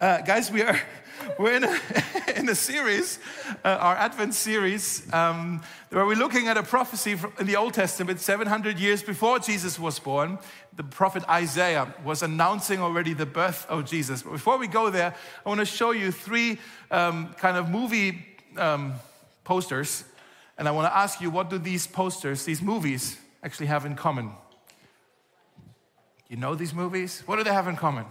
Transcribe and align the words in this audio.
Uh, 0.00 0.20
guys, 0.20 0.50
we 0.50 0.62
are 0.62 0.78
we're 1.38 1.56
in 1.56 1.64
a, 1.64 1.78
in 2.36 2.48
a 2.48 2.54
series, 2.54 3.18
uh, 3.64 3.68
our 3.68 3.96
Advent 3.96 4.34
series, 4.34 5.12
um, 5.12 5.60
where 5.90 6.06
we're 6.06 6.16
looking 6.16 6.46
at 6.46 6.56
a 6.56 6.62
prophecy 6.62 7.16
in 7.38 7.46
the 7.46 7.56
Old 7.56 7.74
Testament, 7.74 8.20
700 8.20 8.78
years 8.78 9.02
before 9.02 9.40
Jesus 9.40 9.80
was 9.80 9.98
born. 9.98 10.38
The 10.76 10.84
prophet 10.84 11.28
Isaiah 11.28 11.92
was 12.04 12.22
announcing 12.22 12.80
already 12.80 13.12
the 13.12 13.26
birth 13.26 13.66
of 13.68 13.84
Jesus. 13.84 14.22
But 14.22 14.32
before 14.32 14.56
we 14.56 14.68
go 14.68 14.88
there, 14.88 15.14
I 15.44 15.48
want 15.48 15.58
to 15.58 15.66
show 15.66 15.90
you 15.90 16.12
three 16.12 16.58
um, 16.90 17.34
kind 17.38 17.56
of 17.56 17.68
movie 17.68 18.24
um, 18.56 18.94
posters, 19.42 20.04
and 20.58 20.68
I 20.68 20.70
want 20.70 20.86
to 20.86 20.96
ask 20.96 21.20
you, 21.20 21.30
what 21.30 21.50
do 21.50 21.58
these 21.58 21.88
posters, 21.88 22.44
these 22.44 22.62
movies, 22.62 23.18
actually 23.42 23.66
have 23.66 23.84
in 23.84 23.96
common? 23.96 24.30
You 26.28 26.36
know 26.36 26.54
these 26.54 26.72
movies? 26.72 27.22
What 27.26 27.36
do 27.36 27.44
they 27.44 27.52
have 27.52 27.66
in 27.66 27.76
common? 27.76 28.06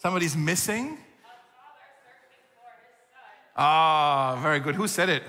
Somebody's 0.00 0.34
missing? 0.34 0.96
Ah, 3.54 4.32
oh, 4.32 4.40
very 4.40 4.58
good. 4.58 4.74
Who 4.74 4.88
said 4.88 5.10
it? 5.10 5.22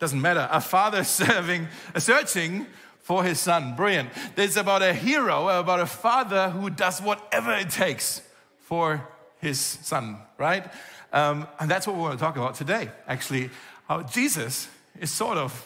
Doesn't 0.00 0.20
matter. 0.20 0.48
A 0.50 0.60
father 0.60 1.04
serving, 1.22 1.68
searching 1.96 2.66
for 3.00 3.22
his 3.22 3.38
son. 3.38 3.76
Brilliant. 3.76 4.10
It's 4.36 4.56
about 4.56 4.82
a 4.82 4.92
hero, 4.92 5.46
about 5.60 5.78
a 5.78 5.86
father 5.86 6.50
who 6.50 6.68
does 6.68 7.00
whatever 7.00 7.52
it 7.52 7.70
takes 7.70 8.20
for 8.58 9.06
his 9.38 9.60
son, 9.60 10.18
right? 10.36 10.64
Um, 11.12 11.46
and 11.60 11.70
that's 11.70 11.86
what 11.86 11.94
we 11.94 12.02
want 12.02 12.18
to 12.18 12.24
talk 12.24 12.36
about 12.36 12.56
today, 12.56 12.90
actually. 13.06 13.50
How 13.86 14.02
Jesus 14.02 14.68
is 14.98 15.12
sort 15.12 15.38
of 15.38 15.64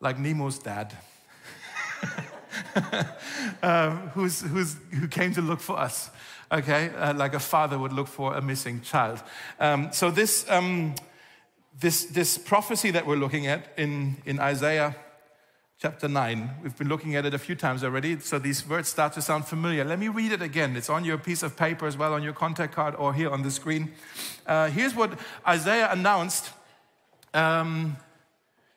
like 0.00 0.16
Nemo's 0.16 0.58
dad, 0.58 0.96
um, 3.62 4.08
who's, 4.14 4.40
who's, 4.40 4.76
who 4.98 5.06
came 5.06 5.34
to 5.34 5.42
look 5.42 5.60
for 5.60 5.78
us 5.78 6.08
okay, 6.52 6.90
uh, 6.96 7.14
like 7.14 7.34
a 7.34 7.40
father 7.40 7.78
would 7.78 7.92
look 7.92 8.08
for 8.08 8.34
a 8.34 8.42
missing 8.42 8.82
child. 8.82 9.22
Um, 9.58 9.90
so 9.92 10.10
this, 10.10 10.48
um, 10.50 10.94
this, 11.80 12.04
this 12.04 12.36
prophecy 12.36 12.90
that 12.90 13.06
we're 13.06 13.16
looking 13.16 13.46
at 13.46 13.72
in, 13.78 14.16
in 14.26 14.38
Isaiah 14.38 14.94
chapter 15.78 16.06
9, 16.06 16.50
we've 16.62 16.76
been 16.76 16.88
looking 16.88 17.16
at 17.16 17.24
it 17.24 17.34
a 17.34 17.38
few 17.38 17.54
times 17.54 17.82
already, 17.82 18.20
so 18.20 18.38
these 18.38 18.68
words 18.68 18.88
start 18.88 19.14
to 19.14 19.22
sound 19.22 19.46
familiar. 19.46 19.82
Let 19.84 19.98
me 19.98 20.08
read 20.08 20.30
it 20.30 20.42
again. 20.42 20.76
It's 20.76 20.90
on 20.90 21.04
your 21.04 21.18
piece 21.18 21.42
of 21.42 21.56
paper 21.56 21.86
as 21.86 21.96
well, 21.96 22.12
on 22.12 22.22
your 22.22 22.34
contact 22.34 22.74
card, 22.74 22.94
or 22.96 23.14
here 23.14 23.30
on 23.30 23.42
the 23.42 23.50
screen. 23.50 23.90
Uh, 24.46 24.68
here's 24.68 24.94
what 24.94 25.18
Isaiah 25.48 25.90
announced. 25.90 26.50
Um, 27.34 27.96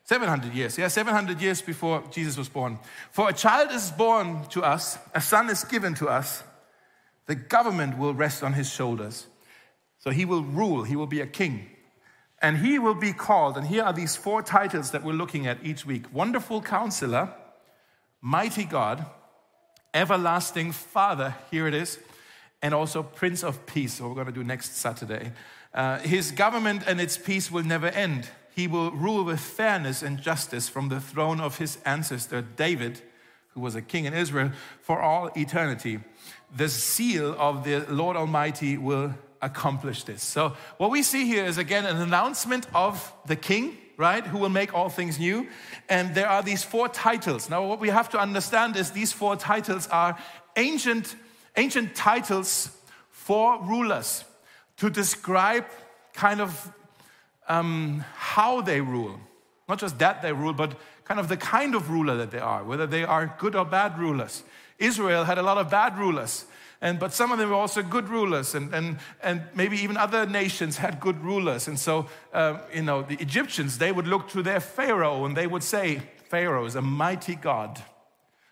700 0.05 0.53
years, 0.53 0.77
yeah, 0.77 0.87
700 0.87 1.41
years 1.41 1.63
before 1.63 2.03
Jesus 2.11 2.37
was 2.37 2.47
born. 2.47 2.77
For 3.11 3.27
a 3.27 3.33
child 3.33 3.71
is 3.71 3.89
born 3.89 4.45
to 4.49 4.63
us, 4.63 4.99
a 5.15 5.19
son 5.19 5.49
is 5.49 5.63
given 5.63 5.95
to 5.95 6.07
us, 6.07 6.43
the 7.27 7.35
government 7.35 7.97
will 7.97 8.13
rest 8.13 8.43
on 8.43 8.53
his 8.53 8.69
shoulders. 8.69 9.27
So 9.97 10.11
he 10.11 10.25
will 10.25 10.43
rule, 10.43 10.83
he 10.83 10.95
will 10.95 11.07
be 11.07 11.21
a 11.21 11.27
king. 11.27 11.69
And 12.41 12.57
he 12.57 12.77
will 12.77 12.95
be 12.95 13.13
called, 13.13 13.57
and 13.57 13.67
here 13.67 13.83
are 13.83 13.93
these 13.93 14.15
four 14.15 14.43
titles 14.43 14.91
that 14.91 15.03
we're 15.03 15.13
looking 15.13 15.47
at 15.47 15.57
each 15.63 15.85
week 15.85 16.13
Wonderful 16.13 16.61
Counselor, 16.61 17.33
Mighty 18.21 18.65
God, 18.65 19.05
Everlasting 19.93 20.71
Father, 20.73 21.35
here 21.49 21.67
it 21.67 21.73
is, 21.73 21.97
and 22.61 22.73
also 22.73 23.01
Prince 23.01 23.43
of 23.43 23.65
Peace, 23.65 24.01
what 24.01 24.09
we're 24.09 24.15
going 24.15 24.27
to 24.27 24.33
do 24.33 24.43
next 24.43 24.75
Saturday. 24.75 25.31
Uh, 25.73 25.99
his 25.99 26.31
government 26.31 26.83
and 26.87 26.99
its 26.99 27.17
peace 27.17 27.49
will 27.51 27.63
never 27.63 27.87
end. 27.87 28.29
He 28.55 28.67
will 28.67 28.91
rule 28.91 29.23
with 29.23 29.39
fairness 29.39 30.01
and 30.01 30.21
justice 30.21 30.69
from 30.69 30.89
the 30.89 30.99
throne 30.99 31.41
of 31.41 31.57
his 31.57 31.77
ancestor 31.85 32.41
David, 32.41 33.01
who 33.55 33.61
was 33.61 33.75
a 33.75 33.81
king 33.81 34.05
in 34.05 34.13
Israel, 34.13 34.51
for 34.81 35.01
all 35.01 35.31
eternity 35.35 35.99
the 36.55 36.69
seal 36.69 37.35
of 37.37 37.63
the 37.63 37.79
Lord 37.89 38.15
Almighty 38.15 38.77
will 38.77 39.13
accomplish 39.41 40.03
this. 40.03 40.23
So, 40.23 40.55
what 40.77 40.89
we 40.89 41.03
see 41.03 41.25
here 41.25 41.45
is 41.45 41.57
again 41.57 41.85
an 41.85 41.97
announcement 41.97 42.67
of 42.73 43.13
the 43.25 43.35
king, 43.35 43.77
right, 43.97 44.25
who 44.25 44.37
will 44.37 44.49
make 44.49 44.73
all 44.73 44.89
things 44.89 45.19
new. 45.19 45.47
And 45.89 46.15
there 46.15 46.29
are 46.29 46.41
these 46.41 46.63
four 46.63 46.88
titles. 46.88 47.49
Now, 47.49 47.65
what 47.67 47.79
we 47.79 47.89
have 47.89 48.09
to 48.09 48.19
understand 48.19 48.75
is 48.75 48.91
these 48.91 49.11
four 49.11 49.35
titles 49.35 49.88
are 49.88 50.17
ancient, 50.55 51.15
ancient 51.57 51.95
titles 51.95 52.69
for 53.09 53.61
rulers 53.61 54.23
to 54.77 54.89
describe 54.89 55.65
kind 56.13 56.41
of 56.41 56.71
um, 57.47 58.03
how 58.15 58.61
they 58.61 58.81
rule. 58.81 59.19
Not 59.67 59.79
just 59.79 59.99
that 59.99 60.21
they 60.21 60.31
rule, 60.31 60.53
but 60.53 60.77
kind 61.05 61.19
of 61.19 61.29
the 61.29 61.38
kind 61.38 61.75
of 61.75 61.89
ruler 61.89 62.17
that 62.17 62.31
they 62.31 62.39
are, 62.39 62.63
whether 62.63 62.85
they 62.88 63.03
are 63.03 63.35
good 63.39 63.55
or 63.55 63.63
bad 63.63 63.97
rulers. 63.97 64.43
Israel 64.77 65.23
had 65.23 65.38
a 65.38 65.43
lot 65.43 65.57
of 65.57 65.69
bad 65.69 65.97
rulers. 65.97 66.45
And, 66.81 66.99
but 66.99 67.13
some 67.13 67.31
of 67.31 67.39
them 67.39 67.49
were 67.49 67.55
also 67.55 67.81
good 67.81 68.09
rulers, 68.09 68.53
and, 68.53 68.73
and, 68.73 68.97
and 69.23 69.44
maybe 69.55 69.77
even 69.77 69.95
other 69.95 70.25
nations 70.25 70.77
had 70.77 70.99
good 70.99 71.23
rulers. 71.23 71.67
And 71.67 71.79
so, 71.79 72.07
uh, 72.33 72.59
you 72.73 72.81
know, 72.81 73.01
the 73.01 73.15
Egyptians, 73.15 73.77
they 73.77 73.91
would 73.91 74.07
look 74.07 74.27
to 74.29 74.44
their 74.44 74.59
Pharaoh 74.59 75.25
and 75.25 75.38
they 75.38 75.47
would 75.47 75.63
say, 75.63 76.01
Pharaoh 76.29 76.65
is 76.65 76.75
a 76.75 76.81
mighty 76.81 77.35
God. 77.35 77.81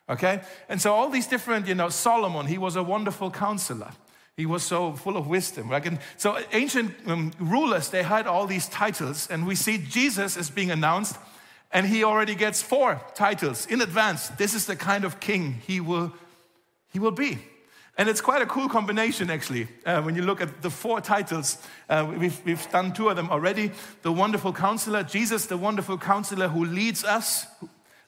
Okay? 0.07 0.41
And 0.69 0.81
so, 0.81 0.93
all 0.93 1.09
these 1.09 1.27
different, 1.27 1.67
you 1.67 1.75
know, 1.75 1.89
Solomon, 1.89 2.47
he 2.47 2.57
was 2.57 2.75
a 2.75 2.83
wonderful 2.83 3.29
counselor. 3.29 3.91
He 4.37 4.45
was 4.45 4.63
so 4.63 4.93
full 4.93 5.17
of 5.17 5.27
wisdom. 5.27 5.69
Right? 5.69 5.85
And 5.85 5.99
so, 6.17 6.39
ancient 6.53 6.93
um, 7.05 7.33
rulers, 7.39 7.89
they 7.89 8.03
had 8.03 8.25
all 8.25 8.47
these 8.47 8.67
titles, 8.67 9.27
and 9.29 9.45
we 9.45 9.55
see 9.55 9.77
Jesus 9.77 10.37
is 10.37 10.49
being 10.49 10.71
announced 10.71 11.17
and 11.73 11.87
he 11.87 12.03
already 12.03 12.35
gets 12.35 12.61
four 12.61 13.01
titles 13.15 13.65
in 13.65 13.81
advance. 13.81 14.29
This 14.29 14.53
is 14.53 14.67
the 14.67 14.75
kind 14.75 15.03
of 15.03 15.19
king 15.19 15.61
he 15.65 15.79
will, 15.79 16.13
he 16.91 16.99
will 16.99 17.11
be. 17.11 17.39
And 17.97 18.09
it's 18.09 18.21
quite 18.21 18.41
a 18.41 18.45
cool 18.45 18.69
combination, 18.69 19.29
actually, 19.29 19.67
uh, 19.85 20.01
when 20.01 20.15
you 20.15 20.23
look 20.23 20.41
at 20.41 20.61
the 20.61 20.69
four 20.69 21.01
titles. 21.01 21.57
Uh, 21.89 22.11
we've, 22.17 22.43
we've 22.45 22.71
done 22.71 22.93
two 22.93 23.09
of 23.09 23.15
them 23.15 23.29
already. 23.29 23.71
The 24.01 24.11
Wonderful 24.11 24.53
Counselor, 24.53 25.03
Jesus, 25.03 25.47
the 25.47 25.57
Wonderful 25.57 25.97
Counselor 25.97 26.47
who 26.47 26.65
leads 26.65 27.03
us, 27.03 27.45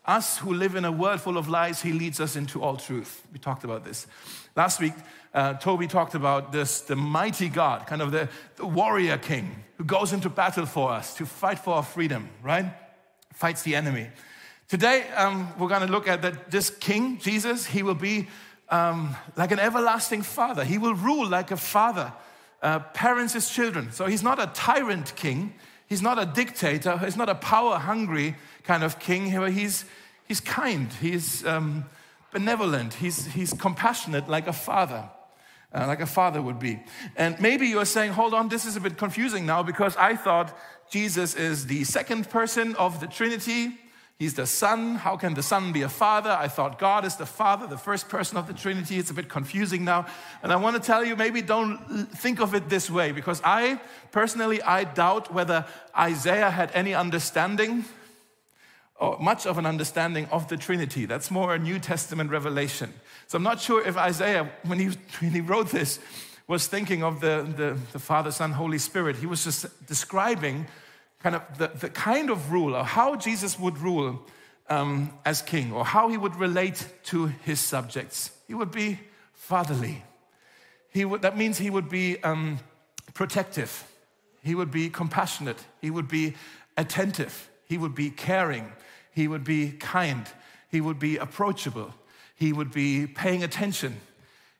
us 0.05 0.39
who 0.39 0.53
live 0.53 0.75
in 0.75 0.85
a 0.85 0.91
world 0.91 1.21
full 1.21 1.37
of 1.37 1.47
lies, 1.47 1.81
he 1.81 1.91
leads 1.91 2.19
us 2.19 2.35
into 2.35 2.63
all 2.63 2.77
truth. 2.77 3.23
We 3.31 3.37
talked 3.37 3.63
about 3.63 3.85
this. 3.85 4.07
Last 4.55 4.79
week, 4.79 4.93
uh, 5.35 5.55
Toby 5.55 5.87
talked 5.87 6.15
about 6.15 6.51
this, 6.51 6.81
the 6.81 6.95
mighty 6.95 7.49
God, 7.49 7.85
kind 7.85 8.01
of 8.01 8.11
the, 8.11 8.29
the 8.55 8.65
warrior 8.65 9.17
king 9.17 9.63
who 9.77 9.83
goes 9.83 10.13
into 10.13 10.29
battle 10.29 10.65
for 10.65 10.91
us 10.91 11.15
to 11.15 11.25
fight 11.25 11.59
for 11.59 11.75
our 11.75 11.83
freedom, 11.83 12.29
right? 12.41 12.73
Fights 13.35 13.61
the 13.61 13.75
enemy. 13.75 14.09
Today, 14.67 15.07
um, 15.15 15.53
we're 15.59 15.67
going 15.67 15.85
to 15.85 15.91
look 15.91 16.07
at 16.07 16.23
that 16.23 16.49
this 16.49 16.71
king, 16.71 17.19
Jesus, 17.19 17.67
he 17.67 17.83
will 17.83 17.93
be 17.93 18.27
um, 18.69 19.15
like 19.35 19.51
an 19.51 19.59
everlasting 19.59 20.23
father. 20.23 20.63
He 20.63 20.79
will 20.79 20.95
rule 20.95 21.27
like 21.27 21.51
a 21.51 21.57
father, 21.57 22.11
uh, 22.63 22.79
parents 22.79 23.33
his 23.33 23.49
children. 23.49 23.91
So 23.91 24.07
he's 24.07 24.23
not 24.23 24.39
a 24.39 24.47
tyrant 24.47 25.15
king. 25.15 25.53
He's 25.87 26.01
not 26.01 26.17
a 26.17 26.25
dictator. 26.25 26.97
He's 26.97 27.15
not 27.15 27.29
a 27.29 27.35
power 27.35 27.77
hungry 27.77 28.35
kind 28.63 28.83
of 28.83 28.97
king. 28.97 29.27
He's, 29.51 29.85
he's 30.27 30.39
kind. 30.39 30.91
He's 30.93 31.45
um, 31.45 31.85
benevolent. 32.31 32.95
He's, 32.95 33.27
he's 33.27 33.53
compassionate 33.53 34.27
like 34.27 34.47
a 34.47 34.53
father. 34.53 35.09
Uh, 35.73 35.85
like 35.87 35.99
a 35.99 36.05
father 36.05 36.41
would 36.41 36.57
be. 36.57 36.79
And 37.17 37.39
maybe 37.39 37.67
you're 37.67 37.85
saying, 37.85 38.13
hold 38.13 38.33
on, 38.33 38.47
this 38.47 38.65
is 38.65 38.77
a 38.77 38.79
bit 38.79 38.97
confusing 38.97 39.45
now 39.45 39.61
because 39.61 39.95
I 39.97 40.15
thought 40.15 40.57
Jesus 40.89 41.35
is 41.35 41.67
the 41.67 41.83
second 41.83 42.29
person 42.29 42.75
of 42.75 42.99
the 42.99 43.07
Trinity. 43.07 43.77
He's 44.17 44.35
the 44.35 44.47
Son. 44.47 44.95
How 44.95 45.17
can 45.17 45.33
the 45.33 45.43
Son 45.43 45.73
be 45.73 45.81
a 45.81 45.89
father? 45.89 46.29
I 46.29 46.47
thought 46.47 46.79
God 46.79 47.03
is 47.03 47.17
the 47.17 47.25
Father, 47.25 47.67
the 47.67 47.77
first 47.77 48.07
person 48.07 48.37
of 48.37 48.47
the 48.47 48.53
Trinity. 48.53 48.97
It's 48.97 49.11
a 49.11 49.13
bit 49.13 49.27
confusing 49.27 49.83
now. 49.83 50.05
And 50.41 50.53
I 50.53 50.55
want 50.55 50.77
to 50.77 50.81
tell 50.81 51.03
you, 51.03 51.17
maybe 51.17 51.41
don't 51.41 52.05
think 52.05 52.39
of 52.39 52.55
it 52.55 52.69
this 52.69 52.89
way, 52.89 53.11
because 53.11 53.41
I 53.43 53.81
personally, 54.13 54.61
I 54.61 54.85
doubt 54.85 55.33
whether 55.33 55.65
Isaiah 55.97 56.49
had 56.49 56.71
any 56.73 56.93
understanding 56.93 57.83
or 58.97 59.17
much 59.19 59.45
of 59.45 59.57
an 59.57 59.65
understanding 59.65 60.27
of 60.27 60.47
the 60.47 60.55
Trinity. 60.55 61.05
That's 61.05 61.29
more 61.29 61.53
a 61.53 61.59
New 61.59 61.79
Testament 61.79 62.31
revelation. 62.31 62.93
So 63.27 63.35
I'm 63.35 63.43
not 63.43 63.59
sure 63.59 63.85
if 63.85 63.97
Isaiah, 63.97 64.49
when 64.63 64.79
he, 64.79 64.85
when 65.19 65.31
he 65.31 65.41
wrote 65.41 65.71
this, 65.71 65.99
was 66.47 66.67
thinking 66.67 67.03
of 67.03 67.21
the, 67.21 67.47
the, 67.55 67.77
the 67.91 67.99
Father, 67.99 68.31
Son, 68.31 68.51
Holy 68.51 68.77
Spirit. 68.77 69.15
He 69.15 69.25
was 69.25 69.43
just 69.43 69.87
describing 69.87 70.67
kind 71.19 71.35
of 71.35 71.57
the, 71.57 71.67
the 71.67 71.89
kind 71.89 72.29
of 72.29 72.51
rule 72.51 72.75
or 72.75 72.83
how 72.83 73.15
Jesus 73.15 73.59
would 73.59 73.77
rule 73.79 74.21
um, 74.69 75.11
as 75.25 75.41
king 75.41 75.71
or 75.71 75.85
how 75.85 76.09
he 76.09 76.17
would 76.17 76.35
relate 76.35 76.87
to 77.05 77.27
his 77.43 77.59
subjects. 77.59 78.31
He 78.47 78.53
would 78.53 78.71
be 78.71 78.99
fatherly. 79.33 80.03
He 80.89 81.03
would, 81.03 81.23
that 81.23 81.37
means 81.37 81.57
he 81.57 81.69
would 81.69 81.89
be 81.89 82.21
um, 82.23 82.59
protective. 83.13 83.83
He 84.43 84.53
would 84.53 84.71
be 84.71 84.89
compassionate. 84.89 85.57
He 85.81 85.89
would 85.89 86.07
be 86.07 86.35
attentive. 86.77 87.49
He 87.67 87.77
would 87.77 87.95
be 87.95 88.11
caring. 88.11 88.71
He 89.11 89.27
would 89.27 89.43
be 89.43 89.71
kind. 89.71 90.27
He 90.69 90.81
would 90.81 90.99
be 90.99 91.17
approachable. 91.17 91.93
He 92.35 92.53
would 92.53 92.71
be 92.71 93.07
paying 93.07 93.43
attention. 93.43 93.99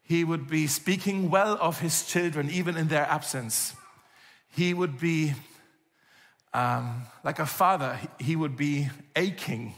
He 0.07 0.23
would 0.23 0.47
be 0.47 0.67
speaking 0.67 1.29
well 1.29 1.57
of 1.59 1.79
his 1.79 2.05
children, 2.05 2.49
even 2.49 2.77
in 2.77 2.87
their 2.87 3.05
absence. 3.05 3.73
He 4.55 4.73
would 4.73 4.99
be 4.99 5.33
um, 6.53 7.03
like 7.23 7.39
a 7.39 7.45
father, 7.45 7.99
he 8.19 8.35
would 8.35 8.55
be 8.55 8.87
aching 9.15 9.73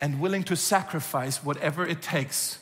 and 0.00 0.20
willing 0.20 0.42
to 0.44 0.56
sacrifice 0.56 1.44
whatever 1.44 1.86
it 1.86 2.02
takes 2.02 2.58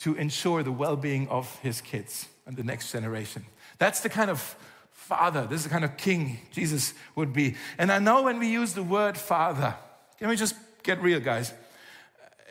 to 0.00 0.14
ensure 0.16 0.64
the 0.64 0.72
well 0.72 0.96
being 0.96 1.28
of 1.28 1.56
his 1.60 1.80
kids 1.80 2.26
and 2.46 2.56
the 2.56 2.64
next 2.64 2.90
generation. 2.90 3.44
That's 3.78 4.00
the 4.00 4.08
kind 4.08 4.30
of 4.30 4.56
father, 4.90 5.46
this 5.46 5.58
is 5.58 5.64
the 5.64 5.70
kind 5.70 5.84
of 5.84 5.96
king 5.96 6.38
Jesus 6.50 6.94
would 7.14 7.32
be. 7.32 7.54
And 7.78 7.92
I 7.92 7.98
know 7.98 8.22
when 8.22 8.38
we 8.38 8.48
use 8.48 8.72
the 8.72 8.82
word 8.82 9.16
father, 9.16 9.76
can 10.18 10.28
we 10.28 10.36
just 10.36 10.56
get 10.82 11.00
real, 11.00 11.20
guys? 11.20 11.52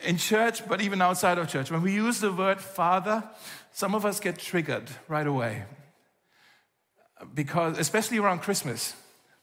In 0.04 0.16
church, 0.16 0.66
but 0.68 0.80
even 0.80 1.00
outside 1.00 1.38
of 1.38 1.48
church, 1.48 1.70
when 1.70 1.82
we 1.82 1.92
use 1.92 2.20
the 2.20 2.32
word 2.32 2.60
father, 2.60 3.22
some 3.72 3.94
of 3.94 4.04
us 4.04 4.20
get 4.20 4.38
triggered 4.38 4.90
right 5.08 5.26
away. 5.26 5.64
Because, 7.34 7.78
especially 7.78 8.18
around 8.18 8.40
Christmas, 8.40 8.94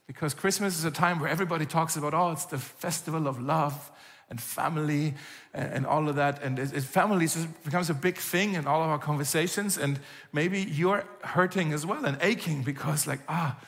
because 0.06 0.34
Christmas 0.34 0.76
is 0.76 0.84
a 0.84 0.90
time 0.90 1.20
where 1.20 1.30
everybody 1.30 1.64
talks 1.64 1.96
about, 1.96 2.14
oh, 2.14 2.32
it's 2.32 2.44
the 2.44 2.58
festival 2.58 3.26
of 3.26 3.40
love 3.40 3.90
and 4.28 4.40
family 4.40 5.14
and, 5.54 5.72
and 5.72 5.86
all 5.86 6.08
of 6.08 6.16
that. 6.16 6.42
And 6.42 6.58
it, 6.58 6.72
it, 6.72 6.82
family 6.82 7.26
just 7.26 7.48
becomes 7.64 7.90
a 7.90 7.94
big 7.94 8.16
thing 8.16 8.54
in 8.54 8.66
all 8.66 8.82
of 8.82 8.88
our 8.88 8.98
conversations. 8.98 9.78
And 9.78 9.98
maybe 10.32 10.60
you're 10.62 11.04
hurting 11.22 11.72
as 11.72 11.86
well 11.86 12.04
and 12.04 12.18
aching 12.22 12.62
because, 12.62 13.06
like, 13.06 13.20
ah, 13.28 13.58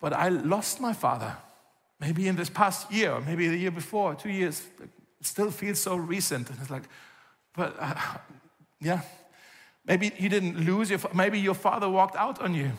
but 0.00 0.12
I 0.12 0.28
lost 0.28 0.80
my 0.80 0.92
father. 0.92 1.36
Maybe 2.00 2.26
in 2.26 2.36
this 2.36 2.50
past 2.50 2.90
year, 2.90 3.20
maybe 3.20 3.48
the 3.48 3.56
year 3.56 3.70
before, 3.70 4.14
two 4.14 4.30
years. 4.30 4.62
It 5.22 5.26
still 5.26 5.52
feels 5.52 5.78
so 5.78 5.94
recent. 5.94 6.50
And 6.50 6.58
it's 6.60 6.68
like, 6.68 6.82
but 7.54 7.76
uh, 7.78 7.94
yeah, 8.80 9.02
maybe 9.86 10.10
you 10.18 10.28
didn't 10.28 10.58
lose 10.58 10.90
your, 10.90 10.98
maybe 11.14 11.38
your 11.38 11.54
father 11.54 11.88
walked 11.88 12.16
out 12.16 12.42
on 12.42 12.56
you. 12.56 12.72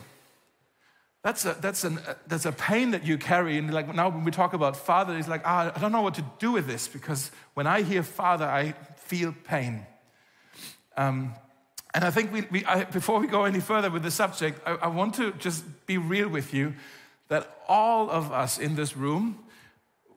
That's 1.22 1.46
a, 1.46 1.56
that's, 1.58 1.84
an, 1.84 2.00
uh, 2.06 2.16
that's 2.26 2.44
a 2.44 2.52
pain 2.52 2.90
that 2.90 3.02
you 3.02 3.16
carry. 3.16 3.56
And 3.56 3.72
like 3.72 3.94
now 3.94 4.10
when 4.10 4.24
we 4.24 4.30
talk 4.30 4.52
about 4.52 4.76
father, 4.76 5.16
it's 5.16 5.26
like, 5.26 5.40
ah, 5.46 5.72
I 5.74 5.80
don't 5.80 5.90
know 5.90 6.02
what 6.02 6.16
to 6.16 6.24
do 6.38 6.52
with 6.52 6.66
this 6.66 6.86
because 6.86 7.30
when 7.54 7.66
I 7.66 7.80
hear 7.80 8.02
father, 8.02 8.44
I 8.44 8.72
feel 8.96 9.34
pain. 9.44 9.86
Um, 10.98 11.32
and 11.94 12.04
I 12.04 12.10
think 12.10 12.30
we, 12.30 12.42
we 12.50 12.62
I, 12.66 12.84
before 12.84 13.20
we 13.20 13.26
go 13.26 13.46
any 13.46 13.60
further 13.60 13.90
with 13.90 14.02
the 14.02 14.10
subject, 14.10 14.60
I, 14.66 14.72
I 14.72 14.88
want 14.88 15.14
to 15.14 15.32
just 15.38 15.64
be 15.86 15.96
real 15.96 16.28
with 16.28 16.52
you 16.52 16.74
that 17.28 17.56
all 17.68 18.10
of 18.10 18.32
us 18.32 18.58
in 18.58 18.76
this 18.76 18.94
room, 18.94 19.38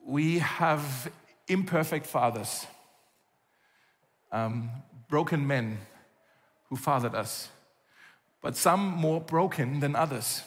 we 0.06 0.40
have 0.40 1.10
imperfect 1.48 2.06
fathers, 2.06 2.66
um, 4.32 4.70
broken 5.10 5.46
men 5.48 5.78
who 6.70 6.76
fathered 6.76 7.16
us, 7.16 7.50
but 8.42 8.56
some 8.56 8.82
more 8.82 9.22
broken 9.22 9.80
than 9.80 9.96
others 9.96 10.44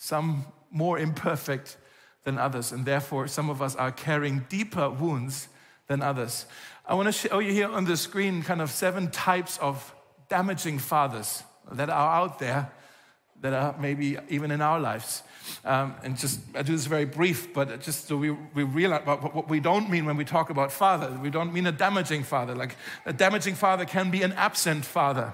some 0.00 0.46
more 0.70 0.98
imperfect 0.98 1.76
than 2.24 2.38
others, 2.38 2.72
and 2.72 2.86
therefore 2.86 3.28
some 3.28 3.50
of 3.50 3.60
us 3.60 3.76
are 3.76 3.92
carrying 3.92 4.46
deeper 4.48 4.88
wounds 4.88 5.48
than 5.88 6.00
others. 6.00 6.46
I 6.86 6.94
want 6.94 7.06
to 7.08 7.12
show 7.12 7.38
you 7.38 7.52
here 7.52 7.68
on 7.68 7.84
the 7.84 7.98
screen 7.98 8.42
kind 8.42 8.62
of 8.62 8.70
seven 8.70 9.10
types 9.10 9.58
of 9.58 9.94
damaging 10.30 10.78
fathers 10.78 11.42
that 11.70 11.90
are 11.90 12.14
out 12.16 12.38
there, 12.38 12.72
that 13.40 13.52
are 13.52 13.74
maybe 13.80 14.18
even 14.28 14.50
in 14.50 14.60
our 14.60 14.78
lives. 14.78 15.22
Um, 15.64 15.94
and 16.04 16.18
just, 16.18 16.40
I 16.54 16.62
do 16.62 16.72
this 16.72 16.86
very 16.86 17.06
brief, 17.06 17.52
but 17.52 17.80
just 17.80 18.06
so 18.06 18.16
we, 18.16 18.30
we 18.30 18.62
realize 18.62 19.04
what, 19.06 19.48
we 19.48 19.60
don't 19.60 19.90
mean 19.90 20.04
when 20.04 20.16
we 20.16 20.24
talk 20.24 20.50
about 20.50 20.70
father. 20.70 21.10
We 21.22 21.30
don't 21.30 21.52
mean 21.52 21.66
a 21.66 21.72
damaging 21.72 22.22
father. 22.22 22.54
Like 22.54 22.76
a 23.06 23.12
damaging 23.12 23.54
father 23.54 23.84
can 23.84 24.10
be 24.10 24.22
an 24.22 24.32
absent 24.32 24.84
father, 24.84 25.32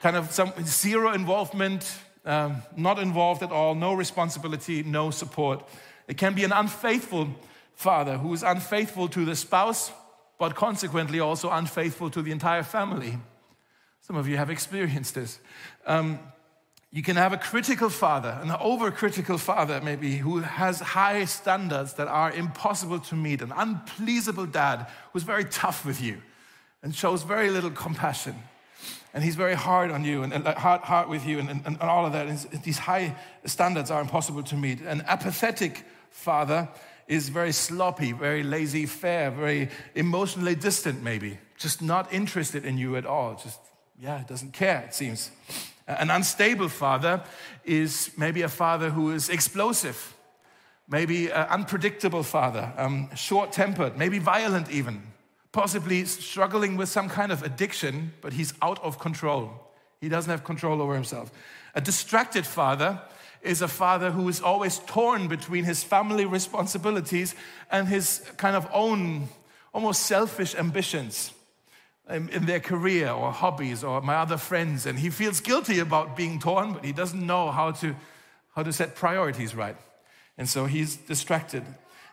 kind 0.00 0.16
of 0.16 0.32
some 0.32 0.52
zero 0.64 1.12
involvement, 1.12 1.98
um, 2.24 2.62
not 2.76 2.98
involved 2.98 3.42
at 3.42 3.52
all, 3.52 3.74
no 3.74 3.94
responsibility, 3.94 4.82
no 4.82 5.10
support. 5.10 5.66
It 6.08 6.16
can 6.16 6.34
be 6.34 6.44
an 6.44 6.52
unfaithful 6.52 7.28
father 7.74 8.18
who 8.18 8.32
is 8.34 8.42
unfaithful 8.42 9.08
to 9.08 9.24
the 9.24 9.36
spouse, 9.36 9.92
but 10.38 10.54
consequently 10.54 11.20
also 11.20 11.50
unfaithful 11.50 12.10
to 12.10 12.22
the 12.22 12.32
entire 12.32 12.64
family. 12.64 13.18
Some 14.00 14.16
of 14.16 14.26
you 14.26 14.36
have 14.36 14.50
experienced 14.50 15.14
this. 15.14 15.38
Um, 15.86 16.18
you 16.92 17.02
can 17.02 17.16
have 17.16 17.32
a 17.32 17.38
critical 17.38 17.88
father, 17.88 18.38
an 18.42 18.50
overcritical 18.50 19.40
father, 19.40 19.80
maybe, 19.82 20.16
who 20.16 20.40
has 20.40 20.78
high 20.80 21.24
standards 21.24 21.94
that 21.94 22.06
are 22.06 22.30
impossible 22.30 23.00
to 23.00 23.14
meet, 23.14 23.40
an 23.40 23.50
unpleasable 23.50 24.46
dad 24.46 24.86
who's 25.12 25.22
very 25.22 25.44
tough 25.44 25.86
with 25.86 26.02
you 26.02 26.20
and 26.82 26.94
shows 26.94 27.22
very 27.22 27.50
little 27.50 27.70
compassion 27.70 28.34
and 29.14 29.22
he's 29.22 29.36
very 29.36 29.54
hard 29.54 29.90
on 29.90 30.04
you 30.04 30.22
and, 30.22 30.32
and 30.32 30.46
hard, 30.46 30.80
hard 30.82 31.08
with 31.08 31.26
you 31.26 31.38
and, 31.38 31.50
and, 31.50 31.66
and 31.66 31.80
all 31.80 32.06
of 32.06 32.12
that. 32.12 32.26
And 32.26 32.38
these 32.62 32.78
high 32.78 33.14
standards 33.44 33.90
are 33.90 34.00
impossible 34.00 34.42
to 34.44 34.56
meet. 34.56 34.80
An 34.80 35.02
apathetic 35.06 35.84
father 36.10 36.68
is 37.08 37.28
very 37.28 37.52
sloppy, 37.52 38.12
very 38.12 38.42
laissez-faire, 38.42 39.30
very 39.30 39.68
emotionally 39.94 40.54
distant, 40.54 41.02
maybe, 41.02 41.38
just 41.58 41.82
not 41.82 42.12
interested 42.12 42.64
in 42.64 42.78
you 42.78 42.96
at 42.96 43.04
all. 43.04 43.34
Just, 43.42 43.60
yeah, 43.98 44.22
doesn't 44.26 44.52
care, 44.52 44.84
it 44.86 44.94
seems. 44.94 45.30
An 45.86 46.10
unstable 46.10 46.68
father 46.68 47.22
is 47.64 48.10
maybe 48.16 48.42
a 48.42 48.48
father 48.48 48.90
who 48.90 49.10
is 49.12 49.28
explosive, 49.28 50.14
maybe 50.88 51.30
an 51.30 51.46
unpredictable 51.48 52.22
father, 52.22 52.72
um, 52.76 53.08
short 53.14 53.52
tempered, 53.52 53.96
maybe 53.96 54.18
violent 54.18 54.70
even 54.70 55.02
possibly 55.52 56.06
struggling 56.06 56.76
with 56.76 56.88
some 56.88 57.08
kind 57.08 57.30
of 57.30 57.42
addiction, 57.42 58.12
but 58.22 58.32
he's 58.32 58.54
out 58.62 58.82
of 58.82 58.98
control. 58.98 59.50
He 60.00 60.08
doesn't 60.08 60.30
have 60.30 60.44
control 60.44 60.80
over 60.82 60.94
himself. 60.94 61.30
A 61.74 61.80
distracted 61.80 62.46
father 62.46 63.00
is 63.42 63.60
a 63.60 63.68
father 63.68 64.10
who 64.10 64.28
is 64.28 64.40
always 64.40 64.78
torn 64.86 65.28
between 65.28 65.64
his 65.64 65.84
family 65.84 66.24
responsibilities 66.24 67.34
and 67.70 67.86
his 67.86 68.22
kind 68.38 68.56
of 68.56 68.66
own, 68.72 69.28
almost 69.74 70.06
selfish 70.06 70.54
ambitions 70.54 71.32
in 72.08 72.46
their 72.46 72.60
career 72.60 73.10
or 73.10 73.32
hobbies 73.32 73.84
or 73.84 74.00
my 74.00 74.16
other 74.16 74.36
friends. 74.36 74.86
And 74.86 74.98
he 74.98 75.10
feels 75.10 75.40
guilty 75.40 75.78
about 75.78 76.16
being 76.16 76.38
torn, 76.38 76.72
but 76.72 76.84
he 76.84 76.92
doesn't 76.92 77.24
know 77.24 77.50
how 77.50 77.70
to, 77.72 77.94
how 78.54 78.62
to 78.62 78.72
set 78.72 78.94
priorities 78.94 79.54
right. 79.54 79.76
And 80.36 80.48
so 80.48 80.66
he's 80.66 80.96
distracted. 80.96 81.64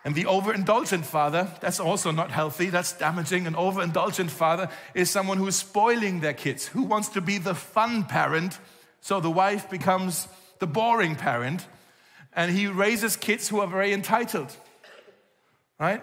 And 0.04 0.14
the 0.14 0.24
overindulgent 0.24 1.04
father, 1.04 1.48
that's 1.60 1.78
also 1.78 2.10
not 2.10 2.30
healthy, 2.30 2.70
that's 2.70 2.92
damaging. 2.92 3.46
An 3.46 3.54
overindulgent 3.54 4.30
father 4.30 4.70
is 4.94 5.10
someone 5.10 5.36
who's 5.36 5.56
spoiling 5.56 6.20
their 6.20 6.32
kids, 6.32 6.66
who 6.66 6.82
wants 6.82 7.08
to 7.10 7.20
be 7.20 7.36
the 7.36 7.54
fun 7.54 8.04
parent, 8.04 8.58
so 9.00 9.20
the 9.20 9.30
wife 9.30 9.68
becomes 9.68 10.28
the 10.58 10.66
boring 10.66 11.16
parent, 11.16 11.66
and 12.34 12.52
he 12.52 12.66
raises 12.66 13.16
kids 13.16 13.48
who 13.48 13.60
are 13.60 13.66
very 13.66 13.92
entitled. 13.92 14.56
Right? 15.78 16.02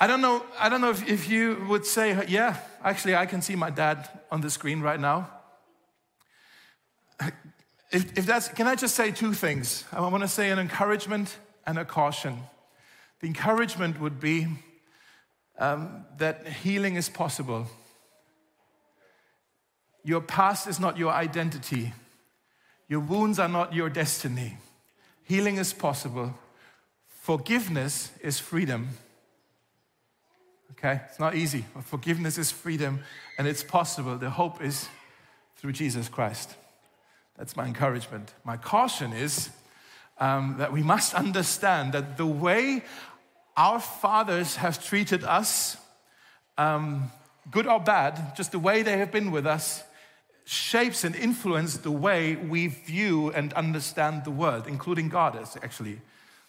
I 0.00 0.06
don't 0.06 0.20
know, 0.20 0.44
I 0.58 0.68
don't 0.68 0.80
know 0.80 0.90
if, 0.90 1.08
if 1.08 1.28
you 1.28 1.64
would 1.68 1.84
say, 1.84 2.24
yeah, 2.28 2.58
actually, 2.84 3.16
I 3.16 3.26
can 3.26 3.42
see 3.42 3.56
my 3.56 3.70
dad 3.70 4.08
on 4.30 4.40
the 4.40 4.50
screen 4.50 4.80
right 4.80 5.00
now. 5.00 5.28
If, 7.90 8.16
if 8.18 8.26
that's, 8.26 8.48
can 8.48 8.68
I 8.68 8.76
just 8.76 8.94
say 8.94 9.10
two 9.10 9.32
things? 9.32 9.84
I 9.92 10.00
want 10.00 10.22
to 10.22 10.28
say 10.28 10.50
an 10.50 10.58
encouragement 10.58 11.36
and 11.66 11.78
a 11.78 11.84
caution. 11.84 12.38
The 13.20 13.26
encouragement 13.26 14.00
would 14.00 14.20
be 14.20 14.46
um, 15.58 16.04
that 16.18 16.46
healing 16.46 16.94
is 16.94 17.08
possible. 17.08 17.66
Your 20.04 20.20
past 20.20 20.68
is 20.68 20.78
not 20.78 20.96
your 20.96 21.12
identity, 21.12 21.92
your 22.88 23.00
wounds 23.00 23.38
are 23.38 23.48
not 23.48 23.74
your 23.74 23.90
destiny. 23.90 24.58
Healing 25.24 25.58
is 25.58 25.74
possible. 25.74 26.32
Forgiveness 27.08 28.12
is 28.22 28.38
freedom. 28.38 28.88
Okay? 30.72 31.00
It's 31.08 31.18
not 31.18 31.34
easy, 31.34 31.64
but 31.74 31.84
forgiveness 31.84 32.38
is 32.38 32.50
freedom 32.50 33.00
and 33.36 33.46
it's 33.46 33.62
possible. 33.62 34.16
The 34.16 34.30
hope 34.30 34.62
is 34.62 34.88
through 35.56 35.72
Jesus 35.72 36.08
Christ. 36.08 36.54
That's 37.36 37.56
my 37.56 37.66
encouragement. 37.66 38.32
My 38.44 38.56
caution 38.56 39.12
is 39.12 39.50
um, 40.18 40.56
that 40.58 40.72
we 40.72 40.82
must 40.82 41.14
understand 41.14 41.92
that 41.92 42.16
the 42.16 42.26
way 42.26 42.84
our 43.56 43.80
fathers 43.80 44.56
have 44.56 44.84
treated 44.84 45.24
us, 45.24 45.76
um, 46.56 47.10
good 47.50 47.66
or 47.66 47.80
bad, 47.80 48.36
just 48.36 48.52
the 48.52 48.58
way 48.58 48.82
they 48.82 48.98
have 48.98 49.10
been 49.10 49.30
with 49.30 49.46
us, 49.46 49.82
shapes 50.44 51.04
and 51.04 51.14
influences 51.14 51.80
the 51.80 51.90
way 51.90 52.34
we 52.36 52.68
view 52.68 53.30
and 53.32 53.52
understand 53.52 54.24
the 54.24 54.30
world, 54.30 54.66
including 54.66 55.08
God, 55.08 55.36
actually. 55.62 56.00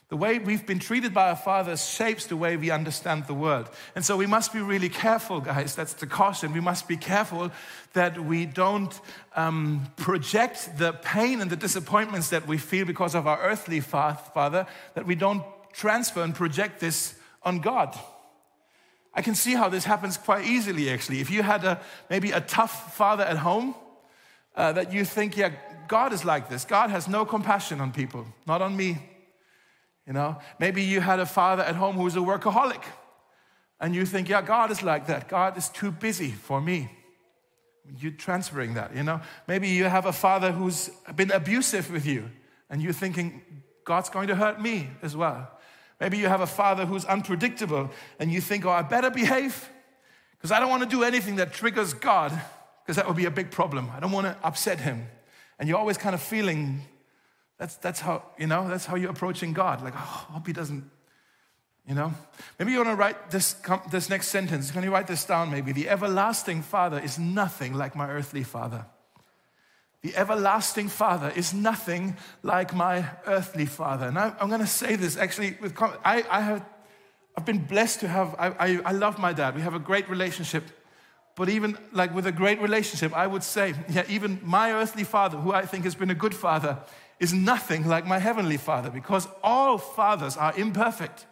The 0.10 0.18
way 0.18 0.40
we've 0.40 0.66
been 0.66 0.80
treated 0.80 1.14
by 1.14 1.30
our 1.30 1.36
fathers 1.36 1.88
shapes 1.88 2.26
the 2.26 2.36
way 2.36 2.58
we 2.58 2.72
understand 2.72 3.28
the 3.28 3.36
world. 3.36 3.70
And 3.96 4.04
so 4.04 4.18
we 4.18 4.26
must 4.26 4.52
be 4.52 4.60
really 4.60 4.90
careful, 4.90 5.40
guys. 5.40 5.76
That's 5.76 5.94
the 5.94 6.08
caution. 6.08 6.52
We 6.52 6.62
must 6.62 6.88
be 6.88 6.98
careful 6.98 7.52
that 7.94 8.20
we 8.20 8.48
don't 8.48 9.00
um, 9.36 9.88
project 9.98 10.80
the 10.80 10.94
pain 10.94 11.42
and 11.42 11.52
the 11.52 11.56
disappointments 11.56 12.30
that 12.30 12.48
we 12.48 12.58
feel 12.58 12.88
because 12.88 13.14
of 13.14 13.28
our 13.28 13.40
earthly 13.40 13.82
father, 13.82 14.66
that 14.96 15.06
we 15.06 15.14
don't 15.14 15.44
transfer 15.74 16.24
and 16.24 16.34
project 16.34 16.80
this 16.80 17.14
on 17.44 17.60
God. 17.60 17.96
I 19.14 19.22
can 19.22 19.36
see 19.36 19.54
how 19.54 19.70
this 19.70 19.86
happens 19.86 20.18
quite 20.18 20.46
easily, 20.46 20.90
actually. 20.90 21.20
If 21.20 21.30
you 21.30 21.44
had 21.44 21.64
a, 21.64 21.80
maybe 22.10 22.32
a 22.32 22.42
tough 22.42 22.96
father 22.96 23.24
at 23.24 23.38
home, 23.38 23.76
uh, 24.56 24.72
that 24.72 24.92
you 24.92 25.06
think, 25.06 25.38
yeah, 25.38 25.52
God 25.88 26.14
is 26.14 26.26
like 26.26 26.50
this. 26.50 26.66
God 26.66 26.90
has 26.90 27.08
no 27.08 27.26
compassion 27.26 27.80
on 27.80 27.92
people, 27.92 28.26
not 28.48 28.64
on 28.64 28.76
me. 28.76 28.98
You 30.10 30.14
know, 30.14 30.38
maybe 30.58 30.82
you 30.82 31.02
had 31.02 31.20
a 31.20 31.26
father 31.28 31.62
at 31.62 31.76
home 31.76 31.96
who 31.96 32.02
was 32.02 32.16
a 32.16 32.20
workaholic, 32.20 32.82
and 33.80 33.94
you 33.94 34.08
think, 34.08 34.28
yeah, 34.28 34.42
God 34.42 34.72
is 34.72 34.82
like 34.82 35.06
that. 35.06 35.30
God 35.30 35.56
is 35.56 35.70
too 35.70 35.92
busy 35.92 36.32
for 36.32 36.60
me. 36.60 36.90
You're 38.00 38.14
transferring 38.14 38.74
that, 38.74 38.96
you 38.96 39.04
know? 39.04 39.22
Maybe 39.48 39.68
you 39.68 39.84
have 39.84 40.08
a 40.08 40.12
father 40.12 40.52
who's 40.52 40.90
been 41.16 41.30
abusive 41.30 41.92
with 41.92 42.08
you, 42.08 42.28
and 42.72 42.82
you're 42.82 42.92
thinking, 42.92 43.44
God's 43.86 44.10
going 44.10 44.30
to 44.30 44.36
hurt 44.36 44.60
me 44.60 44.90
as 45.04 45.16
well. 45.16 45.48
Maybe 46.00 46.18
you 46.18 46.28
have 46.28 46.42
a 46.42 46.48
father 46.48 46.88
who's 46.88 47.06
unpredictable, 47.06 47.92
and 48.18 48.32
you 48.32 48.42
think, 48.42 48.66
oh, 48.66 48.72
I 48.72 48.82
better 48.82 49.12
behave 49.12 49.70
because 50.32 50.52
I 50.52 50.60
don't 50.60 50.72
want 50.72 50.82
to 50.82 50.90
do 50.90 51.04
anything 51.04 51.36
that 51.36 51.54
triggers 51.54 51.94
God, 51.94 52.32
because 52.82 52.96
that 52.96 53.06
would 53.08 53.18
be 53.18 53.26
a 53.26 53.32
big 53.32 53.52
problem. 53.52 53.92
I 53.96 54.00
don't 54.00 54.12
want 54.12 54.26
to 54.26 54.36
upset 54.44 54.80
him. 54.80 55.08
And 55.60 55.70
you're 55.70 55.78
always 55.78 56.00
kind 56.00 56.16
of 56.16 56.22
feeling 56.22 56.82
that's, 57.60 57.76
that's 57.76 58.00
how, 58.00 58.24
you 58.40 58.48
know, 58.48 58.68
that's 58.68 58.86
how 58.86 58.96
you're 58.96 59.12
approaching 59.12 59.54
God. 59.54 59.84
Like, 59.84 59.94
oh, 59.96 60.26
I 60.30 60.34
hope 60.34 60.48
he 60.48 60.54
doesn't 60.54 60.90
you 61.90 61.96
know? 61.96 62.14
Maybe 62.60 62.72
you 62.72 62.78
want 62.78 62.92
to 62.92 62.96
write 62.96 63.32
this, 63.32 63.56
this 63.90 64.10
next 64.12 64.28
sentence. 64.28 64.70
Can 64.70 64.84
you 64.84 64.92
write 64.92 65.08
this 65.08 65.26
down 65.26 65.50
maybe? 65.50 65.72
The 65.72 65.90
everlasting 65.90 66.62
Father 66.62 67.00
is 67.00 67.18
nothing 67.18 67.74
like 67.74 67.96
my 67.96 68.08
earthly 68.08 68.44
father. 68.44 68.86
The 70.04 70.16
everlasting 70.16 70.88
Father 70.88 71.34
is 71.36 71.52
nothing 71.52 72.16
like 72.44 72.76
my 72.76 73.10
earthly 73.26 73.66
father. 73.66 74.08
And 74.08 74.20
I, 74.20 74.36
am 74.40 74.50
going 74.50 74.62
to 74.62 74.68
say 74.68 74.96
this 74.96 75.18
actually 75.18 75.58
with 75.60 75.76
I, 76.06 76.24
I 76.30 76.42
have 76.42 76.66
I've 77.36 77.46
been 77.46 77.66
blessed 77.66 78.02
to 78.02 78.08
have 78.08 78.36
I, 78.38 78.48
I, 78.48 78.80
I 78.86 78.92
love 78.92 79.18
my 79.18 79.34
dad. 79.34 79.56
We 79.56 79.62
have 79.62 79.74
a 79.74 79.80
great 79.80 80.08
relationship. 80.10 80.64
But 81.36 81.50
even 81.50 81.78
like 81.92 82.14
with 82.14 82.28
a 82.28 82.32
great 82.32 82.62
relationship, 82.62 83.14
I 83.16 83.26
would 83.26 83.44
say, 83.44 83.74
yeah, 83.90 84.04
even 84.10 84.40
my 84.44 84.74
earthly 84.74 85.06
father, 85.06 85.38
who 85.38 85.54
I 85.54 85.66
think 85.66 85.86
has 85.86 85.96
been 85.96 86.12
a 86.12 86.16
good 86.16 86.36
father, 86.36 86.78
is 87.20 87.34
nothing 87.34 87.88
like 87.88 88.06
my 88.06 88.20
heavenly 88.20 88.58
father 88.58 88.90
because 88.90 89.28
all 89.44 89.78
fathers 89.78 90.38
are 90.38 90.54
imperfect. 90.56 91.26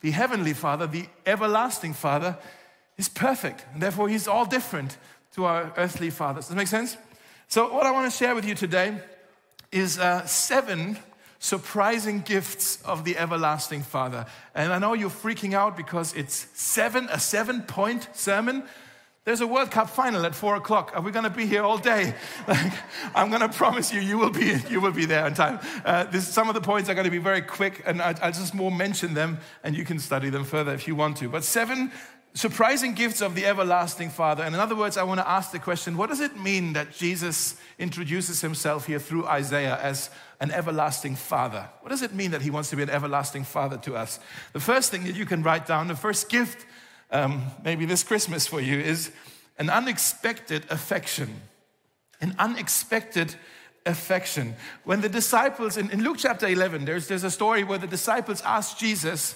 The 0.00 0.10
heavenly 0.12 0.52
Father, 0.52 0.86
the 0.86 1.06
everlasting 1.26 1.92
Father, 1.92 2.38
is 2.96 3.08
perfect. 3.08 3.64
And 3.72 3.82
therefore, 3.82 4.08
he's 4.08 4.28
all 4.28 4.44
different 4.44 4.96
to 5.34 5.44
our 5.44 5.72
earthly 5.76 6.10
fathers. 6.10 6.44
Does 6.44 6.50
that 6.50 6.56
make 6.56 6.68
sense? 6.68 6.96
So, 7.48 7.72
what 7.72 7.86
I 7.86 7.90
want 7.90 8.10
to 8.10 8.16
share 8.16 8.34
with 8.34 8.46
you 8.46 8.54
today 8.54 8.96
is 9.72 9.98
uh, 9.98 10.24
seven 10.26 10.98
surprising 11.40 12.20
gifts 12.20 12.80
of 12.82 13.04
the 13.04 13.16
everlasting 13.16 13.82
Father. 13.82 14.26
And 14.54 14.72
I 14.72 14.78
know 14.78 14.94
you're 14.94 15.10
freaking 15.10 15.54
out 15.54 15.76
because 15.76 16.14
it's 16.14 16.46
seven, 16.54 17.08
a 17.10 17.18
seven 17.18 17.62
point 17.62 18.08
sermon. 18.12 18.64
There's 19.28 19.42
a 19.42 19.46
World 19.46 19.70
Cup 19.70 19.90
final 19.90 20.24
at 20.24 20.34
four 20.34 20.56
o'clock. 20.56 20.92
Are 20.94 21.02
we 21.02 21.12
going 21.12 21.24
to 21.24 21.28
be 21.28 21.44
here 21.44 21.62
all 21.62 21.76
day? 21.76 22.14
Like, 22.48 22.72
I'm 23.14 23.28
going 23.28 23.42
to 23.42 23.50
promise 23.50 23.92
you, 23.92 24.00
you 24.00 24.16
will 24.16 24.30
be, 24.30 24.54
you 24.70 24.80
will 24.80 24.90
be 24.90 25.04
there 25.04 25.26
on 25.26 25.34
time. 25.34 25.60
Uh, 25.84 26.04
this, 26.04 26.26
some 26.26 26.48
of 26.48 26.54
the 26.54 26.62
points 26.62 26.88
are 26.88 26.94
going 26.94 27.04
to 27.04 27.10
be 27.10 27.18
very 27.18 27.42
quick, 27.42 27.82
and 27.84 28.00
I, 28.00 28.14
I'll 28.22 28.32
just 28.32 28.54
more 28.54 28.70
mention 28.70 29.12
them, 29.12 29.36
and 29.62 29.76
you 29.76 29.84
can 29.84 29.98
study 29.98 30.30
them 30.30 30.44
further 30.44 30.72
if 30.72 30.88
you 30.88 30.94
want 30.94 31.18
to. 31.18 31.28
But 31.28 31.44
seven 31.44 31.92
surprising 32.32 32.94
gifts 32.94 33.20
of 33.20 33.34
the 33.34 33.44
everlasting 33.44 34.08
Father. 34.08 34.44
And 34.44 34.54
in 34.54 34.62
other 34.62 34.74
words, 34.74 34.96
I 34.96 35.02
want 35.02 35.20
to 35.20 35.28
ask 35.28 35.50
the 35.50 35.58
question 35.58 35.98
what 35.98 36.08
does 36.08 36.20
it 36.20 36.40
mean 36.40 36.72
that 36.72 36.92
Jesus 36.92 37.56
introduces 37.78 38.40
himself 38.40 38.86
here 38.86 38.98
through 38.98 39.26
Isaiah 39.26 39.78
as 39.82 40.08
an 40.40 40.52
everlasting 40.52 41.16
Father? 41.16 41.68
What 41.82 41.90
does 41.90 42.00
it 42.00 42.14
mean 42.14 42.30
that 42.30 42.40
he 42.40 42.48
wants 42.48 42.70
to 42.70 42.76
be 42.76 42.82
an 42.82 42.88
everlasting 42.88 43.44
Father 43.44 43.76
to 43.76 43.94
us? 43.94 44.20
The 44.54 44.60
first 44.60 44.90
thing 44.90 45.04
that 45.04 45.16
you 45.16 45.26
can 45.26 45.42
write 45.42 45.66
down, 45.66 45.88
the 45.88 45.96
first 45.96 46.30
gift 46.30 46.64
um, 47.10 47.42
maybe 47.64 47.84
this 47.86 48.02
Christmas 48.02 48.46
for 48.46 48.60
you 48.60 48.78
is 48.78 49.10
an 49.58 49.70
unexpected 49.70 50.64
affection. 50.70 51.42
An 52.20 52.34
unexpected 52.38 53.34
affection. 53.86 54.54
When 54.84 55.00
the 55.00 55.08
disciples, 55.08 55.76
in, 55.76 55.90
in 55.90 56.02
Luke 56.02 56.18
chapter 56.18 56.46
11, 56.46 56.84
there's, 56.84 57.08
there's 57.08 57.24
a 57.24 57.30
story 57.30 57.64
where 57.64 57.78
the 57.78 57.86
disciples 57.86 58.42
asked 58.42 58.78
Jesus 58.78 59.34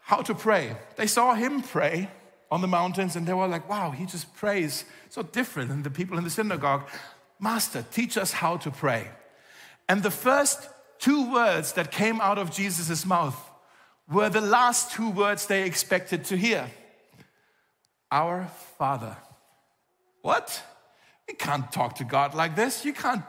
how 0.00 0.22
to 0.22 0.34
pray. 0.34 0.76
They 0.96 1.06
saw 1.06 1.34
him 1.34 1.62
pray 1.62 2.10
on 2.50 2.60
the 2.60 2.68
mountains 2.68 3.16
and 3.16 3.26
they 3.26 3.34
were 3.34 3.48
like, 3.48 3.68
wow, 3.68 3.90
he 3.90 4.06
just 4.06 4.34
prays 4.34 4.84
so 5.10 5.22
different 5.22 5.68
than 5.68 5.82
the 5.82 5.90
people 5.90 6.16
in 6.16 6.24
the 6.24 6.30
synagogue. 6.30 6.88
Master, 7.40 7.84
teach 7.92 8.16
us 8.16 8.32
how 8.32 8.56
to 8.58 8.70
pray. 8.70 9.10
And 9.88 10.02
the 10.02 10.10
first 10.10 10.68
two 10.98 11.30
words 11.32 11.72
that 11.74 11.90
came 11.90 12.20
out 12.20 12.38
of 12.38 12.50
Jesus' 12.50 13.04
mouth 13.04 13.38
were 14.10 14.28
the 14.28 14.40
last 14.40 14.92
two 14.92 15.10
words 15.10 15.46
they 15.46 15.64
expected 15.64 16.24
to 16.26 16.36
hear. 16.36 16.70
Our 18.10 18.46
Father. 18.78 19.16
What? 20.22 20.62
You 21.28 21.34
can't 21.34 21.70
talk 21.70 21.96
to 21.96 22.04
God 22.04 22.34
like 22.34 22.56
this. 22.56 22.84
You 22.84 22.92
can't, 22.92 23.22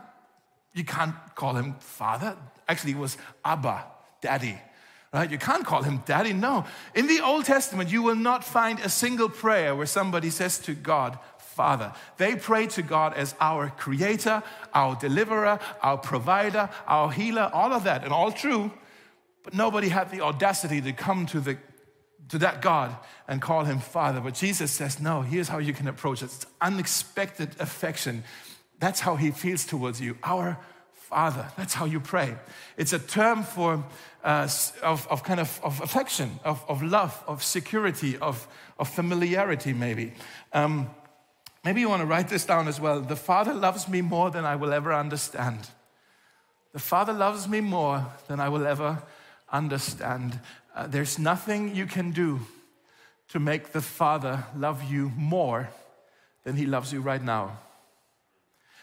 you 0.73 0.83
can't 0.83 1.15
call 1.35 1.55
him 1.55 1.75
Father. 1.79 2.37
Actually, 2.67 2.93
it 2.93 2.97
was 2.97 3.17
Abba, 3.43 3.85
Daddy. 4.21 4.59
Right? 5.11 5.31
You 5.31 5.39
can't 5.39 5.65
call 5.65 5.81
him 5.81 6.03
daddy. 6.05 6.33
No. 6.33 6.65
In 6.93 7.07
the 7.07 7.21
Old 7.21 7.45
Testament, 7.45 7.89
you 7.91 8.03
will 8.03 8.15
not 8.15 8.43
find 8.43 8.79
a 8.79 8.89
single 8.89 9.27
prayer 9.27 9.75
where 9.75 9.87
somebody 9.87 10.29
says 10.29 10.59
to 10.59 10.75
God, 10.75 11.17
Father. 11.39 11.93
They 12.17 12.35
pray 12.35 12.67
to 12.67 12.83
God 12.83 13.15
as 13.15 13.33
our 13.41 13.71
creator, 13.71 14.43
our 14.71 14.95
deliverer, 14.95 15.59
our 15.81 15.97
provider, 15.97 16.69
our 16.85 17.11
healer, 17.11 17.49
all 17.51 17.73
of 17.73 17.85
that, 17.85 18.03
and 18.03 18.13
all 18.13 18.31
true. 18.31 18.71
But 19.43 19.55
nobody 19.55 19.89
had 19.89 20.11
the 20.11 20.21
audacity 20.21 20.79
to 20.81 20.93
come 20.93 21.25
to 21.27 21.39
the 21.39 21.57
to 22.29 22.37
that 22.39 22.61
God 22.61 22.95
and 23.27 23.41
call 23.41 23.65
him 23.65 23.79
Father. 23.79 24.21
But 24.21 24.35
Jesus 24.35 24.71
says, 24.71 24.99
no, 24.99 25.21
here's 25.21 25.47
how 25.47 25.57
you 25.57 25.73
can 25.73 25.87
approach 25.87 26.21
it. 26.21 26.25
It's 26.25 26.45
unexpected 26.61 27.49
affection. 27.59 28.23
That's 28.79 29.01
how 29.01 29.15
he 29.15 29.31
feels 29.31 29.65
towards 29.65 29.99
you. 29.99 30.17
Our 30.23 30.57
Father. 30.93 31.47
That's 31.57 31.73
how 31.73 31.85
you 31.85 31.99
pray. 31.99 32.35
It's 32.77 32.93
a 32.93 32.99
term 32.99 33.43
for 33.43 33.83
uh, 34.23 34.47
of, 34.83 35.07
of 35.07 35.23
kind 35.23 35.39
of, 35.39 35.59
of 35.63 35.81
affection, 35.81 36.39
of, 36.43 36.63
of 36.67 36.83
love, 36.83 37.23
of 37.25 37.41
security, 37.41 38.15
of, 38.17 38.47
of 38.77 38.87
familiarity, 38.87 39.73
maybe. 39.73 40.13
Um, 40.53 40.89
maybe 41.65 41.81
you 41.81 41.89
want 41.89 42.01
to 42.01 42.05
write 42.05 42.29
this 42.29 42.45
down 42.45 42.67
as 42.67 42.79
well. 42.79 43.01
The 43.01 43.15
Father 43.15 43.55
loves 43.55 43.87
me 43.87 44.01
more 44.01 44.29
than 44.29 44.45
I 44.45 44.55
will 44.55 44.71
ever 44.71 44.93
understand. 44.93 45.69
The 46.73 46.79
Father 46.79 47.13
loves 47.13 47.47
me 47.47 47.61
more 47.61 48.05
than 48.27 48.39
I 48.39 48.49
will 48.49 48.67
ever 48.67 49.01
understand. 49.51 50.39
Uh, 50.75 50.87
there's 50.87 51.19
nothing 51.19 51.75
you 51.75 51.85
can 51.85 52.11
do 52.11 52.39
to 53.29 53.39
make 53.39 53.71
the 53.71 53.81
Father 53.81 54.45
love 54.55 54.83
you 54.91 55.11
more 55.15 55.69
than 56.43 56.55
He 56.55 56.65
loves 56.65 56.91
you 56.91 57.01
right 57.01 57.23
now. 57.23 57.57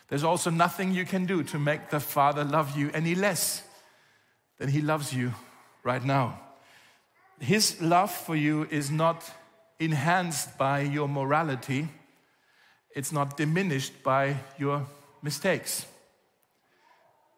There's 0.08 0.24
also 0.24 0.50
nothing 0.50 0.92
you 0.92 1.04
can 1.04 1.26
do 1.26 1.42
to 1.44 1.58
make 1.58 1.90
the 1.90 2.00
Father 2.00 2.44
love 2.44 2.78
you 2.78 2.90
any 2.94 3.14
less 3.14 3.62
than 4.58 4.68
He 4.68 4.80
loves 4.80 5.12
you 5.12 5.34
right 5.82 6.04
now. 6.04 6.40
His 7.40 7.80
love 7.82 8.10
for 8.10 8.36
you 8.36 8.66
is 8.70 8.90
not 8.90 9.28
enhanced 9.78 10.56
by 10.56 10.80
your 10.80 11.08
morality, 11.08 11.88
it's 12.94 13.12
not 13.12 13.36
diminished 13.36 14.02
by 14.02 14.36
your 14.58 14.86
mistakes. 15.22 15.84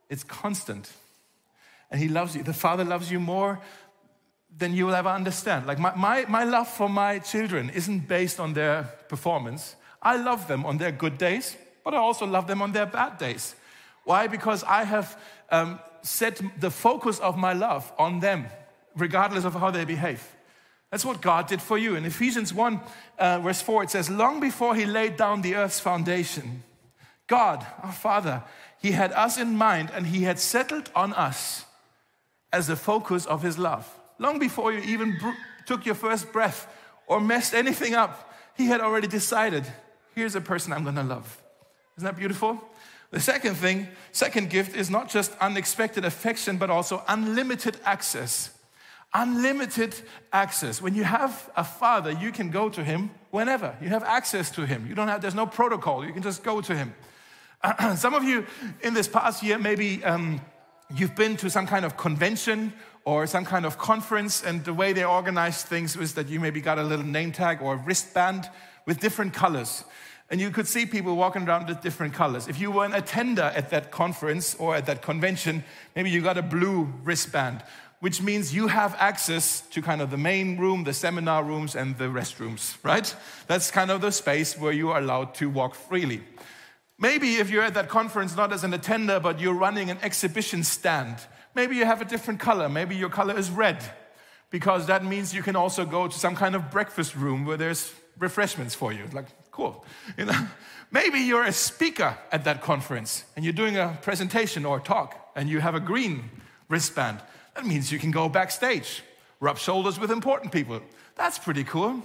It's 0.09 0.25
constant. 0.25 0.91
And 1.91 2.01
He 2.01 2.09
loves 2.09 2.37
you. 2.37 2.43
The 2.43 2.53
Father 2.53 2.85
loves 2.85 3.11
you 3.11 3.21
more 3.21 3.61
than 4.57 4.75
you 4.75 4.87
will 4.87 4.95
ever 4.95 5.09
understand. 5.09 5.67
Like 5.67 5.79
my, 5.79 5.95
my, 5.95 6.25
my 6.29 6.45
love 6.45 6.69
for 6.69 6.89
my 6.89 7.19
children 7.19 7.71
isn't 7.71 8.09
based 8.09 8.41
on 8.41 8.55
their 8.55 8.85
performance. 9.09 9.77
I 10.03 10.17
love 10.17 10.49
them 10.49 10.67
on 10.67 10.79
their 10.79 10.93
good 10.93 11.19
days, 11.19 11.57
but 11.85 11.95
I 11.95 11.99
also 11.99 12.27
love 12.27 12.47
them 12.47 12.63
on 12.63 12.73
their 12.73 12.87
bad 12.87 13.19
days. 13.19 13.55
Why? 14.05 14.27
Because 14.27 14.65
I 14.65 14.85
have 14.85 15.21
um, 15.51 15.79
set 16.03 16.41
the 16.59 16.71
focus 16.71 17.19
of 17.21 17.37
my 17.37 17.53
love 17.53 17.93
on 17.99 18.21
them, 18.21 18.47
regardless 18.97 19.45
of 19.45 19.55
how 19.55 19.71
they 19.71 19.85
behave. 19.85 20.27
That's 20.91 21.05
what 21.05 21.21
God 21.21 21.47
did 21.47 21.61
for 21.61 21.77
you. 21.77 21.97
In 21.97 22.05
Ephesians 22.05 22.55
1, 22.55 22.81
uh, 23.19 23.41
verse 23.41 23.61
4, 23.61 23.85
it 23.85 23.91
says, 23.91 24.09
Long 24.09 24.41
before 24.41 24.75
he 24.75 24.87
laid 24.87 25.17
down 25.17 25.43
the 25.43 25.55
earth's 25.55 25.81
foundation, 25.81 26.63
God, 27.27 27.67
our 27.83 27.93
Father, 27.93 28.43
he 28.81 28.93
had 28.93 29.13
us 29.13 29.37
in 29.37 29.57
mind 29.57 29.91
and 29.93 30.07
he 30.07 30.23
had 30.23 30.39
settled 30.39 30.91
on 30.95 31.13
us 31.13 31.67
as 32.53 32.67
the 32.67 32.77
focus 32.77 33.27
of 33.27 33.43
his 33.43 33.59
love 33.59 33.89
long 34.19 34.39
before 34.39 34.73
you 34.73 34.81
even 34.81 35.19
took 35.67 35.87
your 35.87 35.95
first 35.95 36.33
breath 36.33 36.73
or 37.07 37.21
messed 37.21 37.55
anything 37.55 37.95
up, 37.95 38.35
he 38.57 38.67
had 38.67 38.81
already 38.81 39.07
decided 39.07 39.65
here's 40.15 40.35
a 40.35 40.41
person 40.41 40.73
I'm 40.73 40.85
gonna 40.85 41.05
love. 41.05 41.41
Isn't 41.97 42.07
that 42.07 42.17
beautiful? 42.17 42.63
The 43.11 43.21
second 43.21 43.55
thing, 43.55 43.89
second 44.13 44.51
gift 44.51 44.77
is 44.77 44.91
not 44.91 45.09
just 45.09 45.33
unexpected 45.41 46.05
affection, 46.05 46.59
but 46.59 46.69
also 46.69 47.03
unlimited 47.09 47.79
access. 47.85 48.51
Unlimited 49.15 49.95
access. 50.33 50.83
When 50.83 50.95
you 50.95 51.05
have 51.05 51.51
a 51.57 51.65
father, 51.65 52.11
you 52.11 52.31
can 52.31 52.51
go 52.51 52.69
to 52.69 52.85
him 52.85 53.11
whenever. 53.31 53.75
You 53.81 53.89
have 53.89 54.05
access 54.05 54.51
to 54.53 54.67
him. 54.67 54.87
You 54.87 54.95
don't 54.95 55.09
have, 55.09 55.23
there's 55.23 55.35
no 55.35 55.47
protocol. 55.47 56.05
You 56.05 56.13
can 56.13 56.23
just 56.23 56.43
go 56.43 56.61
to 56.61 56.77
him. 56.77 56.95
Some 57.97 58.13
of 58.13 58.25
you 58.25 58.45
in 58.83 58.93
this 58.93 59.09
past 59.09 59.43
year, 59.43 59.59
maybe 59.59 60.05
um, 60.05 60.43
you've 60.95 61.15
been 61.15 61.37
to 61.37 61.51
some 61.51 61.67
kind 61.67 61.85
of 61.85 61.97
convention 61.97 62.73
or 63.05 63.27
some 63.27 63.45
kind 63.45 63.65
of 63.65 63.79
conference, 63.79 64.43
and 64.43 64.65
the 64.65 64.75
way 64.75 64.93
they 64.93 65.05
organized 65.05 65.67
things 65.67 65.97
was 65.97 66.15
that 66.15 66.29
you 66.29 66.41
maybe 66.41 66.61
got 66.61 66.79
a 66.79 66.83
little 66.83 67.05
name 67.05 67.33
tag 67.33 67.63
or 67.63 67.75
a 67.75 67.77
wristband 67.77 68.49
with 68.87 69.01
different 69.01 69.33
colors. 69.33 69.85
And 70.31 70.41
you 70.41 70.51
could 70.51 70.67
see 70.67 70.85
people 70.85 71.17
walking 71.17 71.49
around 71.49 71.69
with 71.69 71.81
different 71.81 72.13
colors. 72.13 72.49
If 72.49 72.61
you 72.61 72.71
were 72.71 72.85
an 72.85 72.93
attender 72.93 73.51
at 73.55 73.71
that 73.71 73.91
conference 73.91 74.55
or 74.57 74.77
at 74.77 74.85
that 74.87 75.01
convention, 75.01 75.65
maybe 75.97 76.11
you 76.11 76.21
got 76.21 76.37
a 76.37 76.43
blue 76.43 76.93
wristband. 77.03 77.63
which 78.01 78.23
means 78.23 78.55
you 78.55 78.69
have 78.69 78.95
access 78.99 79.63
to 79.73 79.83
kind 79.83 80.01
of 80.01 80.11
the 80.11 80.17
main 80.17 80.57
room, 80.57 80.85
the 80.85 80.93
seminar 80.93 81.43
rooms, 81.43 81.75
and 81.75 81.99
the 81.99 82.05
restrooms, 82.05 82.77
right? 82.85 83.15
That's 83.49 83.71
kind 83.71 83.91
of 83.91 84.01
the 84.01 84.13
space 84.13 84.57
where 84.57 84.73
you 84.73 84.91
are 84.91 85.01
allowed 85.01 85.35
to 85.37 85.51
walk 85.51 85.75
freely. 85.75 86.23
Maybe 86.99 87.37
if 87.37 87.49
you're 87.49 87.63
at 87.63 87.75
that 87.75 87.89
conference 87.89 88.37
not 88.37 88.53
as 88.53 88.65
an 88.65 88.75
attender, 88.75 89.21
but 89.21 89.41
you're 89.41 89.55
running 89.55 89.91
an 89.91 89.99
exhibition 90.03 90.65
stand, 90.65 91.17
maybe 91.55 91.77
you 91.77 91.85
have 91.85 92.01
a 92.01 92.05
different 92.05 92.41
color. 92.41 92.69
Maybe 92.69 92.97
your 92.97 93.09
color 93.09 93.39
is 93.39 93.51
red, 93.51 93.85
because 94.51 94.87
that 94.87 95.05
means 95.05 95.33
you 95.33 95.43
can 95.43 95.55
also 95.55 95.85
go 95.85 96.09
to 96.09 96.19
some 96.19 96.35
kind 96.35 96.57
of 96.57 96.71
breakfast 96.71 97.15
room 97.15 97.45
where 97.45 97.57
there's 97.57 97.93
refreshments 98.19 98.75
for 98.75 98.93
you. 98.93 99.05
Like, 99.13 99.27
cool. 99.53 99.85
You 100.17 100.25
know? 100.27 100.49
Maybe 100.91 101.19
you're 101.21 101.45
a 101.45 101.53
speaker 101.53 102.17
at 102.33 102.45
that 102.45 102.63
conference 102.63 103.25
and 103.37 103.45
you're 103.45 103.53
doing 103.53 103.77
a 103.77 103.99
presentation 104.03 104.65
or 104.65 104.79
a 104.79 104.81
talk 104.81 105.33
and 105.37 105.49
you 105.49 105.61
have 105.61 105.75
a 105.75 105.81
green 105.81 106.31
wristband. 106.69 107.21
That 107.55 107.67
means 107.67 107.93
you 107.93 107.99
can 107.99 108.11
go 108.11 108.29
backstage, 108.29 109.03
rub 109.39 109.59
shoulders 109.59 110.01
with 110.01 110.11
important 110.11 110.51
people. 110.51 110.81
That's 111.15 111.39
pretty 111.39 111.65
cool. 111.65 112.03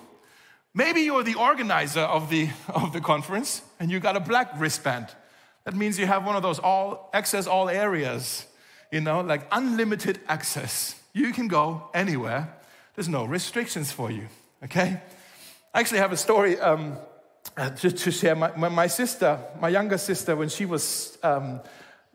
Maybe 0.76 1.02
you're 1.02 1.24
the 1.24 1.36
organizer 1.36 2.02
of 2.02 2.30
the, 2.30 2.50
of 2.70 2.94
the 2.94 3.02
conference 3.02 3.62
and 3.80 3.92
you 3.92 4.00
got 4.00 4.16
a 4.16 4.20
black 4.20 4.52
wristband. 4.58 5.08
That 5.66 5.76
means 5.76 6.00
you 6.00 6.08
have 6.08 6.26
one 6.26 6.36
of 6.36 6.42
those 6.42 6.60
all 6.60 7.10
access 7.14 7.48
all 7.48 7.70
areas, 7.70 8.46
you 8.92 9.00
know, 9.00 9.22
like 9.22 9.48
unlimited 9.52 10.20
access. 10.28 11.00
You 11.14 11.32
can 11.32 11.48
go 11.48 11.90
anywhere. 11.94 12.54
There's 12.96 13.08
no 13.08 13.24
restrictions 13.24 13.92
for 13.92 14.12
you, 14.12 14.28
okay? 14.64 15.00
I 15.74 15.80
actually 15.80 16.00
have 16.00 16.12
a 16.12 16.18
story 16.18 16.60
um, 16.60 16.98
uh, 17.56 17.70
to, 17.70 17.92
to, 17.92 18.12
share. 18.12 18.36
My, 18.36 18.56
my, 18.58 18.70
my, 18.70 18.88
sister, 18.88 19.40
my 19.60 19.70
younger 19.70 19.98
sister, 19.98 20.36
when 20.36 20.50
she 20.50 20.66
was 20.66 21.18
um, 21.24 21.62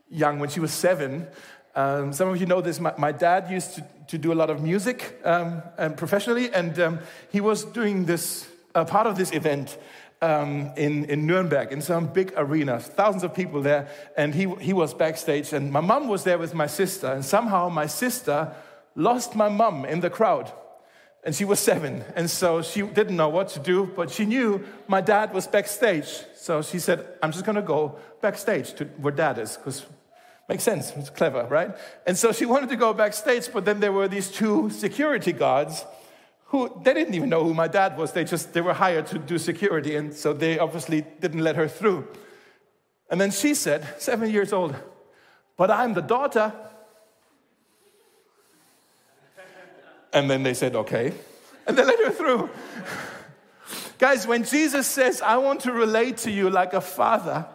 young, 0.09 0.39
when 0.39 0.49
she 0.49 0.59
was 0.59 0.71
seven, 0.71 1.27
um, 1.75 2.13
some 2.13 2.29
of 2.29 2.39
you 2.39 2.45
know 2.45 2.61
this. 2.61 2.79
My, 2.79 2.93
my 2.97 3.11
dad 3.11 3.49
used 3.51 3.75
to, 3.75 3.85
to, 4.07 4.17
do 4.17 4.33
a 4.33 4.35
lot 4.35 4.49
of 4.49 4.61
music 4.61 5.19
um, 5.23 5.61
and 5.77 5.95
professionally, 5.95 6.51
and 6.53 6.79
um, 6.79 6.99
he 7.31 7.41
was 7.41 7.63
doing 7.63 8.05
this 8.05 8.47
uh, 8.75 8.85
part 8.85 9.07
of 9.07 9.17
this 9.17 9.31
event 9.31 9.77
um, 10.21 10.71
in, 10.75 11.05
in 11.05 11.25
Nuremberg 11.25 11.71
in 11.71 11.81
some 11.81 12.07
big 12.07 12.33
arena, 12.35 12.79
thousands 12.79 13.23
of 13.23 13.33
people 13.33 13.61
there, 13.61 13.87
and 14.17 14.33
he, 14.35 14.53
he 14.55 14.73
was 14.73 14.93
backstage. 14.93 15.53
And 15.53 15.71
my 15.71 15.79
mom 15.79 16.07
was 16.07 16.23
there 16.23 16.37
with 16.37 16.53
my 16.53 16.67
sister, 16.67 17.07
and 17.07 17.23
somehow 17.23 17.69
my 17.69 17.85
sister 17.85 18.53
lost 18.95 19.35
my 19.35 19.49
mom 19.49 19.85
in 19.85 19.99
the 19.99 20.09
crowd. 20.09 20.51
And 21.23 21.35
she 21.35 21.43
was 21.43 21.59
seven, 21.59 22.03
and 22.15 22.29
so 22.29 22.61
she 22.61 22.81
didn't 22.81 23.17
know 23.17 23.27
what 23.27 23.49
to 23.49 23.59
do, 23.59 23.91
but 23.93 24.09
she 24.09 24.25
knew 24.25 24.65
my 24.87 25.01
dad 25.01 25.33
was 25.33 25.47
backstage. 25.47 26.07
So 26.35 26.61
she 26.61 26.79
said, 26.79 27.05
I'm 27.21 27.33
just 27.33 27.43
gonna 27.43 27.61
go 27.61 27.99
backstage 28.21 28.73
to 28.75 28.85
where 28.85 29.13
dad 29.13 29.37
is, 29.37 29.57
because 29.57 29.85
Makes 30.49 30.63
sense. 30.63 30.91
It's 30.95 31.11
clever, 31.11 31.45
right? 31.45 31.75
And 32.07 32.17
so 32.17 32.31
she 32.31 32.45
wanted 32.47 32.69
to 32.69 32.75
go 32.75 32.91
backstage, 32.91 33.53
but 33.53 33.65
then 33.65 33.79
there 33.79 33.91
were 33.91 34.07
these 34.07 34.31
two 34.31 34.71
security 34.71 35.31
guards 35.31 35.85
who 36.45 36.81
they 36.83 36.95
didn't 36.95 37.13
even 37.13 37.29
know 37.29 37.43
who 37.43 37.53
my 37.53 37.67
dad 37.67 37.95
was. 37.95 38.13
They 38.13 38.23
just 38.23 38.53
they 38.53 38.61
were 38.61 38.73
hired 38.73 39.05
to 39.07 39.19
do 39.19 39.37
security, 39.37 39.95
and 39.95 40.11
so 40.11 40.33
they 40.33 40.57
obviously 40.57 41.05
didn't 41.21 41.41
let 41.41 41.55
her 41.55 41.67
through. 41.67 42.07
And 43.11 43.21
then 43.21 43.29
she 43.29 43.53
said, 43.53 43.87
seven 43.99 44.31
years 44.31 44.51
old, 44.51 44.75
but 45.55 45.69
I'm 45.69 45.93
the 45.93 46.01
daughter. 46.01 46.51
And 50.11 50.27
then 50.31 50.41
they 50.41 50.55
said, 50.55 50.75
okay. 50.75 51.13
And 51.67 51.77
they 51.77 51.83
let 51.85 51.99
her 51.99 52.11
through. 52.11 52.49
Guys, 53.99 54.25
when 54.25 54.43
Jesus 54.43 54.87
says, 54.87 55.21
I 55.21 55.37
want 55.37 55.61
to 55.61 55.71
relate 55.71 56.17
to 56.19 56.31
you 56.31 56.49
like 56.49 56.73
a 56.73 56.81
father, 56.81 57.45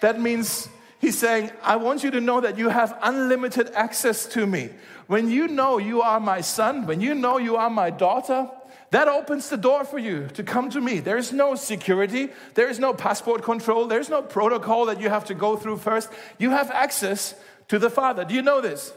that 0.00 0.18
means 0.18 0.68
He's 0.98 1.16
saying, 1.16 1.52
I 1.62 1.76
want 1.76 2.02
you 2.02 2.10
to 2.10 2.20
know 2.20 2.40
that 2.40 2.58
you 2.58 2.70
have 2.70 2.98
unlimited 3.02 3.70
access 3.74 4.26
to 4.26 4.46
me. 4.46 4.70
When 5.06 5.30
you 5.30 5.46
know 5.46 5.78
you 5.78 6.02
are 6.02 6.18
my 6.18 6.40
son, 6.40 6.86
when 6.86 7.00
you 7.00 7.14
know 7.14 7.38
you 7.38 7.56
are 7.56 7.70
my 7.70 7.90
daughter, 7.90 8.50
that 8.90 9.06
opens 9.06 9.48
the 9.48 9.56
door 9.56 9.84
for 9.84 9.98
you 9.98 10.28
to 10.34 10.42
come 10.42 10.70
to 10.70 10.80
me. 10.80 10.98
There 10.98 11.18
is 11.18 11.32
no 11.32 11.54
security, 11.54 12.30
there 12.54 12.68
is 12.68 12.78
no 12.78 12.94
passport 12.94 13.42
control, 13.42 13.86
there's 13.86 14.08
no 14.08 14.22
protocol 14.22 14.86
that 14.86 15.00
you 15.00 15.08
have 15.08 15.26
to 15.26 15.34
go 15.34 15.56
through 15.56 15.78
first. 15.78 16.10
You 16.38 16.50
have 16.50 16.70
access 16.70 17.34
to 17.68 17.78
the 17.78 17.90
Father. 17.90 18.24
Do 18.24 18.34
you 18.34 18.42
know 18.42 18.60
this? 18.60 18.92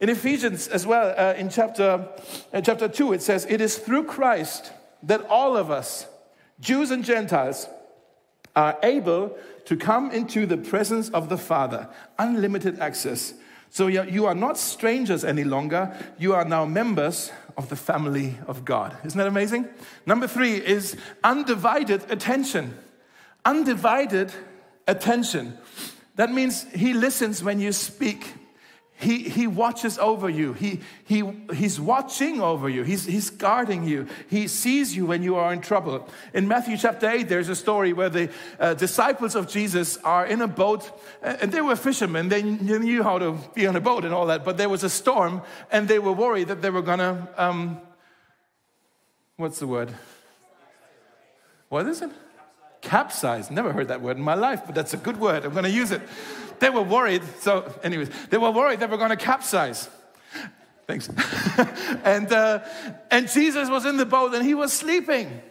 In 0.00 0.08
Ephesians 0.08 0.66
as 0.68 0.86
well, 0.86 1.14
uh, 1.16 1.34
in 1.34 1.48
chapter, 1.48 2.08
uh, 2.52 2.60
chapter 2.60 2.88
2, 2.88 3.12
it 3.12 3.22
says, 3.22 3.46
It 3.48 3.60
is 3.60 3.78
through 3.78 4.04
Christ 4.04 4.72
that 5.02 5.24
all 5.26 5.56
of 5.56 5.70
us, 5.70 6.06
Jews 6.58 6.90
and 6.90 7.04
Gentiles, 7.04 7.68
are 8.56 8.78
able 8.82 9.36
to 9.66 9.76
come 9.76 10.10
into 10.10 10.46
the 10.46 10.56
presence 10.56 11.08
of 11.10 11.28
the 11.28 11.38
Father, 11.38 11.88
unlimited 12.18 12.78
access. 12.78 13.34
So 13.70 13.86
you 13.86 14.26
are 14.26 14.34
not 14.34 14.58
strangers 14.58 15.24
any 15.24 15.44
longer, 15.44 15.96
you 16.18 16.34
are 16.34 16.44
now 16.44 16.64
members 16.64 17.30
of 17.56 17.68
the 17.68 17.76
family 17.76 18.36
of 18.48 18.64
God. 18.64 18.96
Isn't 19.04 19.18
that 19.18 19.28
amazing? 19.28 19.68
Number 20.06 20.26
three 20.26 20.54
is 20.54 20.96
undivided 21.22 22.10
attention. 22.10 22.76
Undivided 23.44 24.32
attention. 24.88 25.56
That 26.16 26.32
means 26.32 26.64
He 26.72 26.94
listens 26.94 27.44
when 27.44 27.60
you 27.60 27.70
speak. 27.72 28.34
He, 29.00 29.20
he 29.30 29.46
watches 29.46 29.98
over 29.98 30.28
you. 30.28 30.52
He, 30.52 30.80
he, 31.04 31.22
he's 31.54 31.80
watching 31.80 32.42
over 32.42 32.68
you. 32.68 32.82
He's, 32.82 33.06
he's 33.06 33.30
guarding 33.30 33.84
you. 33.84 34.06
He 34.28 34.46
sees 34.46 34.94
you 34.94 35.06
when 35.06 35.22
you 35.22 35.36
are 35.36 35.54
in 35.54 35.62
trouble. 35.62 36.06
In 36.34 36.46
Matthew 36.46 36.76
chapter 36.76 37.08
8, 37.08 37.26
there's 37.26 37.48
a 37.48 37.56
story 37.56 37.94
where 37.94 38.10
the 38.10 38.30
uh, 38.58 38.74
disciples 38.74 39.34
of 39.34 39.48
Jesus 39.48 39.96
are 39.98 40.26
in 40.26 40.42
a 40.42 40.46
boat, 40.46 40.90
and 41.22 41.50
they 41.50 41.62
were 41.62 41.76
fishermen. 41.76 42.28
They 42.28 42.42
knew 42.42 43.02
how 43.02 43.18
to 43.18 43.38
be 43.54 43.66
on 43.66 43.74
a 43.74 43.80
boat 43.80 44.04
and 44.04 44.12
all 44.12 44.26
that, 44.26 44.44
but 44.44 44.58
there 44.58 44.68
was 44.68 44.84
a 44.84 44.90
storm, 44.90 45.40
and 45.72 45.88
they 45.88 45.98
were 45.98 46.12
worried 46.12 46.48
that 46.48 46.60
they 46.60 46.70
were 46.70 46.82
going 46.82 46.98
to, 46.98 47.28
um, 47.38 47.80
what's 49.36 49.60
the 49.60 49.66
word? 49.66 49.94
What 51.70 51.86
is 51.86 52.02
it? 52.02 52.10
Capsize. 52.80 53.50
Never 53.50 53.72
heard 53.72 53.88
that 53.88 54.00
word 54.00 54.16
in 54.16 54.22
my 54.22 54.34
life, 54.34 54.62
but 54.66 54.74
that's 54.74 54.94
a 54.94 54.96
good 54.96 55.18
word. 55.18 55.44
I'm 55.44 55.52
going 55.52 55.64
to 55.64 55.70
use 55.70 55.90
it 55.90 56.02
they 56.60 56.70
were 56.70 56.82
worried. 56.82 57.22
So, 57.40 57.74
anyways, 57.82 58.10
they 58.28 58.38
were 58.38 58.50
worried 58.50 58.80
they 58.80 58.86
were 58.86 58.98
going 58.98 59.10
to 59.10 59.16
capsize. 59.16 59.88
Thanks. 60.86 61.08
and, 62.04 62.32
uh, 62.32 62.60
and 63.10 63.28
Jesus 63.28 63.68
was 63.68 63.86
in 63.86 63.96
the 63.96 64.06
boat 64.06 64.34
and 64.34 64.44
he 64.44 64.54
was 64.54 64.72
sleeping. 64.72 65.42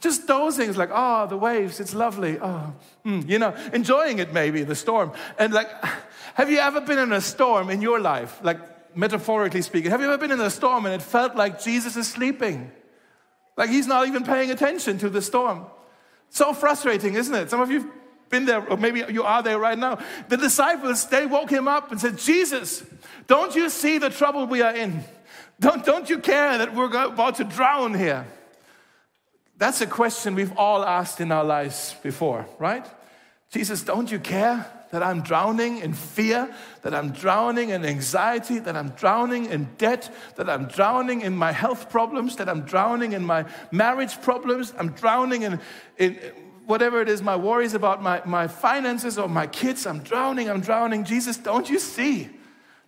Just 0.00 0.26
dozing. 0.26 0.72
Like, 0.74 0.90
oh, 0.92 1.26
the 1.26 1.36
waves, 1.36 1.80
it's 1.80 1.94
lovely. 1.94 2.38
Oh, 2.40 2.72
mm, 3.04 3.28
you 3.28 3.38
know, 3.38 3.54
enjoying 3.72 4.18
it 4.18 4.32
maybe, 4.32 4.62
the 4.62 4.74
storm. 4.74 5.12
And 5.38 5.52
like, 5.52 5.68
have 6.34 6.50
you 6.50 6.58
ever 6.58 6.80
been 6.80 6.98
in 6.98 7.12
a 7.12 7.20
storm 7.20 7.70
in 7.70 7.82
your 7.82 8.00
life? 8.00 8.40
Like, 8.42 8.58
metaphorically 8.96 9.62
speaking, 9.62 9.90
have 9.90 10.00
you 10.00 10.06
ever 10.06 10.18
been 10.18 10.32
in 10.32 10.40
a 10.40 10.50
storm 10.50 10.84
and 10.84 10.94
it 10.94 11.02
felt 11.02 11.36
like 11.36 11.62
Jesus 11.62 11.96
is 11.96 12.08
sleeping? 12.08 12.72
Like 13.56 13.70
he's 13.70 13.86
not 13.86 14.08
even 14.08 14.24
paying 14.24 14.50
attention 14.50 14.98
to 14.98 15.08
the 15.08 15.22
storm. 15.22 15.66
So 16.30 16.52
frustrating, 16.52 17.14
isn't 17.14 17.34
it? 17.34 17.50
Some 17.50 17.60
of 17.60 17.70
you 17.70 17.80
have 17.80 17.90
been 18.30 18.46
there, 18.46 18.66
or 18.66 18.76
maybe 18.76 19.04
you 19.12 19.24
are 19.24 19.42
there 19.42 19.58
right 19.58 19.78
now. 19.78 19.98
The 20.28 20.36
disciples, 20.36 21.06
they 21.06 21.26
woke 21.26 21.50
him 21.50 21.68
up 21.68 21.90
and 21.90 22.00
said, 22.00 22.18
Jesus, 22.18 22.84
don't 23.26 23.54
you 23.54 23.68
see 23.68 23.98
the 23.98 24.10
trouble 24.10 24.46
we 24.46 24.62
are 24.62 24.74
in? 24.74 25.04
Don't, 25.58 25.84
don't 25.84 26.08
you 26.08 26.18
care 26.18 26.56
that 26.58 26.74
we're 26.74 26.86
about 26.86 27.34
to 27.36 27.44
drown 27.44 27.94
here? 27.94 28.26
That's 29.58 29.82
a 29.82 29.86
question 29.86 30.34
we've 30.34 30.56
all 30.56 30.84
asked 30.84 31.20
in 31.20 31.30
our 31.30 31.44
lives 31.44 31.94
before, 32.02 32.46
right? 32.58 32.86
Jesus, 33.50 33.82
don't 33.82 34.10
you 34.10 34.18
care 34.18 34.64
that 34.90 35.02
I'm 35.02 35.22
drowning 35.22 35.78
in 35.78 35.92
fear, 35.92 36.52
that 36.82 36.94
I'm 36.94 37.10
drowning 37.10 37.70
in 37.70 37.84
anxiety, 37.84 38.58
that 38.58 38.76
I'm 38.76 38.90
drowning 38.90 39.46
in 39.46 39.68
debt, 39.78 40.12
that 40.36 40.50
I'm 40.50 40.66
drowning 40.66 41.20
in 41.20 41.36
my 41.36 41.52
health 41.52 41.90
problems, 41.90 42.36
that 42.36 42.48
I'm 42.48 42.62
drowning 42.62 43.12
in 43.12 43.24
my 43.24 43.44
marriage 43.70 44.20
problems, 44.20 44.74
I'm 44.78 44.90
drowning 44.90 45.42
in, 45.42 45.60
in 45.98 46.18
whatever 46.66 47.00
it 47.00 47.08
is, 47.08 47.22
my 47.22 47.36
worries 47.36 47.74
about 47.74 48.02
my, 48.02 48.22
my 48.24 48.48
finances 48.48 49.18
or 49.18 49.28
my 49.28 49.46
kids, 49.46 49.86
I'm 49.86 50.00
drowning, 50.00 50.48
I'm 50.48 50.60
drowning. 50.60 51.04
Jesus, 51.04 51.36
don't 51.36 51.68
you 51.68 51.78
see? 51.78 52.28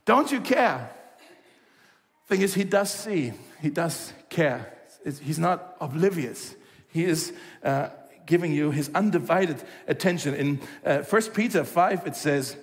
Don't 0.04 0.30
you 0.30 0.40
care? 0.40 0.90
Thing 2.26 2.40
is, 2.40 2.54
he 2.54 2.64
does 2.64 2.92
see, 2.92 3.32
he 3.60 3.70
does 3.70 4.12
care. 4.28 4.72
He's 5.04 5.38
not 5.38 5.76
oblivious. 5.80 6.54
He 6.88 7.04
is 7.04 7.32
uh, 7.62 7.88
giving 8.26 8.52
you 8.52 8.70
his 8.70 8.90
undivided 8.94 9.62
attention. 9.86 10.34
In 10.34 10.60
uh, 10.84 11.02
1 11.02 11.22
Peter 11.30 11.64
5, 11.64 12.06
it 12.06 12.16
says, 12.16 12.56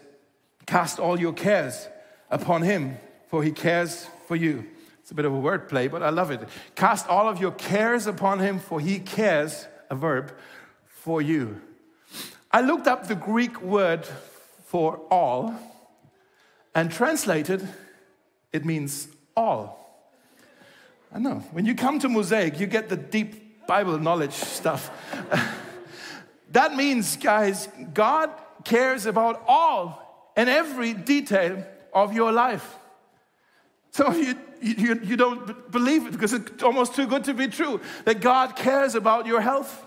Cast 0.66 1.00
all 1.00 1.20
your 1.20 1.34
cares 1.34 1.88
upon 2.30 2.62
him, 2.62 2.98
for 3.28 3.44
he 3.44 3.52
cares 3.52 4.08
for 4.28 4.36
you. 4.36 4.66
It's 5.02 5.12
a 5.12 5.16
bit 5.16 5.26
of 5.26 5.34
a 5.34 5.38
wordplay, 5.38 5.90
but 5.90 6.04
I 6.04 6.10
love 6.10 6.30
it. 6.30 6.48
Cast 6.76 7.08
all 7.08 7.28
of 7.28 7.42
your 7.42 7.52
cares 7.52 8.06
upon 8.06 8.40
him, 8.40 8.60
for 8.60 8.80
he 8.80 9.00
cares, 9.00 9.68
a 9.90 9.96
verb, 9.96 10.32
for 10.86 11.22
you. 11.22 11.60
I 12.52 12.62
looked 12.62 12.88
up 12.88 13.08
the 13.08 13.16
Greek 13.16 13.62
word 13.62 14.06
for 14.66 14.98
all 15.10 15.56
and 16.76 16.92
translated, 16.92 17.68
it 18.54 18.66
means 18.66 19.08
all. 19.36 19.80
I 21.12 21.18
know. 21.18 21.40
When 21.52 21.66
you 21.66 21.74
come 21.74 22.00
to 22.00 22.10
Mosaic, 22.10 22.60
you 22.60 22.68
get 22.68 22.90
the 22.90 22.96
deep 22.96 23.49
Bible 23.70 24.00
knowledge 24.00 24.34
stuff. 24.34 24.90
that 26.52 26.76
means, 26.76 27.18
guys, 27.18 27.70
God 27.94 28.32
cares 28.64 29.06
about 29.06 29.44
all 29.48 30.34
and 30.36 30.50
every 30.50 30.96
detail 30.96 31.64
of 31.94 32.12
your 32.12 32.32
life. 32.32 32.78
Of 34.00 34.18
you, 34.26 34.34
you, 34.60 35.00
you 35.04 35.16
don't 35.16 35.72
believe 35.72 36.08
it 36.08 36.14
because 36.14 36.34
it's 36.34 36.64
almost 36.64 36.96
too 36.96 37.06
good 37.06 37.26
to 37.26 37.36
be 37.36 37.48
true 37.48 37.80
that 38.06 38.22
God 38.22 38.56
cares 38.56 38.96
about 38.96 39.28
your 39.28 39.40
health. 39.40 39.86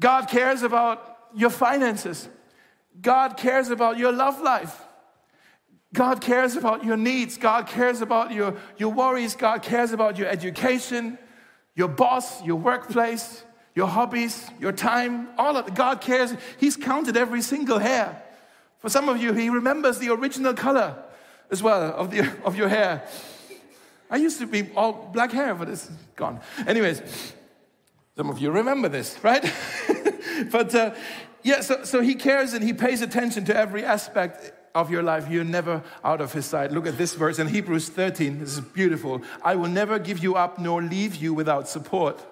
God 0.00 0.26
cares 0.26 0.62
about 0.62 1.18
your 1.34 1.50
finances. 1.50 2.26
God 3.02 3.36
cares 3.36 3.68
about 3.68 3.98
your 3.98 4.12
love 4.12 4.40
life. 4.40 4.80
God 5.92 6.22
cares 6.22 6.56
about 6.56 6.84
your 6.84 6.96
needs. 6.96 7.36
God 7.36 7.66
cares 7.66 8.00
about 8.00 8.32
your, 8.32 8.56
your 8.78 8.92
worries. 8.92 9.36
God 9.36 9.62
cares 9.62 9.92
about 9.92 10.16
your 10.16 10.28
education, 10.28 11.18
your 11.74 11.88
boss, 11.88 12.42
your 12.42 12.56
workplace, 12.56 13.44
your 13.74 13.88
hobbies, 13.88 14.48
your 14.60 14.72
time. 14.72 15.28
All 15.36 15.56
of 15.56 15.68
it. 15.68 15.74
God 15.74 16.00
cares. 16.00 16.34
He's 16.58 16.76
counted 16.76 17.16
every 17.16 17.42
single 17.42 17.78
hair. 17.78 18.22
For 18.78 18.88
some 18.88 19.08
of 19.08 19.20
you, 19.20 19.32
He 19.32 19.48
remembers 19.48 19.98
the 19.98 20.10
original 20.10 20.54
color 20.54 20.96
as 21.50 21.62
well 21.62 21.92
of, 21.94 22.10
the, 22.10 22.30
of 22.44 22.56
your 22.56 22.68
hair. 22.68 23.06
I 24.10 24.16
used 24.16 24.38
to 24.38 24.46
be 24.46 24.70
all 24.76 25.10
black 25.12 25.32
hair, 25.32 25.54
but 25.54 25.68
it's 25.68 25.90
gone. 26.14 26.40
Anyways, 26.66 27.02
some 28.16 28.30
of 28.30 28.38
you 28.38 28.50
remember 28.50 28.88
this, 28.88 29.18
right? 29.24 29.42
but 30.52 30.74
uh, 30.74 30.94
yeah, 31.42 31.60
so, 31.60 31.84
so 31.84 32.00
he 32.00 32.14
cares 32.14 32.52
and 32.52 32.62
he 32.62 32.72
pays 32.72 33.02
attention 33.02 33.44
to 33.46 33.56
every 33.56 33.84
aspect 33.84 34.52
of 34.74 34.90
your 34.90 35.02
life. 35.02 35.28
You're 35.30 35.44
never 35.44 35.82
out 36.02 36.20
of 36.20 36.32
his 36.32 36.46
sight. 36.46 36.72
Look 36.72 36.86
at 36.86 36.98
this 36.98 37.14
verse 37.14 37.38
in 37.38 37.48
Hebrews 37.48 37.88
13. 37.88 38.40
This 38.40 38.54
is 38.54 38.60
beautiful. 38.60 39.22
I 39.42 39.54
will 39.54 39.68
never 39.68 39.98
give 39.98 40.22
you 40.22 40.34
up 40.34 40.58
nor 40.58 40.82
leave 40.82 41.14
you 41.16 41.32
without 41.32 41.68
support. 41.68 42.24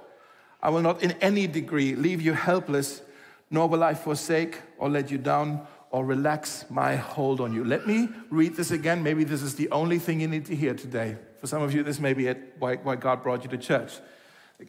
I 0.60 0.70
will 0.70 0.82
not 0.82 1.02
in 1.02 1.12
any 1.12 1.46
degree 1.46 1.94
leave 1.94 2.20
you 2.20 2.32
helpless, 2.34 3.02
nor 3.50 3.68
will 3.68 3.82
I 3.82 3.94
forsake 3.94 4.58
or 4.78 4.88
let 4.88 5.10
you 5.10 5.18
down 5.18 5.66
or 5.90 6.04
relax 6.04 6.64
my 6.70 6.96
hold 6.96 7.40
on 7.40 7.52
you. 7.52 7.64
Let 7.64 7.86
me 7.86 8.08
read 8.30 8.56
this 8.56 8.70
again. 8.70 9.02
Maybe 9.02 9.24
this 9.24 9.42
is 9.42 9.54
the 9.54 9.70
only 9.70 9.98
thing 9.98 10.20
you 10.20 10.28
need 10.28 10.46
to 10.46 10.56
hear 10.56 10.74
today. 10.74 11.16
For 11.40 11.46
some 11.46 11.62
of 11.62 11.74
you, 11.74 11.82
this 11.82 12.00
may 12.00 12.14
be 12.14 12.28
it, 12.28 12.54
why, 12.58 12.76
why 12.76 12.96
God 12.96 13.22
brought 13.22 13.44
you 13.44 13.50
to 13.50 13.58
church. 13.58 13.92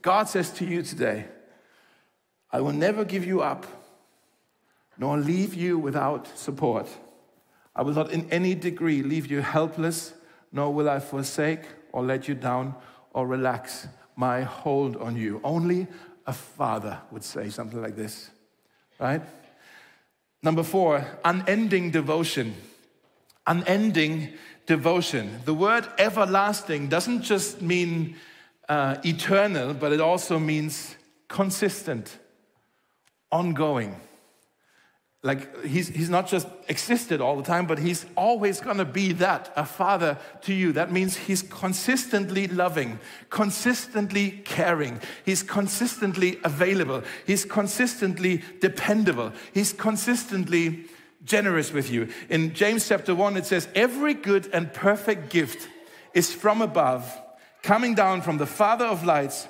God 0.02 0.28
says 0.28 0.50
to 0.52 0.66
you 0.66 0.82
today, 0.82 1.26
I 2.52 2.62
will 2.62 2.74
never 2.74 3.06
give 3.06 3.26
you 3.26 3.42
up 3.42 3.66
nor 4.98 5.18
leave 5.18 5.56
you 5.56 5.80
without 5.80 6.38
support. 6.38 6.88
I 7.76 7.82
will 7.82 7.94
not 7.94 8.12
in 8.12 8.30
any 8.32 8.56
degree 8.56 9.02
leave 9.02 9.32
you 9.32 9.42
helpless, 9.42 10.14
nor 10.52 10.74
will 10.74 10.90
I 10.90 11.00
forsake 11.00 11.62
or 11.92 12.04
let 12.04 12.28
you 12.28 12.36
down 12.36 12.76
or 13.14 13.28
relax 13.28 13.88
my 14.16 14.42
hold 14.42 14.96
on 14.98 15.16
you. 15.18 15.42
Only 15.44 15.88
a 16.28 16.34
father 16.34 17.00
would 17.12 17.24
say 17.24 17.50
something 17.50 17.82
like 17.82 17.96
this, 17.96 18.30
right? 19.00 19.22
Number 20.42 20.64
four, 20.64 21.06
unending 21.26 21.92
devotion. 21.92 22.54
Unending 23.48 24.34
devotion. 24.66 25.40
The 25.46 25.54
word 25.54 25.88
everlasting 25.98 26.90
doesn't 26.90 27.24
just 27.24 27.62
mean 27.62 28.16
uh, 28.70 28.98
eternal, 29.04 29.74
but 29.74 29.92
it 29.92 30.00
also 30.00 30.40
means 30.40 30.96
consistent, 31.28 32.18
ongoing 33.32 33.96
like 35.26 35.66
he's, 35.66 35.88
he's 35.88 36.10
not 36.10 36.28
just 36.28 36.48
existed 36.68 37.22
all 37.22 37.38
the 37.38 37.44
time 37.44 37.66
but 37.66 37.80
he's 37.80 38.06
always 38.18 38.60
going 38.60 38.78
to 38.78 38.86
be 38.86 39.14
that 39.14 39.52
a 39.56 39.66
father 39.66 40.18
to 40.42 40.54
you. 40.54 40.74
That 40.74 40.92
means 40.92 41.16
he's 41.16 41.42
consistently 41.42 42.48
loving 42.48 43.00
consistently 43.30 44.32
caring. 44.44 45.00
He's 45.26 45.42
consistently 45.42 46.40
available. 46.44 47.04
He's 47.26 47.46
consistently 47.46 48.44
dependable. 48.60 49.32
He's 49.54 49.72
consistently 49.72 50.86
generous 51.24 51.72
with 51.72 51.90
you. 51.90 52.10
In 52.30 52.54
james 52.54 52.88
chapter 52.88 53.16
1 53.16 53.38
it 53.38 53.46
says 53.46 53.70
every 53.74 54.14
good 54.14 54.50
and 54.52 54.74
perfect 54.74 55.30
gift 55.30 55.70
is 56.14 56.34
from 56.34 56.62
above 56.62 57.22
coming 57.62 57.96
down 57.96 58.22
from 58.22 58.38
the 58.38 58.46
father 58.46 58.86
of 58.86 59.06
lights 59.06 59.48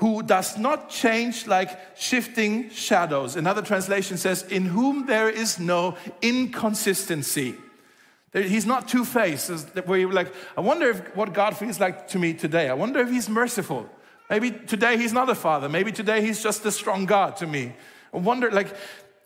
who 0.00 0.22
does 0.22 0.56
not 0.56 0.88
change 0.88 1.46
like 1.46 1.78
shifting 1.96 2.70
shadows. 2.70 3.36
Another 3.36 3.60
translation 3.60 4.16
says, 4.16 4.42
in 4.44 4.64
whom 4.64 5.04
there 5.04 5.28
is 5.28 5.58
no 5.58 5.96
inconsistency. 6.22 7.54
He's 8.32 8.64
not 8.64 8.88
two 8.88 9.04
faced, 9.04 9.50
where 9.86 9.98
you're 9.98 10.12
like, 10.12 10.32
I 10.56 10.62
wonder 10.62 10.88
if 10.88 11.14
what 11.14 11.34
God 11.34 11.56
feels 11.56 11.78
like 11.78 12.08
to 12.08 12.18
me 12.18 12.32
today. 12.32 12.68
I 12.70 12.74
wonder 12.74 13.00
if 13.00 13.10
He's 13.10 13.28
merciful. 13.28 13.90
Maybe 14.30 14.52
today 14.52 14.96
He's 14.96 15.12
not 15.12 15.28
a 15.28 15.34
father. 15.34 15.68
Maybe 15.68 15.92
today 15.92 16.22
He's 16.22 16.42
just 16.42 16.64
a 16.64 16.72
strong 16.72 17.04
God 17.06 17.36
to 17.36 17.46
me. 17.46 17.74
I 18.14 18.18
wonder, 18.18 18.50
like, 18.50 18.74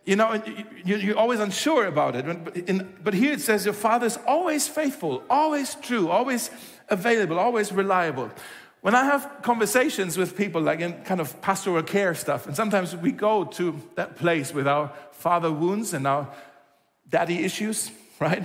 you 0.05 0.17
know, 0.17 0.43
you're 0.85 1.19
always 1.19 1.39
unsure 1.39 1.87
about 1.87 2.17
it. 2.17 3.05
But 3.05 3.15
here 3.15 3.35
it 3.35 3.41
says 3.41 3.65
your 3.65 3.75
father 3.75 4.07
is 4.07 4.19
always 4.27 4.67
faithful, 4.67 5.23
always 5.31 5.77
true, 5.77 6.11
always 6.11 6.51
available, 6.89 7.39
always 7.39 7.73
reliable. 7.73 8.31
When 8.85 8.95
I 8.95 9.05
have 9.05 9.41
conversations 9.41 10.19
with 10.19 10.37
people, 10.37 10.61
like 10.61 10.81
in 10.81 10.93
kind 11.05 11.19
of 11.19 11.41
pastoral 11.41 11.83
care 11.83 12.15
stuff, 12.15 12.47
and 12.47 12.55
sometimes 12.55 12.95
we 12.95 13.13
go 13.13 13.45
to 13.45 13.81
that 13.95 14.17
place 14.17 14.53
with 14.53 14.69
our 14.69 14.93
father 15.11 15.51
wounds 15.51 15.95
and 15.95 16.07
our 16.07 16.29
daddy 17.09 17.45
issues, 17.45 17.91
right? 18.21 18.45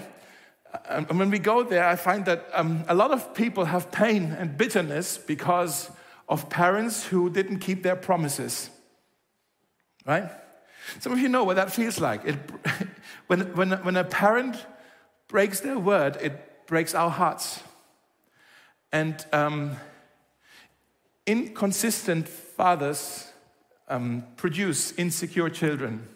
And 0.87 1.19
when 1.19 1.29
we 1.29 1.39
go 1.39 1.63
there, 1.63 1.85
I 1.85 1.97
find 1.97 2.23
that 2.23 2.47
um, 2.53 2.85
a 2.87 2.95
lot 2.95 3.11
of 3.11 3.33
people 3.33 3.65
have 3.65 3.91
pain 3.91 4.31
and 4.31 4.57
bitterness 4.57 5.17
because 5.17 5.91
of 6.29 6.49
parents 6.49 7.05
who 7.05 7.29
didn't 7.29 7.59
keep 7.59 7.83
their 7.83 7.97
promises, 7.97 8.69
right? 10.05 10.31
Some 11.01 11.11
of 11.11 11.19
you 11.19 11.27
know 11.27 11.43
what 11.43 11.57
that 11.57 11.73
feels 11.73 11.99
like. 11.99 12.23
It, 12.23 12.37
when, 13.27 13.41
when, 13.57 13.71
when 13.83 13.97
a 13.97 14.05
parent 14.05 14.55
breaks 15.27 15.59
their 15.59 15.77
word, 15.77 16.17
it 16.21 16.65
breaks 16.65 16.95
our 16.95 17.09
hearts. 17.09 17.61
And 18.93 19.25
um, 19.33 19.75
Inconsistent 21.29 22.27
fathers 22.27 23.31
um, 23.87 24.25
produce 24.35 24.93
insecure 24.93 25.47
children. 25.51 26.07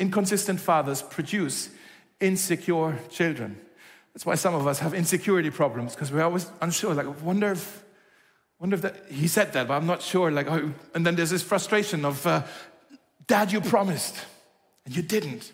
Inconsistent 0.00 0.58
fathers 0.58 1.02
produce 1.02 1.70
insecure 2.18 2.98
children. 3.08 3.60
That's 4.12 4.26
why 4.26 4.34
some 4.34 4.56
of 4.56 4.66
us 4.66 4.80
have 4.80 4.92
insecurity 4.92 5.50
problems 5.50 5.94
because 5.94 6.10
we're 6.10 6.24
always 6.24 6.50
unsure. 6.60 6.94
Like, 6.94 7.06
I 7.06 7.10
wonder 7.10 7.52
if, 7.52 7.84
wonder 8.58 8.74
if 8.74 8.82
that 8.82 9.04
he 9.08 9.28
said 9.28 9.52
that, 9.52 9.68
but 9.68 9.74
I'm 9.74 9.86
not 9.86 10.02
sure. 10.02 10.32
Like, 10.32 10.50
oh, 10.50 10.72
and 10.96 11.06
then 11.06 11.14
there's 11.14 11.30
this 11.30 11.44
frustration 11.44 12.04
of, 12.04 12.26
uh, 12.26 12.42
Dad, 13.28 13.52
you 13.52 13.60
promised, 13.60 14.16
and 14.84 14.96
you 14.96 15.02
didn't. 15.02 15.52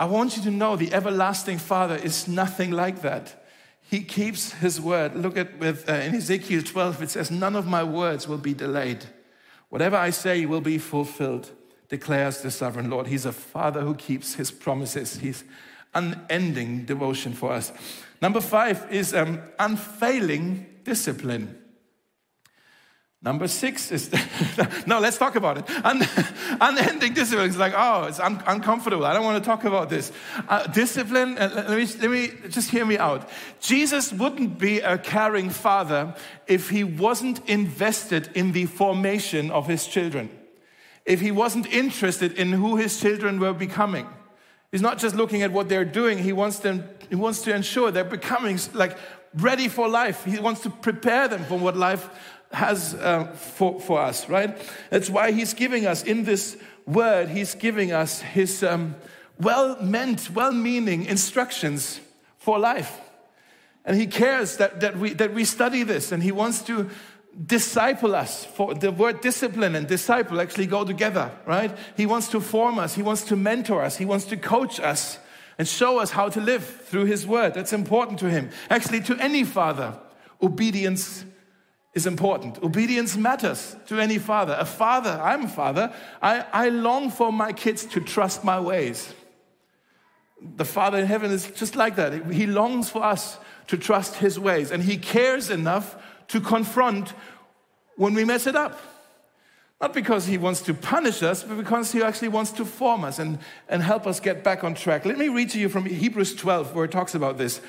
I 0.00 0.06
want 0.06 0.38
you 0.38 0.42
to 0.44 0.50
know 0.50 0.76
the 0.76 0.94
everlasting 0.94 1.58
Father 1.58 1.96
is 1.96 2.26
nothing 2.26 2.70
like 2.70 3.02
that. 3.02 3.41
He 3.92 4.00
keeps 4.00 4.54
his 4.54 4.80
word. 4.80 5.14
Look 5.14 5.36
at 5.36 5.58
with 5.58 5.86
uh, 5.86 5.92
in 5.92 6.14
Ezekiel 6.14 6.62
12 6.62 7.02
it 7.02 7.10
says 7.10 7.30
none 7.30 7.54
of 7.54 7.66
my 7.66 7.84
words 7.84 8.26
will 8.26 8.38
be 8.38 8.54
delayed. 8.54 9.04
Whatever 9.68 9.98
I 9.98 10.08
say 10.08 10.46
will 10.46 10.62
be 10.62 10.78
fulfilled, 10.78 11.50
declares 11.90 12.40
the 12.40 12.50
sovereign 12.50 12.88
Lord. 12.88 13.08
He's 13.08 13.26
a 13.26 13.32
father 13.32 13.82
who 13.82 13.94
keeps 13.94 14.36
his 14.36 14.50
promises. 14.50 15.18
He's 15.18 15.44
unending 15.92 16.86
devotion 16.86 17.34
for 17.34 17.52
us. 17.52 17.70
Number 18.22 18.40
5 18.40 18.90
is 18.90 19.12
um, 19.12 19.42
unfailing 19.58 20.64
discipline. 20.84 21.61
Number 23.24 23.46
six 23.46 23.92
is, 23.92 24.10
no, 24.86 24.98
let's 24.98 25.16
talk 25.16 25.36
about 25.36 25.58
it. 25.58 25.70
Un, 25.84 26.02
unending 26.60 27.14
discipline. 27.14 27.48
It's 27.48 27.56
like, 27.56 27.72
oh, 27.76 28.04
it's 28.04 28.18
un, 28.18 28.42
uncomfortable. 28.48 29.06
I 29.06 29.14
don't 29.14 29.24
want 29.24 29.42
to 29.42 29.48
talk 29.48 29.62
about 29.62 29.88
this. 29.88 30.10
Uh, 30.48 30.66
discipline, 30.66 31.38
uh, 31.38 31.64
let, 31.68 31.78
me, 31.78 31.86
let 32.00 32.10
me 32.10 32.48
just 32.48 32.70
hear 32.70 32.84
me 32.84 32.98
out. 32.98 33.28
Jesus 33.60 34.12
wouldn't 34.12 34.58
be 34.58 34.80
a 34.80 34.98
caring 34.98 35.50
father 35.50 36.16
if 36.48 36.70
he 36.70 36.82
wasn't 36.82 37.48
invested 37.48 38.28
in 38.34 38.50
the 38.50 38.66
formation 38.66 39.52
of 39.52 39.68
his 39.68 39.86
children, 39.86 40.28
if 41.06 41.20
he 41.20 41.30
wasn't 41.30 41.66
interested 41.72 42.32
in 42.32 42.50
who 42.50 42.76
his 42.76 43.00
children 43.00 43.38
were 43.38 43.52
becoming. 43.52 44.08
He's 44.72 44.82
not 44.82 44.98
just 44.98 45.14
looking 45.14 45.42
at 45.42 45.52
what 45.52 45.68
they're 45.68 45.84
doing, 45.84 46.18
he 46.18 46.32
wants, 46.32 46.58
them, 46.58 46.88
he 47.08 47.14
wants 47.14 47.42
to 47.42 47.54
ensure 47.54 47.92
they're 47.92 48.02
becoming 48.02 48.58
like 48.72 48.98
ready 49.34 49.68
for 49.68 49.88
life. 49.88 50.24
He 50.24 50.38
wants 50.40 50.62
to 50.62 50.70
prepare 50.70 51.28
them 51.28 51.44
for 51.44 51.58
what 51.58 51.76
life 51.76 52.10
has 52.52 52.94
uh, 52.94 53.24
for, 53.34 53.80
for 53.80 54.00
us, 54.00 54.28
right? 54.28 54.56
That's 54.90 55.10
why 55.10 55.32
he's 55.32 55.54
giving 55.54 55.86
us 55.86 56.02
in 56.02 56.24
this 56.24 56.56
word, 56.86 57.28
he's 57.28 57.54
giving 57.54 57.92
us 57.92 58.20
his 58.20 58.62
um, 58.62 58.96
well 59.38 59.80
meant, 59.82 60.30
well 60.30 60.52
meaning 60.52 61.04
instructions 61.04 62.00
for 62.38 62.58
life. 62.58 63.00
And 63.84 63.96
he 63.96 64.06
cares 64.06 64.58
that, 64.58 64.80
that, 64.80 64.96
we, 64.96 65.12
that 65.14 65.34
we 65.34 65.44
study 65.44 65.82
this 65.82 66.12
and 66.12 66.22
he 66.22 66.32
wants 66.32 66.62
to 66.62 66.88
disciple 67.46 68.14
us. 68.14 68.44
For 68.44 68.74
the 68.74 68.92
word 68.92 69.20
discipline 69.20 69.74
and 69.74 69.86
disciple 69.86 70.40
actually 70.40 70.66
go 70.66 70.84
together, 70.84 71.32
right? 71.46 71.76
He 71.96 72.06
wants 72.06 72.28
to 72.28 72.40
form 72.40 72.78
us, 72.78 72.94
he 72.94 73.02
wants 73.02 73.24
to 73.24 73.36
mentor 73.36 73.82
us, 73.82 73.96
he 73.96 74.04
wants 74.04 74.26
to 74.26 74.36
coach 74.36 74.78
us 74.78 75.18
and 75.58 75.66
show 75.66 75.98
us 75.98 76.10
how 76.10 76.28
to 76.28 76.40
live 76.40 76.64
through 76.64 77.06
his 77.06 77.26
word. 77.26 77.54
That's 77.54 77.72
important 77.72 78.18
to 78.20 78.30
him. 78.30 78.50
Actually, 78.70 79.00
to 79.02 79.16
any 79.18 79.44
father, 79.44 79.98
obedience 80.40 81.24
is 81.94 82.06
important. 82.06 82.62
Obedience 82.62 83.16
matters 83.16 83.76
to 83.86 84.00
any 84.00 84.18
father. 84.18 84.56
A 84.58 84.64
father, 84.64 85.20
I'm 85.22 85.44
a 85.44 85.48
father, 85.48 85.94
I, 86.20 86.44
I 86.52 86.68
long 86.70 87.10
for 87.10 87.32
my 87.32 87.52
kids 87.52 87.84
to 87.86 88.00
trust 88.00 88.44
my 88.44 88.58
ways. 88.58 89.14
the 90.56 90.64
Father 90.64 90.98
in 90.98 91.06
heaven 91.06 91.30
is 91.30 91.50
just 91.52 91.76
like 91.76 91.96
that. 91.96 92.32
He 92.32 92.46
longs 92.46 92.90
for 92.90 93.02
us 93.02 93.38
to 93.68 93.76
trust 93.76 94.16
His 94.16 94.38
ways, 94.38 94.70
and 94.70 94.82
He 94.82 94.96
cares 94.96 95.50
enough 95.50 95.96
to 96.28 96.40
confront 96.40 97.10
when 97.96 98.14
we 98.14 98.24
mess 98.24 98.46
it 98.46 98.56
up. 98.56 98.80
Not 99.80 99.94
because 99.94 100.26
He 100.26 100.38
wants 100.38 100.60
to 100.62 100.74
punish 100.74 101.22
us, 101.22 101.44
but 101.44 101.56
because 101.56 101.92
He 101.92 102.02
actually 102.02 102.28
wants 102.28 102.52
to 102.52 102.64
form 102.64 103.04
us 103.04 103.18
and, 103.18 103.38
and 103.68 103.82
help 103.82 104.06
us 104.06 104.18
get 104.18 104.42
back 104.42 104.64
on 104.64 104.74
track. 104.74 105.04
Let 105.04 105.18
me 105.18 105.28
read 105.28 105.50
to 105.50 105.60
you 105.60 105.68
from 105.68 105.84
Hebrews 105.84 106.34
12, 106.34 106.74
where 106.74 106.86
it 106.86 106.90
talks 106.90 107.14
about 107.14 107.38
this. 107.38 107.60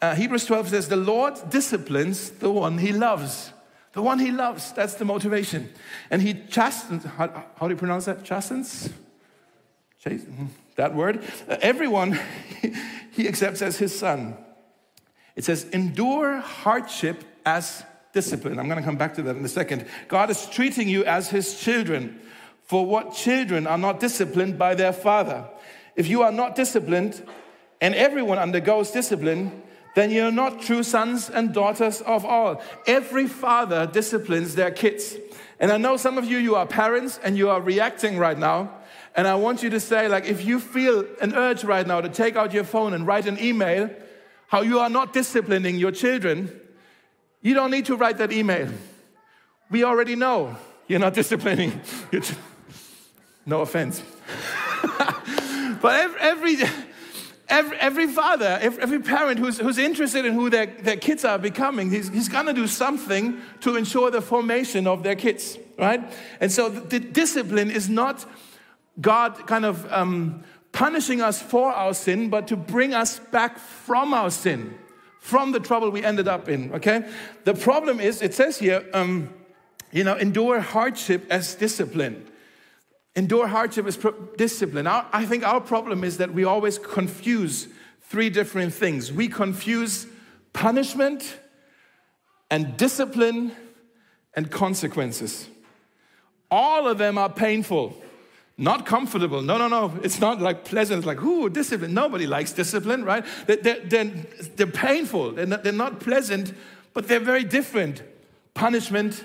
Uh, 0.00 0.14
Hebrews 0.14 0.46
12 0.46 0.68
says, 0.68 0.88
The 0.88 0.96
Lord 0.96 1.34
disciplines 1.48 2.30
the 2.30 2.50
one 2.50 2.78
He 2.78 2.92
loves. 2.92 3.52
The 3.92 4.02
one 4.02 4.18
He 4.18 4.30
loves, 4.30 4.72
that's 4.72 4.94
the 4.94 5.04
motivation. 5.04 5.72
And 6.10 6.22
He 6.22 6.34
chastens, 6.34 7.04
how, 7.04 7.44
how 7.56 7.68
do 7.68 7.74
you 7.74 7.78
pronounce 7.78 8.06
that? 8.06 8.24
Chastens? 8.24 8.90
That 10.76 10.94
word? 10.94 11.22
Uh, 11.48 11.58
everyone 11.60 12.18
He 13.12 13.28
accepts 13.28 13.60
as 13.62 13.76
His 13.76 13.96
son. 13.98 14.36
It 15.36 15.44
says, 15.44 15.64
endure 15.70 16.38
hardship 16.38 17.24
as 17.44 17.84
discipline. 18.12 18.58
I'm 18.58 18.66
going 18.66 18.78
to 18.78 18.84
come 18.84 18.96
back 18.96 19.14
to 19.14 19.22
that 19.22 19.36
in 19.36 19.44
a 19.44 19.48
second. 19.48 19.86
God 20.08 20.30
is 20.30 20.46
treating 20.46 20.88
you 20.88 21.04
as 21.04 21.30
his 21.30 21.58
children. 21.58 22.20
For 22.64 22.86
what 22.86 23.14
children 23.14 23.66
are 23.66 23.78
not 23.78 24.00
disciplined 24.00 24.58
by 24.58 24.74
their 24.74 24.92
father? 24.92 25.48
If 25.96 26.08
you 26.08 26.22
are 26.22 26.32
not 26.32 26.54
disciplined, 26.54 27.22
and 27.80 27.94
everyone 27.94 28.38
undergoes 28.38 28.90
discipline, 28.90 29.62
then 29.94 30.10
you're 30.10 30.32
not 30.32 30.62
true 30.62 30.82
sons 30.82 31.28
and 31.28 31.52
daughters 31.52 32.00
of 32.00 32.24
all. 32.24 32.62
Every 32.86 33.26
father 33.26 33.86
disciplines 33.86 34.54
their 34.54 34.70
kids. 34.70 35.16
And 35.60 35.70
I 35.70 35.76
know 35.76 35.96
some 35.96 36.18
of 36.18 36.24
you, 36.24 36.38
you 36.38 36.56
are 36.56 36.66
parents 36.66 37.20
and 37.22 37.36
you 37.36 37.50
are 37.50 37.60
reacting 37.60 38.18
right 38.18 38.38
now. 38.38 38.70
And 39.14 39.28
I 39.28 39.34
want 39.34 39.62
you 39.62 39.70
to 39.70 39.80
say, 39.80 40.08
like, 40.08 40.24
if 40.24 40.44
you 40.44 40.58
feel 40.58 41.04
an 41.20 41.34
urge 41.34 41.64
right 41.64 41.86
now 41.86 42.00
to 42.00 42.08
take 42.08 42.36
out 42.36 42.54
your 42.54 42.64
phone 42.64 42.94
and 42.94 43.06
write 43.06 43.26
an 43.26 43.38
email, 43.38 43.90
how 44.48 44.62
you 44.62 44.78
are 44.78 44.88
not 44.88 45.12
disciplining 45.12 45.76
your 45.76 45.92
children, 45.92 46.50
you 47.42 47.54
don't 47.54 47.70
need 47.70 47.86
to 47.86 47.96
write 47.96 48.18
that 48.18 48.32
email. 48.32 48.68
We 49.70 49.84
already 49.84 50.16
know 50.16 50.56
you're 50.86 51.00
not 51.00 51.14
disciplining. 51.22 51.80
No 53.44 53.60
offense. 53.60 54.02
but 55.82 56.00
every, 56.00 56.20
every, 56.20 56.56
every 57.52 58.06
father, 58.06 58.58
every, 58.60 59.00
parent 59.00 59.38
who's, 59.38 59.58
who's 59.58 59.78
interested 59.78 60.24
in 60.24 60.32
who 60.32 60.48
their, 60.48 60.66
their 60.66 60.96
kids 60.96 61.24
are 61.24 61.38
becoming, 61.38 61.90
he's, 61.90 62.08
he's 62.08 62.28
going 62.28 62.46
to 62.46 62.52
do 62.52 62.66
something 62.66 63.40
to 63.60 63.76
ensure 63.76 64.10
the 64.10 64.22
formation 64.22 64.86
of 64.86 65.02
their 65.02 65.14
kids, 65.14 65.58
right? 65.78 66.02
And 66.40 66.50
so 66.50 66.68
the, 66.68 66.80
the 66.80 67.00
discipline 67.00 67.70
is 67.70 67.88
not 67.88 68.24
God 69.00 69.46
kind 69.46 69.64
of 69.64 69.90
um, 69.92 70.44
punishing 70.72 71.20
us 71.20 71.42
for 71.42 71.72
our 71.72 71.92
sin, 71.92 72.30
but 72.30 72.48
to 72.48 72.56
bring 72.56 72.94
us 72.94 73.18
back 73.18 73.58
from 73.58 74.14
our 74.14 74.30
sin, 74.30 74.78
from 75.20 75.52
the 75.52 75.60
trouble 75.60 75.90
we 75.90 76.02
ended 76.02 76.28
up 76.28 76.48
in, 76.48 76.72
okay? 76.72 77.08
The 77.44 77.54
problem 77.54 78.00
is, 78.00 78.22
it 78.22 78.34
says 78.34 78.58
here, 78.58 78.84
um, 78.94 79.32
you 79.90 80.04
know, 80.04 80.16
endure 80.16 80.60
hardship 80.60 81.26
as 81.28 81.54
discipline. 81.54 82.26
Endure 83.14 83.46
hardship 83.46 83.86
as 83.86 83.98
discipline. 84.36 84.86
Our, 84.86 85.06
I 85.12 85.26
think 85.26 85.46
our 85.46 85.60
problem 85.60 86.02
is 86.02 86.16
that 86.18 86.32
we 86.32 86.44
always 86.44 86.78
confuse 86.78 87.68
three 88.00 88.30
different 88.30 88.72
things. 88.72 89.12
We 89.12 89.28
confuse 89.28 90.06
punishment 90.52 91.38
and 92.50 92.76
discipline 92.76 93.52
and 94.34 94.50
consequences. 94.50 95.48
All 96.50 96.88
of 96.88 96.98
them 96.98 97.18
are 97.18 97.28
painful. 97.28 97.96
Not 98.58 98.86
comfortable. 98.86 99.42
No, 99.42 99.56
no, 99.56 99.68
no. 99.68 99.92
It's 100.02 100.20
not 100.20 100.40
like 100.40 100.64
pleasant. 100.64 100.98
It's 100.98 101.06
like, 101.06 101.22
ooh, 101.22 101.48
discipline. 101.48 101.94
Nobody 101.94 102.26
likes 102.26 102.52
discipline, 102.52 103.04
right? 103.04 103.24
They're, 103.46 103.56
they're, 103.56 104.04
they're 104.56 104.66
painful. 104.66 105.32
They're 105.32 105.46
not, 105.46 105.64
they're 105.64 105.72
not 105.72 106.00
pleasant, 106.00 106.52
but 106.92 107.08
they're 107.08 107.20
very 107.20 107.44
different. 107.44 108.02
Punishment, 108.54 109.24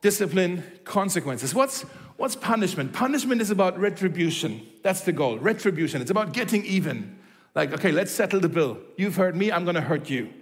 discipline, 0.00 0.62
consequences. 0.84 1.54
What's, 1.54 1.84
what's 2.22 2.36
punishment? 2.36 2.92
Punishment 2.92 3.40
is 3.40 3.50
about 3.50 3.76
retribution. 3.80 4.64
That's 4.84 5.00
the 5.00 5.10
goal. 5.10 5.38
Retribution. 5.38 6.00
It's 6.00 6.12
about 6.12 6.32
getting 6.32 6.64
even. 6.64 7.18
Like, 7.56 7.72
okay, 7.72 7.90
let's 7.90 8.12
settle 8.12 8.38
the 8.38 8.48
bill. 8.48 8.78
You've 8.96 9.16
hurt 9.16 9.34
me, 9.34 9.50
I'm 9.50 9.64
going 9.64 9.74
to 9.74 9.80
hurt 9.80 10.08
you. 10.08 10.32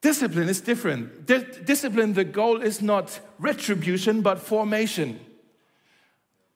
Discipline 0.00 0.48
is 0.48 0.62
different. 0.62 1.26
discipline, 1.26 2.14
the 2.14 2.24
goal 2.24 2.62
is 2.62 2.80
not 2.80 3.20
retribution, 3.38 4.22
but 4.22 4.38
formation. 4.38 5.20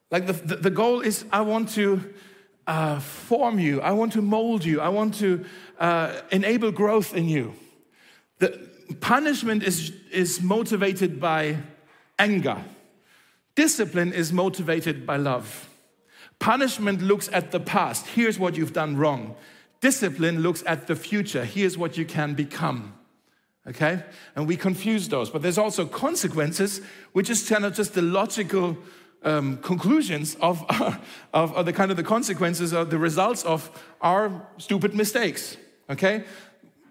Like 0.09 0.25
the, 0.25 0.33
the, 0.33 0.55
the 0.55 0.69
goal 0.71 1.01
is, 1.01 1.25
I 1.31 1.41
want 1.41 1.69
to 1.75 2.11
uh, 2.65 2.99
form 2.99 3.59
you, 3.59 3.79
I 3.79 3.91
want 3.91 4.13
to 4.13 4.23
mold 4.23 4.65
you, 4.65 4.81
I 4.81 4.89
want 4.89 5.13
to 5.19 5.45
uh, 5.79 6.19
enable 6.31 6.71
growth 6.71 7.13
in 7.13 7.29
you. 7.29 7.53
The 8.39 8.69
punishment 9.01 9.61
is, 9.61 9.93
is 10.11 10.41
motivated 10.41 11.19
by 11.19 11.57
anger, 12.17 12.57
discipline 13.59 14.13
is 14.13 14.31
motivated 14.31 15.05
by 15.05 15.17
love. 15.17 15.67
Punishment 16.39 17.01
looks 17.01 17.27
at 17.33 17.51
the 17.51 17.59
past, 17.59 18.07
here's 18.07 18.39
what 18.39 18.55
you've 18.55 18.71
done 18.71 18.95
wrong. 18.95 19.35
Discipline 19.81 20.39
looks 20.39 20.63
at 20.65 20.87
the 20.87 20.95
future, 20.95 21.43
here's 21.43 21.77
what 21.77 21.97
you 21.97 22.05
can 22.05 22.35
become. 22.35 22.93
Okay? 23.67 24.01
And 24.33 24.47
we 24.47 24.55
confuse 24.55 25.09
those. 25.09 25.29
But 25.29 25.41
there's 25.41 25.57
also 25.57 25.85
consequences, 25.85 26.79
which 27.11 27.29
is 27.29 27.49
kind 27.49 27.65
of 27.65 27.75
just 27.75 27.95
the 27.95 28.01
logical 28.01 28.77
um, 29.23 29.57
conclusions 29.57 30.35
of, 30.35 30.63
of, 31.33 31.53
of, 31.53 31.65
the 31.65 31.73
kind 31.73 31.91
of 31.91 31.97
the 31.97 32.03
consequences 32.15 32.71
of 32.71 32.89
the 32.89 32.97
results 32.97 33.43
of 33.43 33.69
our 33.99 34.47
stupid 34.57 34.95
mistakes. 34.95 35.57
Okay? 35.89 36.23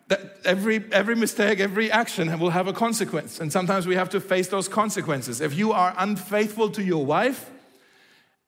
That 0.08 0.38
every, 0.44 0.84
every 0.90 1.14
mistake, 1.14 1.60
every 1.60 1.90
action 1.90 2.38
will 2.38 2.50
have 2.50 2.66
a 2.66 2.72
consequence. 2.72 3.40
And 3.40 3.52
sometimes 3.52 3.86
we 3.86 3.94
have 3.94 4.08
to 4.10 4.20
face 4.20 4.48
those 4.48 4.66
consequences. 4.66 5.40
If 5.40 5.54
you 5.54 5.72
are 5.72 5.94
unfaithful 5.98 6.70
to 6.70 6.82
your 6.82 7.04
wife 7.04 7.50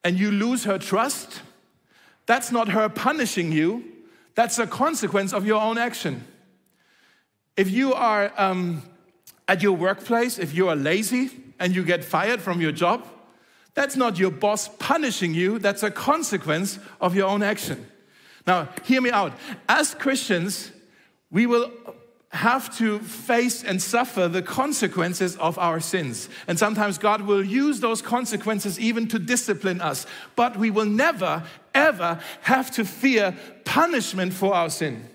and 0.03 0.19
you 0.19 0.31
lose 0.31 0.65
her 0.65 0.79
trust, 0.79 1.43
that's 2.25 2.51
not 2.51 2.69
her 2.69 2.89
punishing 2.89 3.53
you, 3.53 3.85
that's 4.35 4.59
a 4.59 4.67
consequence 4.67 5.35
of 5.35 5.47
your 5.47 5.61
own 5.61 5.77
action. 5.77 6.25
If 7.57 7.71
you 7.71 7.93
are 7.93 8.33
um, 8.39 8.83
at 9.47 9.63
your 9.63 9.73
workplace, 9.73 10.39
if 10.39 10.55
you 10.55 10.69
are 10.69 10.77
lazy 10.77 11.31
and 11.59 11.75
you 11.75 11.85
get 11.85 12.05
fired 12.05 12.41
from 12.41 12.63
your 12.63 12.73
job, 12.73 13.07
that's 13.75 13.97
not 13.97 14.19
your 14.19 14.31
boss 14.31 14.69
punishing 14.79 15.35
you, 15.35 15.59
that's 15.59 15.83
a 15.83 15.91
consequence 15.91 16.79
of 17.01 17.15
your 17.15 17.29
own 17.29 17.43
action. 17.43 17.87
Now, 18.47 18.69
hear 18.85 19.03
me 19.03 19.11
out. 19.11 19.35
As 19.69 19.95
Christians, 19.95 20.73
we 21.31 21.47
will 21.47 21.71
have 22.31 22.77
to 22.79 23.01
face 23.01 23.65
and 23.65 23.83
suffer 23.83 24.29
the 24.29 24.43
consequences 24.43 25.37
of 25.37 25.59
our 25.59 25.81
sins. 25.81 26.29
And 26.47 26.59
sometimes 26.59 26.97
God 26.97 27.23
will 27.23 27.45
use 27.45 27.81
those 27.81 28.01
consequences 28.01 28.79
even 28.79 29.09
to 29.09 29.19
discipline 29.19 29.81
us. 29.81 30.07
But 30.37 30.57
we 30.57 30.71
will 30.71 30.85
never, 30.85 31.43
ever 31.75 32.21
have 32.43 32.71
to 32.73 32.85
fear 32.85 33.37
punishment 33.65 34.33
for 34.33 34.55
our 34.55 34.71
sin. 34.71 35.09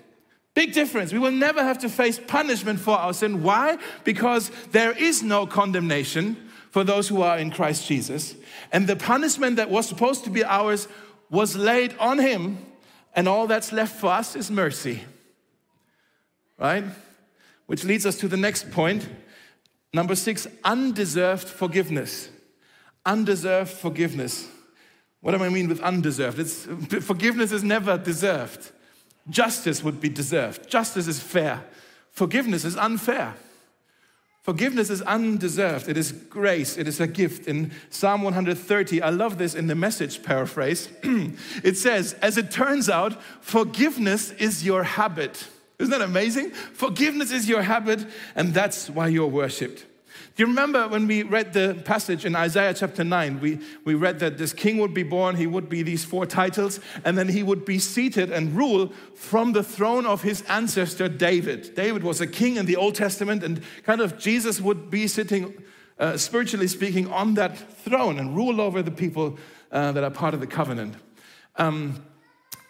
Big 0.52 0.72
difference. 0.72 1.12
We 1.12 1.18
will 1.18 1.32
never 1.32 1.62
have 1.62 1.78
to 1.78 1.88
face 1.88 2.18
punishment 2.18 2.80
for 2.80 2.96
our 2.98 3.14
sin. 3.14 3.42
Why? 3.42 3.78
Because 4.04 4.50
there 4.72 4.92
is 4.92 5.22
no 5.22 5.46
condemnation 5.46 6.36
for 6.70 6.84
those 6.84 7.08
who 7.08 7.22
are 7.22 7.38
in 7.38 7.50
Christ 7.50 7.86
Jesus. 7.88 8.34
And 8.72 8.86
the 8.86 8.96
punishment 8.96 9.56
that 9.56 9.70
was 9.70 9.88
supposed 9.88 10.24
to 10.24 10.30
be 10.30 10.44
ours 10.44 10.88
was 11.30 11.56
laid 11.56 11.96
on 11.98 12.18
him, 12.18 12.58
and 13.14 13.26
all 13.26 13.46
that's 13.46 13.72
left 13.72 13.98
for 13.98 14.10
us 14.10 14.36
is 14.36 14.50
mercy. 14.50 15.02
Right? 16.58 16.84
Which 17.66 17.84
leads 17.84 18.06
us 18.06 18.16
to 18.18 18.28
the 18.28 18.36
next 18.36 18.70
point. 18.70 19.08
Number 19.92 20.14
six, 20.14 20.46
undeserved 20.64 21.48
forgiveness. 21.48 22.28
Undeserved 23.04 23.70
forgiveness. 23.70 24.48
What 25.20 25.36
do 25.36 25.42
I 25.42 25.48
mean 25.48 25.68
with 25.68 25.80
undeserved? 25.80 26.38
It's, 26.38 26.66
forgiveness 27.04 27.52
is 27.52 27.64
never 27.64 27.98
deserved. 27.98 28.70
Justice 29.28 29.82
would 29.82 30.00
be 30.00 30.08
deserved. 30.08 30.68
Justice 30.68 31.08
is 31.08 31.20
fair. 31.20 31.64
Forgiveness 32.10 32.64
is 32.64 32.76
unfair. 32.76 33.34
Forgiveness 34.42 34.90
is 34.90 35.02
undeserved. 35.02 35.88
It 35.88 35.96
is 35.96 36.12
grace. 36.12 36.76
It 36.76 36.86
is 36.86 37.00
a 37.00 37.08
gift. 37.08 37.48
In 37.48 37.72
Psalm 37.90 38.22
130, 38.22 39.02
I 39.02 39.10
love 39.10 39.38
this 39.38 39.56
in 39.56 39.66
the 39.66 39.74
message 39.74 40.22
paraphrase. 40.22 40.88
it 41.64 41.76
says, 41.76 42.12
As 42.22 42.38
it 42.38 42.52
turns 42.52 42.88
out, 42.88 43.20
forgiveness 43.40 44.30
is 44.30 44.64
your 44.64 44.84
habit. 44.84 45.48
Isn't 45.78 45.90
that 45.90 46.02
amazing? 46.02 46.50
Forgiveness 46.50 47.30
is 47.30 47.48
your 47.48 47.62
habit, 47.62 48.06
and 48.34 48.54
that's 48.54 48.88
why 48.88 49.08
you're 49.08 49.26
worshiped. 49.26 49.84
Do 50.34 50.42
you 50.42 50.46
remember 50.46 50.88
when 50.88 51.06
we 51.06 51.22
read 51.22 51.52
the 51.52 51.80
passage 51.84 52.24
in 52.24 52.34
Isaiah 52.34 52.74
chapter 52.74 53.04
9? 53.04 53.40
We, 53.40 53.58
we 53.84 53.94
read 53.94 54.18
that 54.20 54.38
this 54.38 54.52
king 54.52 54.78
would 54.78 54.94
be 54.94 55.02
born, 55.02 55.36
he 55.36 55.46
would 55.46 55.68
be 55.68 55.82
these 55.82 56.04
four 56.04 56.26
titles, 56.26 56.80
and 57.04 57.16
then 57.16 57.28
he 57.28 57.42
would 57.42 57.64
be 57.64 57.78
seated 57.78 58.30
and 58.30 58.54
rule 58.54 58.92
from 59.14 59.52
the 59.52 59.62
throne 59.62 60.06
of 60.06 60.22
his 60.22 60.42
ancestor 60.48 61.08
David. 61.08 61.74
David 61.74 62.02
was 62.02 62.20
a 62.20 62.26
king 62.26 62.56
in 62.56 62.66
the 62.66 62.76
Old 62.76 62.94
Testament, 62.94 63.42
and 63.42 63.62
kind 63.82 64.00
of 64.00 64.18
Jesus 64.18 64.60
would 64.60 64.90
be 64.90 65.06
sitting, 65.06 65.62
uh, 65.98 66.16
spiritually 66.16 66.68
speaking, 66.68 67.10
on 67.10 67.34
that 67.34 67.56
throne 67.56 68.18
and 68.18 68.34
rule 68.34 68.60
over 68.60 68.82
the 68.82 68.90
people 68.90 69.38
uh, 69.72 69.92
that 69.92 70.04
are 70.04 70.10
part 70.10 70.34
of 70.34 70.40
the 70.40 70.46
covenant. 70.46 70.94
Um, 71.56 72.02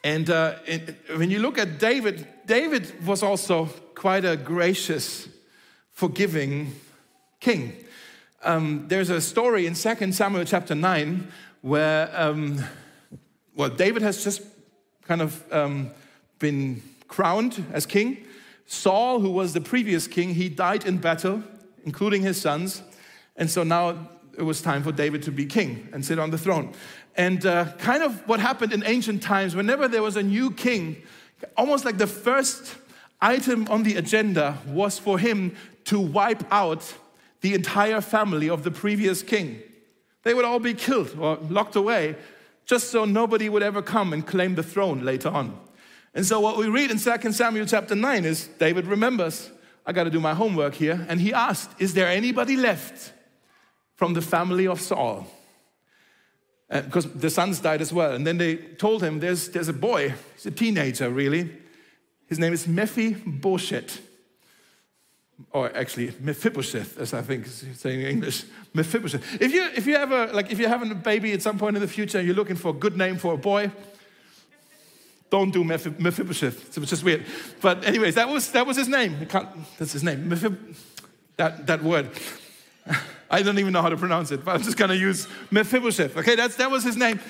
And 0.07 0.31
uh, 0.31 0.55
when 1.16 1.33
you 1.33 1.40
look 1.40 1.59
at 1.59 1.81
David, 1.81 2.29
David 2.46 3.04
was 3.04 3.24
also 3.24 3.66
quite 3.96 4.24
a 4.24 4.37
gracious, 4.37 5.28
forgiving 5.90 6.72
king. 7.40 7.72
Um, 8.44 8.85
there's 8.87 9.11
a 9.11 9.20
story 9.20 9.66
in 9.66 9.74
2 9.74 10.12
Samuel 10.12 10.44
chapter 10.44 10.76
9 10.76 11.26
where, 11.62 12.09
um, 12.14 12.62
well, 13.56 13.70
David 13.70 14.02
has 14.02 14.22
just 14.22 14.42
kind 15.02 15.20
of 15.20 15.52
um, 15.52 15.90
been 16.38 16.82
crowned 17.09 17.64
as 17.72 17.85
king. 17.85 18.24
Saul, 18.66 19.18
who 19.18 19.30
was 19.30 19.52
the 19.52 19.61
previous 19.61 20.06
king, 20.06 20.35
he 20.35 20.48
died 20.48 20.87
in 20.87 20.98
battle, 20.98 21.42
including 21.85 22.22
his 22.22 22.40
sons. 22.40 22.82
And 23.35 23.50
so 23.50 23.64
now 23.64 24.09
it 24.38 24.42
was 24.42 24.62
time 24.62 24.85
for 24.85 24.92
David 24.92 25.22
to 25.24 25.32
be 25.32 25.46
king 25.46 25.88
and 25.92 26.04
sit 26.04 26.20
on 26.20 26.30
the 26.30 26.38
throne. 26.38 26.72
And 27.16 27.44
uh, 27.44 27.72
kind 27.78 28.04
of 28.04 28.26
what 28.28 28.38
happened 28.38 28.72
in 28.72 28.85
ancient 28.85 29.20
times, 29.20 29.56
whenever 29.56 29.88
there 29.88 30.02
was 30.02 30.16
a 30.16 30.22
new 30.22 30.52
king, 30.52 31.02
almost 31.57 31.85
like 31.85 31.99
the 31.99 32.07
first 32.07 32.77
item 33.20 33.66
on 33.68 33.83
the 33.83 33.96
agenda 33.96 34.59
was 34.66 34.99
for 34.99 35.18
him 35.18 35.55
to 35.85 36.01
wipe 36.01 36.42
out 36.51 36.94
the 37.40 37.55
entire 37.55 38.01
family 38.01 38.49
of 38.49 38.62
the 38.64 38.70
previous 38.70 39.22
king. 39.22 39.61
They 40.22 40.35
would 40.35 40.44
all 40.44 40.59
be 40.59 40.75
killed 40.75 41.16
or 41.18 41.37
locked 41.37 41.77
away 41.77 42.16
just 42.64 42.90
so 42.90 43.05
nobody 43.05 43.49
would 43.49 43.62
ever 43.62 43.81
come 43.81 44.12
and 44.12 44.27
claim 44.27 44.57
the 44.57 44.62
throne 44.62 45.05
later 45.05 45.29
on. 45.29 45.59
And 46.14 46.27
so, 46.27 46.40
what 46.40 46.57
we 46.57 46.68
read 46.68 46.90
in 46.90 46.99
2 46.99 47.33
Samuel 47.33 47.66
chapter 47.66 47.94
9 47.94 48.25
is 48.25 48.49
David 48.59 48.87
remembers, 48.87 49.51
I 49.85 49.92
got 49.92 50.05
to 50.05 50.11
do 50.11 50.18
my 50.18 50.35
homework 50.35 50.75
here. 50.75 51.07
And 51.09 51.20
he 51.20 51.33
asked, 51.33 51.70
Is 51.79 51.94
there 51.94 52.09
anybody 52.09 52.57
left 52.57 53.12
from 53.94 54.14
the 54.14 54.22
family 54.22 54.66
of 54.66 54.81
Saul? 54.81 55.27
Because 56.68 57.07
uh, 57.07 57.11
the 57.14 57.31
sons 57.31 57.61
died 57.61 57.81
as 57.81 57.92
well. 57.92 58.12
And 58.12 58.26
then 58.26 58.38
they 58.38 58.57
told 58.57 59.02
him, 59.02 59.20
There's, 59.20 59.48
there's 59.48 59.68
a 59.68 59.72
boy, 59.72 60.14
he's 60.35 60.46
a 60.46 60.50
teenager, 60.50 61.09
really. 61.11 61.50
His 62.26 62.38
name 62.38 62.52
is 62.52 62.66
Mephibosheth. 62.66 64.02
Or 65.52 65.74
actually, 65.76 66.12
Mephibosheth, 66.18 66.98
as 66.98 67.12
I 67.12 67.22
think 67.22 67.46
is 67.46 67.64
saying 67.74 68.00
in 68.00 68.07
English. 68.07 68.44
Mephibosheth. 68.74 69.40
If 69.40 69.52
you, 69.52 69.68
if 69.76 69.87
you 69.87 69.94
ever, 69.94 70.29
like, 70.33 70.50
if 70.50 70.59
you're 70.59 70.68
having 70.68 70.90
a 70.90 70.94
baby 70.94 71.33
at 71.33 71.42
some 71.42 71.59
point 71.59 71.76
in 71.76 71.83
the 71.83 71.88
future 71.88 72.18
and 72.18 72.26
you're 72.26 72.37
looking 72.37 72.57
for 72.57 72.70
a 72.70 72.72
good 72.72 72.96
name 72.96 73.16
for 73.16 73.35
a 73.35 73.37
boy, 73.37 73.70
don't 75.31 75.50
do 75.50 75.62
Mephibosheth. 75.62 76.79
It's 76.79 76.90
just 76.90 77.05
weird. 77.05 77.24
But 77.61 77.85
anyways, 77.85 78.14
that 78.14 78.29
was, 78.29 78.50
that 78.52 78.66
was 78.66 78.76
his 78.76 78.88
name. 78.88 79.29
That's 79.79 79.92
his 79.92 80.02
name. 80.02 80.29
Mephib, 80.29 80.76
that, 81.37 81.66
that 81.66 81.83
word. 81.83 82.11
I 83.30 83.42
don't 83.42 83.58
even 83.58 83.72
know 83.72 83.82
how 83.82 83.88
to 83.88 83.96
pronounce 83.96 84.30
it, 84.30 84.44
but 84.44 84.54
I'm 84.54 84.62
just 84.62 84.76
going 84.76 84.90
to 84.90 84.96
use 84.96 85.26
Mephibosheth. 85.50 86.16
Okay, 86.16 86.36
that's, 86.36 86.56
that 86.56 86.70
was 86.70 86.84
his 86.84 86.96
name. 86.96 87.20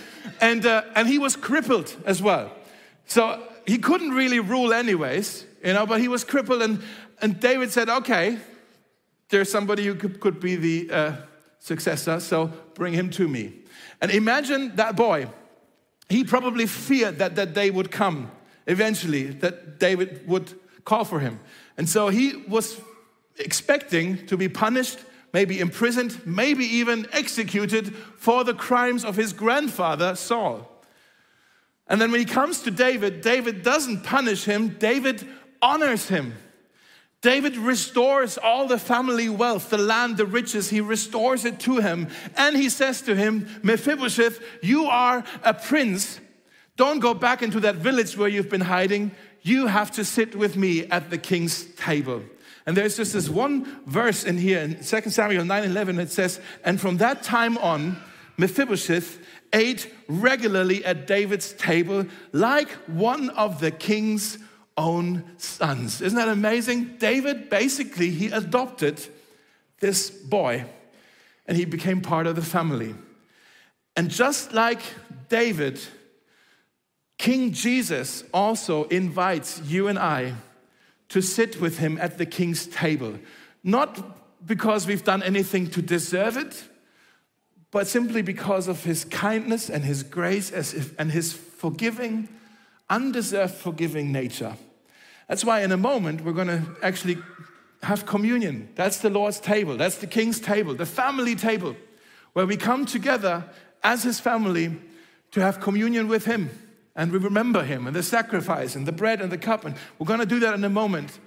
And, 0.41 0.65
uh, 0.67 0.83
and 0.95 1.09
he 1.09 1.19
was 1.19 1.37
crippled 1.37 1.95
as 2.05 2.21
well. 2.21 2.53
So 3.07 3.43
he 3.67 3.79
couldn't 3.79 4.11
really 4.11 4.41
rule, 4.41 4.73
anyways, 4.73 5.45
you 5.65 5.73
know, 5.73 5.87
but 5.87 6.01
he 6.01 6.09
was 6.09 6.25
crippled. 6.25 6.63
And, 6.63 6.83
and 7.23 7.41
David 7.41 7.73
said, 7.73 7.89
okay, 7.89 8.39
there's 9.31 9.51
somebody 9.51 9.85
who 9.85 9.95
could, 9.95 10.21
could 10.21 10.39
be 10.39 10.57
the 10.57 10.91
uh, 10.93 11.13
successor, 11.59 12.21
so 12.21 12.53
bring 12.75 12.93
him 12.93 13.11
to 13.11 13.27
me. 13.27 13.55
And 14.01 14.11
imagine 14.11 14.77
that 14.77 14.97
boy. 14.97 15.29
He 16.09 16.23
probably 16.23 16.67
feared 16.67 17.19
that 17.19 17.35
that 17.37 17.55
day 17.55 17.71
would 17.71 17.91
come 17.91 18.31
eventually, 18.67 19.25
that 19.25 19.81
David 19.81 20.27
would 20.29 20.53
call 20.85 21.05
for 21.05 21.21
him. 21.21 21.41
And 21.77 21.89
so 21.89 22.09
he 22.09 22.37
was 22.49 22.81
expecting 23.39 24.27
to 24.27 24.37
be 24.37 24.49
punished 24.49 24.99
maybe 25.37 25.61
imprisoned, 25.61 26.19
maybe 26.25 26.65
even 26.65 27.07
executed 27.13 27.95
for 28.17 28.43
the 28.43 28.55
crimes 28.55 29.05
of 29.05 29.17
his 29.17 29.35
grandfather, 29.35 30.17
Saul. 30.17 30.67
And 31.89 32.01
then 32.01 32.11
when 32.11 32.21
he 32.21 32.25
comes 32.25 32.63
to 32.63 32.71
David, 32.71 33.21
David 33.21 33.63
doesn't 33.63 34.03
punish 34.03 34.47
him, 34.47 34.79
David 34.79 35.29
honors 35.61 36.09
him. 36.09 36.33
David 37.21 37.55
restores 37.59 38.39
all 38.39 38.67
the 38.67 38.79
family 38.79 39.29
wealth, 39.29 39.69
the 39.69 39.77
land, 39.77 40.17
the 40.17 40.25
riches, 40.25 40.71
he 40.71 40.81
restores 40.81 41.45
it 41.45 41.61
to 41.61 41.81
him. 41.81 42.09
And 42.35 42.57
he 42.57 42.71
says 42.71 43.03
to 43.03 43.15
him, 43.15 43.47
Mephibosheth, 43.63 44.41
you 44.63 44.87
are 44.87 45.23
a 45.45 45.53
prince. 45.53 46.19
Don't 46.77 47.01
go 47.01 47.13
back 47.13 47.43
into 47.43 47.61
that 47.61 47.77
village 47.77 48.17
where 48.17 48.31
you've 48.31 48.49
been 48.49 48.63
hiding. 48.63 49.11
You 49.43 49.67
have 49.67 49.91
to 49.93 50.05
sit 50.07 50.35
with 50.35 50.57
me 50.57 50.87
at 50.87 51.11
the 51.11 51.19
king's 51.19 51.67
table. 51.75 52.23
And 52.67 52.77
there's 52.77 52.97
just 52.97 53.13
this 53.13 53.29
one 53.29 53.65
verse 53.87 54.25
in 54.25 54.39
here 54.39 54.59
in 54.59 54.83
2 54.83 55.11
Samuel 55.11 55.45
9 55.45 55.65
11, 55.65 56.01
it 56.01 56.11
says, 56.11 56.41
And 56.65 56.81
from 56.81 56.97
that 56.97 57.23
time 57.23 57.57
on, 57.59 57.97
Mephibosheth 58.37 59.19
ate 59.53 59.93
regularly 60.09 60.85
at 60.85 61.07
David's 61.07 61.53
table 61.53 62.07
like 62.33 62.69
one 62.87 63.31
of 63.31 63.61
the 63.61 63.71
king's 63.71 64.39
own 64.77 65.25
sons. 65.39 66.03
Isn't 66.03 66.19
that 66.19 66.29
amazing? 66.29 66.97
David 66.99 67.49
basically 67.49 68.11
he 68.11 68.27
adopted 68.27 69.01
this 69.81 70.11
boy 70.11 70.67
and 71.47 71.57
he 71.57 71.65
became 71.65 72.01
part 72.01 72.27
of 72.27 72.37
the 72.37 72.43
family. 72.43 72.95
And 73.95 74.11
just 74.11 74.53
like 74.53 74.81
David, 75.29 75.81
King 77.17 77.53
Jesus 77.53 78.25
also 78.35 78.85
invites 78.85 79.63
you 79.63 79.89
and 79.89 79.99
I 79.99 80.35
to 81.09 81.21
sit 81.21 81.61
with 81.61 81.79
him 81.79 81.99
at 81.99 82.19
the 82.19 82.27
king's 82.27 82.67
table. 82.67 83.19
Not 83.63 84.47
because 84.47 84.87
we've 84.87 85.05
done 85.05 85.23
anything 85.23 85.69
to 85.71 85.83
deserve 85.83 86.37
it, 86.37 86.65
but 87.71 87.87
simply 87.87 88.23
because 88.23 88.69
of 88.69 88.85
his 88.85 89.05
kindness 89.05 89.69
and 89.69 89.85
his 89.85 90.03
grace 90.03 90.51
if, 90.51 90.99
and 90.99 91.11
his 91.11 91.33
forgiving, 91.33 92.29
undeserved 92.89 93.55
forgiving 93.55 94.13
nature. 94.13 94.57
That's 95.29 95.45
why 95.45 95.63
in 95.63 95.73
a 95.73 95.77
moment 95.77 96.25
we're 96.25 96.33
going 96.33 96.49
to 96.49 96.63
actually 96.83 97.19
have 97.83 98.07
communion. 98.07 98.69
That's 98.77 98.99
the 98.99 99.11
Lord's 99.11 99.41
table, 99.41 99.77
that's 99.77 99.99
the 99.99 100.07
king's 100.07 100.41
table, 100.41 100.75
the 100.75 100.87
family 100.87 101.35
table, 101.35 101.77
where 102.33 102.47
we 102.47 102.57
come 102.57 102.87
together 102.87 103.45
as 103.83 104.03
his 104.03 104.21
family 104.21 104.77
to 105.33 105.41
have 105.41 105.61
communion 105.61 106.09
with 106.09 106.25
him 106.25 106.51
and 106.97 107.13
we 107.13 107.19
remember 107.19 107.63
him 107.63 107.87
and 107.87 107.95
the 107.95 108.03
sacrifice 108.03 108.75
and 108.75 108.87
the 108.87 108.93
bread 108.93 109.21
and 109.21 109.31
the 109.31 109.39
cup. 109.39 109.65
And 109.65 109.77
we're 109.99 110.07
going 110.07 110.21
to 110.21 110.27
do 110.27 110.41
that 110.41 110.55
in 110.55 110.65
a 110.65 110.71
moment. 110.71 111.19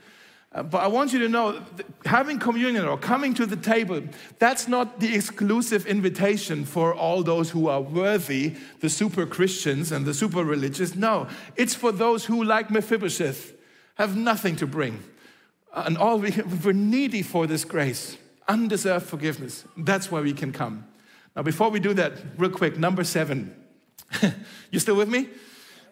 Uh, 0.52 0.64
but 0.64 0.80
I 0.80 0.88
want 0.88 1.14
you 1.14 1.20
to 1.20 1.30
know 1.30 1.64
having 2.06 2.40
communion 2.40 2.86
or 2.86 2.98
coming 2.98 3.36
to 3.36 3.46
the 3.46 3.56
table, 3.56 4.02
that's 4.40 4.68
not 4.68 5.00
the 5.00 5.14
exclusive 5.14 5.86
invitation 5.86 6.66
for 6.66 6.96
all 6.96 7.22
those 7.22 7.52
who 7.52 7.68
are 7.68 7.82
worthy, 7.82 8.56
the 8.80 8.90
super 8.90 9.28
Christians 9.28 9.92
and 9.92 10.08
the 10.08 10.14
super 10.14 10.44
religious. 10.44 10.96
No, 10.96 11.28
it's 11.56 11.76
for 11.76 11.92
those 11.92 12.26
who, 12.26 12.44
like 12.44 12.72
Mephibosheth, 12.72 13.54
have 13.96 14.18
nothing 14.18 14.56
to 14.56 14.66
bring. 14.66 15.04
And 15.72 16.00
all 16.00 16.18
we, 16.18 16.32
we're 16.66 16.74
needy 16.74 17.22
for 17.22 17.46
this 17.46 17.64
grace, 17.64 18.18
undeserved 18.48 19.06
forgiveness. 19.06 19.66
That's 19.78 20.10
why 20.10 20.22
we 20.22 20.34
can 20.34 20.52
come. 20.52 20.88
Now, 21.36 21.44
before 21.44 21.70
we 21.70 21.80
do 21.80 21.94
that, 21.94 22.14
real 22.38 22.50
quick, 22.50 22.76
number 22.76 23.04
seven. 23.04 23.56
you 24.72 24.80
still 24.80 24.96
with 24.96 25.10
me? 25.10 25.30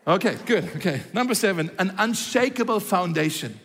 Okay, 0.07 0.37
good. 0.45 0.63
Okay. 0.77 1.01
Number 1.11 1.35
seven, 1.35 1.69
an 1.77 1.93
unshakable 1.97 2.79
foundation. 2.79 3.59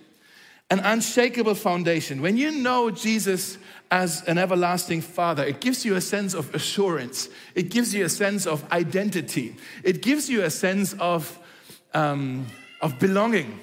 An 0.71 0.81
unshakable 0.81 1.55
foundation. 1.55 2.21
When 2.21 2.37
you 2.37 2.51
know 2.51 2.91
Jesus 2.91 3.59
as 3.93 4.25
an 4.25 4.39
everlasting 4.39 5.03
Father, 5.03 5.45
it 5.45 5.61
gives 5.61 5.85
you 5.85 5.95
a 5.95 6.01
sense 6.01 6.35
of 6.35 6.53
assurance, 6.55 7.29
it 7.55 7.71
gives 7.71 7.95
you 7.95 8.05
a 8.05 8.09
sense 8.09 8.47
of 8.47 8.69
identity, 8.73 9.55
it 9.85 10.03
gives 10.03 10.29
you 10.29 10.43
a 10.43 10.51
sense 10.51 10.95
of, 10.95 11.39
um, 11.95 12.47
of 12.81 12.99
belonging 12.99 13.61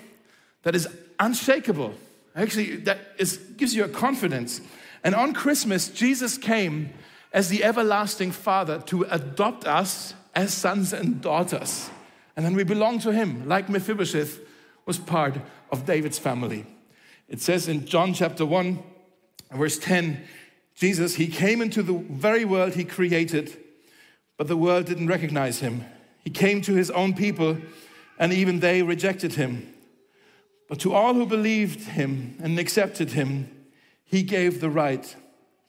that 0.64 0.76
is 0.76 0.88
unshakable. 1.20 1.96
Actually, 2.36 2.78
that 2.78 3.00
is, 3.18 3.38
gives 3.58 3.76
you 3.76 3.84
a 3.84 3.90
confidence. 3.90 4.62
And 5.04 5.16
on 5.16 5.34
Christmas, 5.34 5.90
Jesus 5.90 6.38
came 6.38 6.92
as 7.34 7.50
the 7.50 7.64
everlasting 7.64 8.32
Father 8.32 8.80
to 8.86 9.04
adopt 9.10 9.66
us 9.66 10.14
as 10.36 10.54
sons 10.54 10.94
and 10.94 11.22
daughters. 11.22 11.90
And 12.40 12.46
then 12.46 12.56
we 12.56 12.64
belong 12.64 13.00
to 13.00 13.12
him, 13.12 13.50
like 13.50 13.68
Mephibosheth 13.68 14.40
was 14.86 14.98
part 14.98 15.36
of 15.74 15.86
David's 15.86 16.18
family. 16.18 16.66
It 17.28 17.42
says 17.42 17.68
in 17.68 17.86
John 17.86 18.14
chapter 18.14 18.46
1, 18.46 18.82
verse 19.52 19.78
10, 19.78 20.24
Jesus, 20.74 21.16
he 21.16 21.28
came 21.28 21.62
into 21.62 21.84
the 21.84 21.96
very 22.10 22.46
world 22.46 22.76
he 22.76 22.86
created, 22.86 23.58
but 24.38 24.48
the 24.48 24.56
world 24.56 24.86
didn't 24.86 25.08
recognize 25.08 25.60
him. 25.60 25.84
He 26.24 26.30
came 26.30 26.62
to 26.62 26.76
his 26.76 26.90
own 26.92 27.14
people, 27.14 27.58
and 28.18 28.32
even 28.32 28.62
they 28.62 28.84
rejected 28.84 29.34
him. 29.34 29.74
But 30.70 30.80
to 30.80 30.94
all 30.94 31.16
who 31.16 31.26
believed 31.26 31.90
him 31.90 32.38
and 32.42 32.58
accepted 32.58 33.12
him, 33.12 33.50
he 34.06 34.24
gave 34.24 34.62
the 34.62 34.70
right 34.70 35.14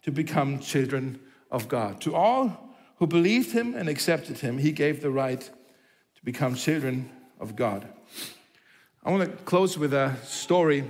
to 0.03 0.13
become 0.13 0.61
children 0.61 1.19
of 1.51 1.67
God. 1.67 2.01
To 2.03 2.15
all 2.15 2.77
who 2.99 3.09
believed 3.09 3.51
him 3.51 3.75
and 3.75 3.89
accepted 3.89 4.39
him, 4.39 4.59
he 4.59 4.71
gave 4.71 5.03
the 5.03 5.11
right 5.11 5.51
to 6.21 6.25
become 6.25 6.55
children 6.55 7.11
of 7.39 7.57
God. 7.57 7.89
I 9.03 9.11
want 9.11 9.25
to 9.25 9.45
close 9.45 9.79
with 9.79 9.95
a 9.95 10.17
story 10.25 10.85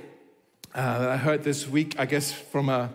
uh, 0.74 0.99
that 0.99 1.09
I 1.09 1.16
heard 1.16 1.45
this 1.45 1.68
week, 1.68 1.95
I 1.99 2.07
guess, 2.07 2.33
from 2.33 2.68
a, 2.68 2.91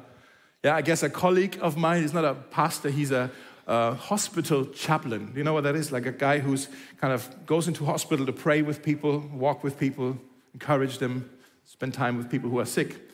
yeah, 0.63 0.75
I 0.75 0.81
guess 0.81 1.03
a 1.03 1.09
colleague 1.09 1.57
of 1.61 1.77
mine. 1.77 2.01
He's 2.01 2.13
not 2.13 2.25
a 2.25 2.35
pastor, 2.35 2.89
he's 2.89 3.11
a, 3.11 3.31
uh, 3.67 3.95
hospital 3.95 4.65
chaplain. 4.65 5.31
You 5.35 5.43
know 5.43 5.53
what 5.53 5.63
that 5.63 5.75
is? 5.75 5.91
Like 5.91 6.05
a 6.05 6.11
guy 6.11 6.39
who's 6.39 6.67
kind 6.99 7.13
of 7.13 7.45
goes 7.45 7.67
into 7.67 7.85
hospital 7.85 8.25
to 8.25 8.33
pray 8.33 8.61
with 8.61 8.83
people, 8.83 9.19
walk 9.33 9.63
with 9.63 9.79
people, 9.79 10.17
encourage 10.53 10.97
them, 10.99 11.29
spend 11.63 11.93
time 11.93 12.17
with 12.17 12.29
people 12.29 12.49
who 12.49 12.59
are 12.59 12.65
sick. 12.65 13.09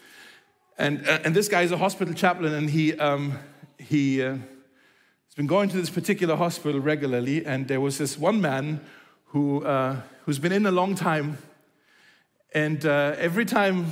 And, 0.78 1.07
uh, 1.07 1.19
and 1.24 1.36
this 1.36 1.47
guy 1.47 1.61
is 1.61 1.72
a 1.72 1.78
hospital 1.78 2.13
chaplain, 2.13 2.53
and 2.53 2.69
he, 2.69 2.97
um, 2.97 3.38
he 3.78 4.22
uh, 4.22 4.32
has 4.32 5.36
been 5.36 5.47
going 5.47 5.69
to 5.69 5.78
this 5.78 5.89
particular 5.89 6.36
hospital 6.36 6.82
regularly. 6.82 7.45
And 7.45 7.67
there 7.67 7.80
was 7.80 7.97
this 7.97 8.17
one 8.17 8.41
man 8.41 8.82
who, 9.32 9.63
uh, 9.63 9.97
who's 10.25 10.39
been 10.39 10.51
in 10.51 10.65
a 10.65 10.71
long 10.71 10.95
time. 10.95 11.38
And 12.53 12.86
uh, 12.86 13.15
every 13.17 13.45
time 13.45 13.88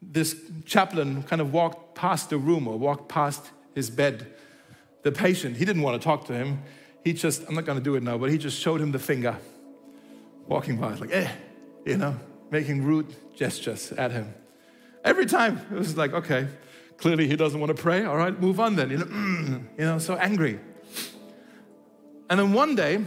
this 0.00 0.36
chaplain 0.64 1.22
kind 1.22 1.40
of 1.40 1.52
walked 1.52 1.94
past 1.94 2.30
the 2.30 2.38
room 2.38 2.66
or 2.66 2.76
walked 2.78 3.08
past 3.08 3.50
his 3.74 3.90
bed, 3.90 4.26
the 5.02 5.12
patient, 5.12 5.56
he 5.56 5.64
didn't 5.64 5.82
want 5.82 6.00
to 6.00 6.04
talk 6.04 6.26
to 6.26 6.32
him. 6.32 6.62
He 7.04 7.12
just, 7.12 7.42
I'm 7.48 7.54
not 7.54 7.64
going 7.64 7.78
to 7.78 7.84
do 7.84 7.94
it 7.94 8.02
now, 8.02 8.18
but 8.18 8.30
he 8.30 8.38
just 8.38 8.58
showed 8.58 8.80
him 8.80 8.92
the 8.92 8.98
finger 8.98 9.36
walking 10.46 10.76
by, 10.76 10.94
like, 10.94 11.12
eh, 11.12 11.30
you 11.84 11.96
know, 11.96 12.18
making 12.50 12.84
rude 12.84 13.06
gestures 13.34 13.92
at 13.92 14.10
him. 14.10 14.34
Every 15.04 15.26
time 15.26 15.60
it 15.70 15.74
was 15.74 15.96
like, 15.96 16.12
okay, 16.12 16.48
clearly 16.96 17.26
he 17.26 17.36
doesn't 17.36 17.58
want 17.58 17.76
to 17.76 17.80
pray. 17.80 18.04
All 18.04 18.16
right, 18.16 18.38
move 18.38 18.60
on 18.60 18.76
then. 18.76 18.90
You 18.90 18.98
know, 18.98 19.04
mm, 19.04 19.62
you 19.78 19.84
know 19.84 19.98
so 19.98 20.14
angry. 20.16 20.60
And 22.30 22.38
then 22.38 22.52
one 22.52 22.74
day, 22.76 23.04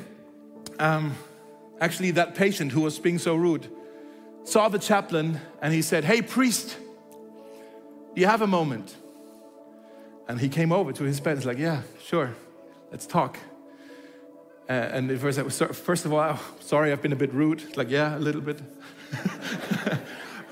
um, 0.80 1.16
actually, 1.86 2.12
that 2.12 2.34
patient 2.34 2.72
who 2.72 2.82
was 2.82 2.98
being 2.98 3.20
so 3.20 3.36
rude 3.36 3.70
saw 4.44 4.70
the 4.70 4.80
chaplain 4.80 5.40
and 5.62 5.72
he 5.72 5.84
said, 5.84 6.04
Hey, 6.04 6.22
priest, 6.22 6.78
do 8.16 8.22
you 8.22 8.28
have 8.28 8.42
a 8.42 8.48
moment? 8.48 8.96
And 10.28 10.40
he 10.40 10.50
came 10.50 10.72
over 10.72 10.92
to 10.94 11.04
his 11.04 11.20
bed. 11.20 11.38
He's 11.38 11.46
like, 11.46 11.60
Yeah, 11.60 11.84
sure, 12.04 12.36
let's 12.92 13.06
talk. 13.06 13.38
Uh, 14.68 14.72
and 14.72 15.22
first, 15.22 15.40
first 15.76 16.06
of 16.06 16.14
all, 16.14 16.22
oh, 16.22 16.42
sorry, 16.60 16.92
I've 16.92 17.04
been 17.04 17.14
a 17.14 17.22
bit 17.26 17.32
rude. 17.32 17.78
Like, 17.78 17.92
yeah, 17.92 18.18
a 18.18 18.24
little 18.28 18.42
bit. 18.42 18.60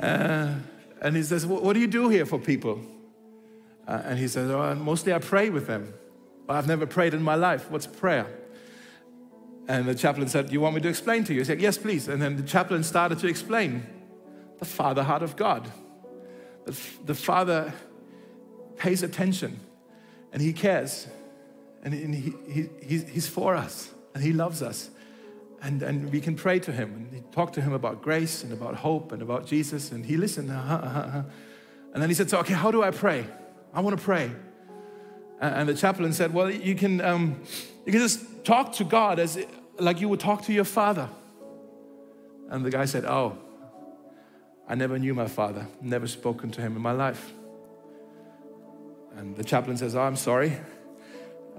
uh, 0.00 0.54
and 1.02 1.16
he 1.16 1.24
says, 1.24 1.44
What 1.44 1.72
do 1.72 1.80
you 1.80 1.88
do 1.88 2.08
here 2.08 2.24
for 2.24 2.38
people? 2.38 2.80
Uh, 3.88 4.02
and 4.04 4.16
he 4.16 4.28
says, 4.28 4.48
oh, 4.48 4.76
Mostly 4.76 5.12
I 5.12 5.18
pray 5.18 5.50
with 5.50 5.66
them. 5.66 5.92
I've 6.48 6.68
never 6.68 6.86
prayed 6.86 7.14
in 7.14 7.22
my 7.22 7.34
life. 7.34 7.68
What's 7.68 7.88
prayer? 7.88 8.26
And 9.70 9.86
the 9.86 9.94
chaplain 9.94 10.26
said, 10.26 10.48
Do 10.48 10.52
you 10.52 10.60
want 10.60 10.74
me 10.74 10.80
to 10.80 10.88
explain 10.88 11.22
to 11.24 11.32
you? 11.32 11.42
He 11.42 11.44
said, 11.44 11.60
Yes, 11.60 11.78
please. 11.78 12.08
And 12.08 12.20
then 12.20 12.36
the 12.36 12.42
chaplain 12.42 12.82
started 12.82 13.20
to 13.20 13.28
explain 13.28 13.86
the 14.58 14.64
Father 14.64 15.04
heart 15.04 15.22
of 15.22 15.36
God. 15.36 15.70
The, 16.64 16.76
the 17.04 17.14
Father 17.14 17.72
pays 18.76 19.04
attention 19.04 19.60
and 20.32 20.42
He 20.42 20.52
cares 20.52 21.06
and, 21.84 21.94
he, 21.94 22.34
he, 22.50 22.68
he, 22.82 22.98
He's 22.98 23.28
for 23.28 23.54
us 23.54 23.90
and 24.12 24.24
He 24.24 24.32
loves 24.32 24.60
us. 24.60 24.90
And, 25.62 25.84
and 25.84 26.10
we 26.10 26.20
can 26.20 26.34
pray 26.34 26.58
to 26.58 26.72
Him 26.72 27.08
and 27.12 27.30
talk 27.30 27.52
to 27.52 27.60
Him 27.60 27.72
about 27.72 28.02
grace 28.02 28.42
and 28.42 28.52
about 28.52 28.74
hope 28.74 29.12
and 29.12 29.22
about 29.22 29.46
Jesus. 29.46 29.92
And 29.92 30.04
He 30.04 30.16
listened. 30.16 30.50
Uh-huh, 30.50 30.74
uh-huh. 30.74 30.98
uh-huh. 30.98 31.22
And 31.94 32.02
then 32.02 32.10
He 32.10 32.14
said, 32.14 32.28
So, 32.28 32.38
okay, 32.40 32.54
how 32.54 32.72
do 32.72 32.82
I 32.82 32.90
pray? 32.90 33.24
I 33.72 33.82
want 33.82 33.96
to 33.96 34.02
pray. 34.02 34.32
And 35.40 35.68
the 35.68 35.74
chaplain 35.74 36.12
said, 36.12 36.34
Well, 36.34 36.50
you 36.50 36.74
can, 36.74 37.00
um, 37.00 37.40
you 37.86 37.92
can 37.92 38.00
just 38.00 38.44
talk 38.44 38.72
to 38.72 38.84
God 38.84 39.20
as 39.20 39.38
like 39.82 40.00
you 40.00 40.08
would 40.08 40.20
talk 40.20 40.42
to 40.42 40.52
your 40.52 40.64
father. 40.64 41.08
And 42.48 42.64
the 42.64 42.70
guy 42.70 42.84
said, 42.84 43.04
Oh, 43.04 43.38
I 44.68 44.74
never 44.74 44.98
knew 44.98 45.14
my 45.14 45.26
father, 45.26 45.66
never 45.80 46.06
spoken 46.06 46.50
to 46.52 46.60
him 46.60 46.76
in 46.76 46.82
my 46.82 46.92
life. 46.92 47.32
And 49.16 49.36
the 49.36 49.44
chaplain 49.44 49.76
says, 49.76 49.94
Oh, 49.94 50.02
I'm 50.02 50.16
sorry. 50.16 50.56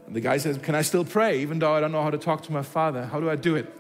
And 0.06 0.16
the 0.16 0.22
guy 0.22 0.38
says, 0.38 0.58
Can 0.58 0.76
I 0.76 0.82
still 0.82 1.06
pray, 1.06 1.42
even 1.42 1.60
though 1.60 1.74
I 1.74 1.80
don't 1.80 1.92
know 1.92 2.04
how 2.04 2.10
to 2.10 2.18
talk 2.18 2.44
to 2.44 2.52
my 2.52 2.62
father? 2.62 3.06
How 3.06 3.20
do 3.20 3.30
I 3.30 3.36
do 3.36 3.56
it? 3.56 3.72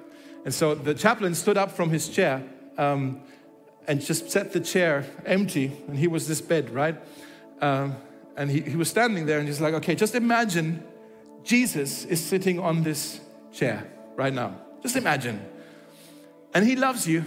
And 0.46 0.54
so 0.54 0.74
the 0.74 0.94
chaplain 0.94 1.36
stood 1.36 1.58
up 1.58 1.72
from 1.72 1.90
his 1.90 2.10
chair 2.10 2.44
um, 2.78 3.22
and 3.88 4.02
just 4.02 4.32
set 4.32 4.54
the 4.54 4.60
chair 4.60 5.06
empty, 5.26 5.72
and 5.88 5.98
he 5.98 6.08
was 6.08 6.28
this 6.28 6.42
bed, 6.42 6.70
right? 6.70 6.96
Um, 7.62 7.96
and 8.36 8.50
he, 8.50 8.62
he 8.62 8.76
was 8.76 8.90
standing 8.90 9.26
there 9.26 9.40
and 9.40 9.48
he's 9.48 9.62
like, 9.62 9.74
Okay, 9.76 9.96
just 9.96 10.16
imagine 10.16 10.84
Jesus 11.44 12.06
is 12.06 12.24
sitting 12.24 12.60
on 12.60 12.84
this 12.84 13.20
chair 13.52 13.86
right 14.22 14.34
now. 14.34 14.56
Just 14.84 14.96
imagine. 14.96 15.44
And 16.54 16.66
he 16.66 16.76
loves 16.76 17.08
you 17.08 17.24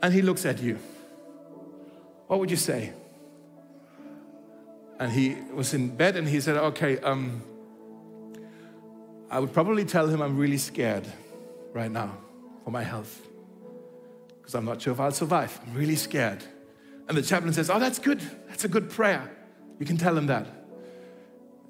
and 0.00 0.14
he 0.14 0.22
looks 0.22 0.46
at 0.46 0.62
you. 0.62 0.78
What 2.28 2.38
would 2.38 2.50
you 2.50 2.56
say? 2.56 2.92
And 5.00 5.10
he 5.10 5.36
was 5.52 5.74
in 5.74 5.88
bed 5.88 6.16
and 6.16 6.28
he 6.28 6.40
said, 6.40 6.56
Okay, 6.56 6.98
um, 7.00 7.42
I 9.28 9.40
would 9.40 9.52
probably 9.52 9.84
tell 9.84 10.06
him 10.06 10.22
I'm 10.22 10.36
really 10.38 10.58
scared 10.58 11.06
right 11.72 11.90
now 11.90 12.16
for 12.64 12.70
my 12.70 12.84
health 12.84 13.26
because 14.38 14.54
I'm 14.54 14.64
not 14.64 14.80
sure 14.80 14.92
if 14.92 15.00
I'll 15.00 15.10
survive. 15.10 15.58
I'm 15.66 15.74
really 15.74 15.96
scared. 15.96 16.44
And 17.08 17.18
the 17.18 17.22
chaplain 17.22 17.52
says, 17.52 17.70
Oh, 17.70 17.80
that's 17.80 17.98
good. 17.98 18.20
That's 18.48 18.64
a 18.64 18.68
good 18.68 18.88
prayer. 18.88 19.28
You 19.80 19.86
can 19.86 19.96
tell 19.96 20.16
him 20.16 20.28
that. 20.28 20.46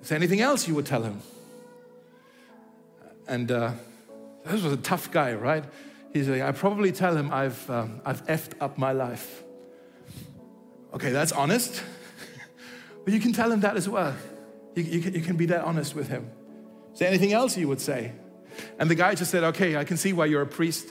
Is 0.03 0.11
there 0.11 0.17
anything 0.17 0.43
else 0.43 0.69
you 0.69 0.75
would 0.75 0.87
tell 0.87 1.03
him? 1.03 1.23
And 3.27 3.51
uh, 3.51 3.73
this 4.45 4.63
was 4.63 4.73
a 4.73 4.77
tough 4.79 5.11
guy, 5.11 5.35
right? 5.35 5.65
He's 6.13 6.29
like, 6.29 6.43
I 6.43 6.53
probably 6.53 6.93
tell 6.93 7.17
him 7.17 7.33
I've, 7.33 7.69
um, 7.69 8.01
I've 8.05 8.25
effed 8.27 8.53
up 8.61 8.79
my 8.79 8.93
life. 8.93 9.43
Okay, 10.95 11.11
that's 11.11 11.33
honest. 11.33 11.83
but 13.05 13.13
you 13.13 13.21
can 13.21 13.33
tell 13.33 13.51
him 13.51 13.61
that 13.61 13.77
as 13.77 13.89
well. 13.89 14.15
You, 14.75 14.83
you, 14.83 15.01
can, 15.01 15.15
you 15.15 15.21
can 15.21 15.37
be 15.37 15.47
that 15.47 15.65
honest 15.65 15.95
with 15.95 16.09
him. 16.09 16.31
Is 16.93 17.01
there 17.01 17.09
anything 17.09 17.33
else 17.33 17.57
you 17.57 17.69
would 17.69 17.81
say? 17.81 18.13
And 18.79 18.89
the 18.89 18.95
guy 18.95 19.15
just 19.15 19.31
said, 19.31 19.45
Okay, 19.45 19.77
I 19.77 19.85
can 19.85 19.97
see 19.97 20.13
why 20.13 20.27
you're 20.27 20.43
a 20.43 20.47
priest. 20.47 20.91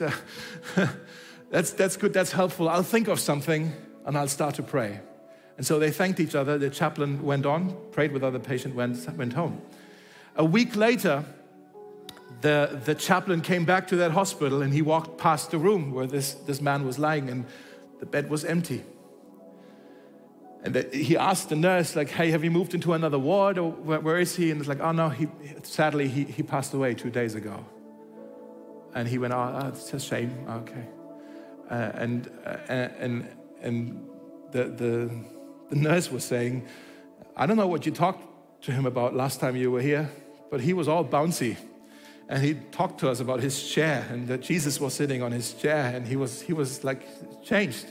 that's, 1.50 1.72
that's 1.72 1.96
good, 1.96 2.12
that's 2.12 2.32
helpful. 2.32 2.68
I'll 2.68 2.82
think 2.82 3.08
of 3.08 3.18
something 3.18 3.72
and 4.04 4.16
I'll 4.16 4.28
start 4.28 4.54
to 4.56 4.62
pray. 4.62 5.00
And 5.56 5.66
so 5.66 5.78
they 5.78 5.90
thanked 5.90 6.20
each 6.20 6.34
other. 6.34 6.58
The 6.58 6.70
chaplain 6.70 7.22
went 7.22 7.46
on, 7.46 7.76
prayed 7.90 8.12
with 8.12 8.22
other 8.22 8.38
patients, 8.38 8.74
went, 8.74 9.16
went 9.16 9.32
home. 9.32 9.60
A 10.36 10.44
week 10.44 10.76
later, 10.76 11.24
the, 12.46 12.80
the 12.84 12.94
chaplain 12.94 13.40
came 13.40 13.64
back 13.64 13.88
to 13.88 13.96
that 13.96 14.12
hospital 14.12 14.62
and 14.62 14.72
he 14.72 14.80
walked 14.80 15.18
past 15.18 15.50
the 15.50 15.58
room 15.58 15.90
where 15.92 16.06
this, 16.06 16.34
this 16.34 16.60
man 16.60 16.86
was 16.86 16.96
lying 16.96 17.28
and 17.28 17.44
the 17.98 18.06
bed 18.06 18.30
was 18.30 18.44
empty. 18.44 18.84
And 20.62 20.76
he 20.92 21.16
asked 21.16 21.48
the 21.48 21.56
nurse, 21.56 21.96
like, 21.96 22.08
hey, 22.08 22.30
have 22.30 22.44
you 22.44 22.52
moved 22.52 22.72
into 22.72 22.92
another 22.92 23.18
ward 23.18 23.58
or 23.58 23.72
where, 23.72 23.98
where 23.98 24.18
is 24.18 24.36
he? 24.36 24.52
And 24.52 24.60
it's 24.60 24.68
like, 24.68 24.80
oh 24.80 24.92
no, 24.92 25.08
he, 25.08 25.26
sadly, 25.64 26.06
he, 26.06 26.22
he 26.22 26.44
passed 26.44 26.72
away 26.72 26.94
two 26.94 27.10
days 27.10 27.34
ago. 27.34 27.64
And 28.94 29.08
he 29.08 29.18
went, 29.18 29.34
oh, 29.34 29.60
oh 29.62 29.68
it's 29.68 29.92
a 29.92 29.98
shame. 29.98 30.32
Okay. 30.48 30.84
Uh, 31.68 31.74
and, 31.94 32.30
uh, 32.44 32.56
and, 32.68 33.28
and 33.60 34.08
the, 34.52 34.64
the, 34.64 35.10
the 35.70 35.76
nurse 35.76 36.12
was 36.12 36.22
saying, 36.22 36.64
I 37.36 37.46
don't 37.46 37.56
know 37.56 37.66
what 37.66 37.86
you 37.86 37.92
talked 37.92 38.24
to 38.62 38.70
him 38.72 38.86
about 38.86 39.16
last 39.16 39.40
time 39.40 39.56
you 39.56 39.72
were 39.72 39.82
here, 39.82 40.08
but 40.48 40.60
he 40.60 40.74
was 40.74 40.86
all 40.86 41.04
bouncy 41.04 41.56
and 42.28 42.42
he 42.42 42.54
talked 42.72 42.98
to 43.00 43.08
us 43.08 43.20
about 43.20 43.40
his 43.40 43.68
chair 43.68 44.04
and 44.10 44.26
that 44.28 44.40
Jesus 44.40 44.80
was 44.80 44.94
sitting 44.94 45.22
on 45.22 45.30
his 45.30 45.52
chair 45.52 45.92
and 45.94 46.06
he 46.06 46.16
was, 46.16 46.42
he 46.42 46.52
was 46.52 46.82
like 46.82 47.06
changed. 47.44 47.86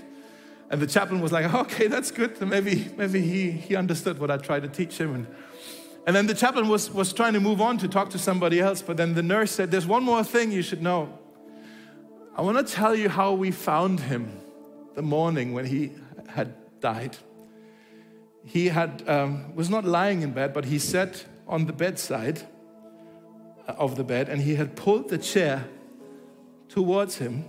And 0.70 0.82
the 0.82 0.88
chaplain 0.88 1.22
was 1.22 1.32
like, 1.32 1.54
okay, 1.54 1.88
that's 1.88 2.12
good. 2.12 2.40
Maybe, 2.42 2.90
maybe 2.98 3.22
he, 3.22 3.52
he 3.52 3.76
understood 3.76 4.20
what 4.20 4.30
I 4.30 4.38
tried 4.38 4.64
to 4.64 4.68
teach 4.68 4.98
him. 4.98 5.16
And, 5.16 5.28
and 6.06 6.16
then 6.16 6.28
the 6.28 6.34
chaplain 6.34 6.68
was, 6.68 6.92
was 6.92 7.14
trying 7.14 7.34
to 7.34 7.40
move 7.40 7.62
on 7.62 7.78
to 7.78 7.88
talk 7.88 8.10
to 8.10 8.20
somebody 8.20 8.60
else. 8.60 8.82
But 8.82 8.98
then 8.98 9.14
the 9.14 9.24
nurse 9.24 9.52
said, 9.52 9.72
there's 9.72 9.88
one 9.88 10.04
more 10.04 10.24
thing 10.24 10.52
you 10.52 10.62
should 10.62 10.82
know. 10.82 11.18
I 12.36 12.42
want 12.42 12.58
to 12.58 12.74
tell 12.74 12.94
you 12.94 13.08
how 13.08 13.34
we 13.34 13.52
found 13.52 14.02
him 14.02 14.38
the 14.96 15.02
morning 15.02 15.54
when 15.54 15.66
he 15.66 15.94
had 16.28 16.54
died. 16.82 17.16
He 18.44 18.68
had, 18.68 19.08
um, 19.08 19.56
was 19.56 19.70
not 19.70 19.86
lying 19.86 20.24
in 20.24 20.32
bed, 20.32 20.54
but 20.54 20.66
he 20.66 20.78
sat 20.78 21.26
on 21.48 21.68
the 21.68 21.74
bedside 21.74 22.42
of 23.68 23.96
the 23.96 24.04
bed 24.04 24.30
and 24.30 24.42
he 24.42 24.56
had 24.56 24.76
pulled 24.76 25.10
the 25.10 25.18
chair 25.18 25.66
towards 26.70 27.18
him. 27.18 27.46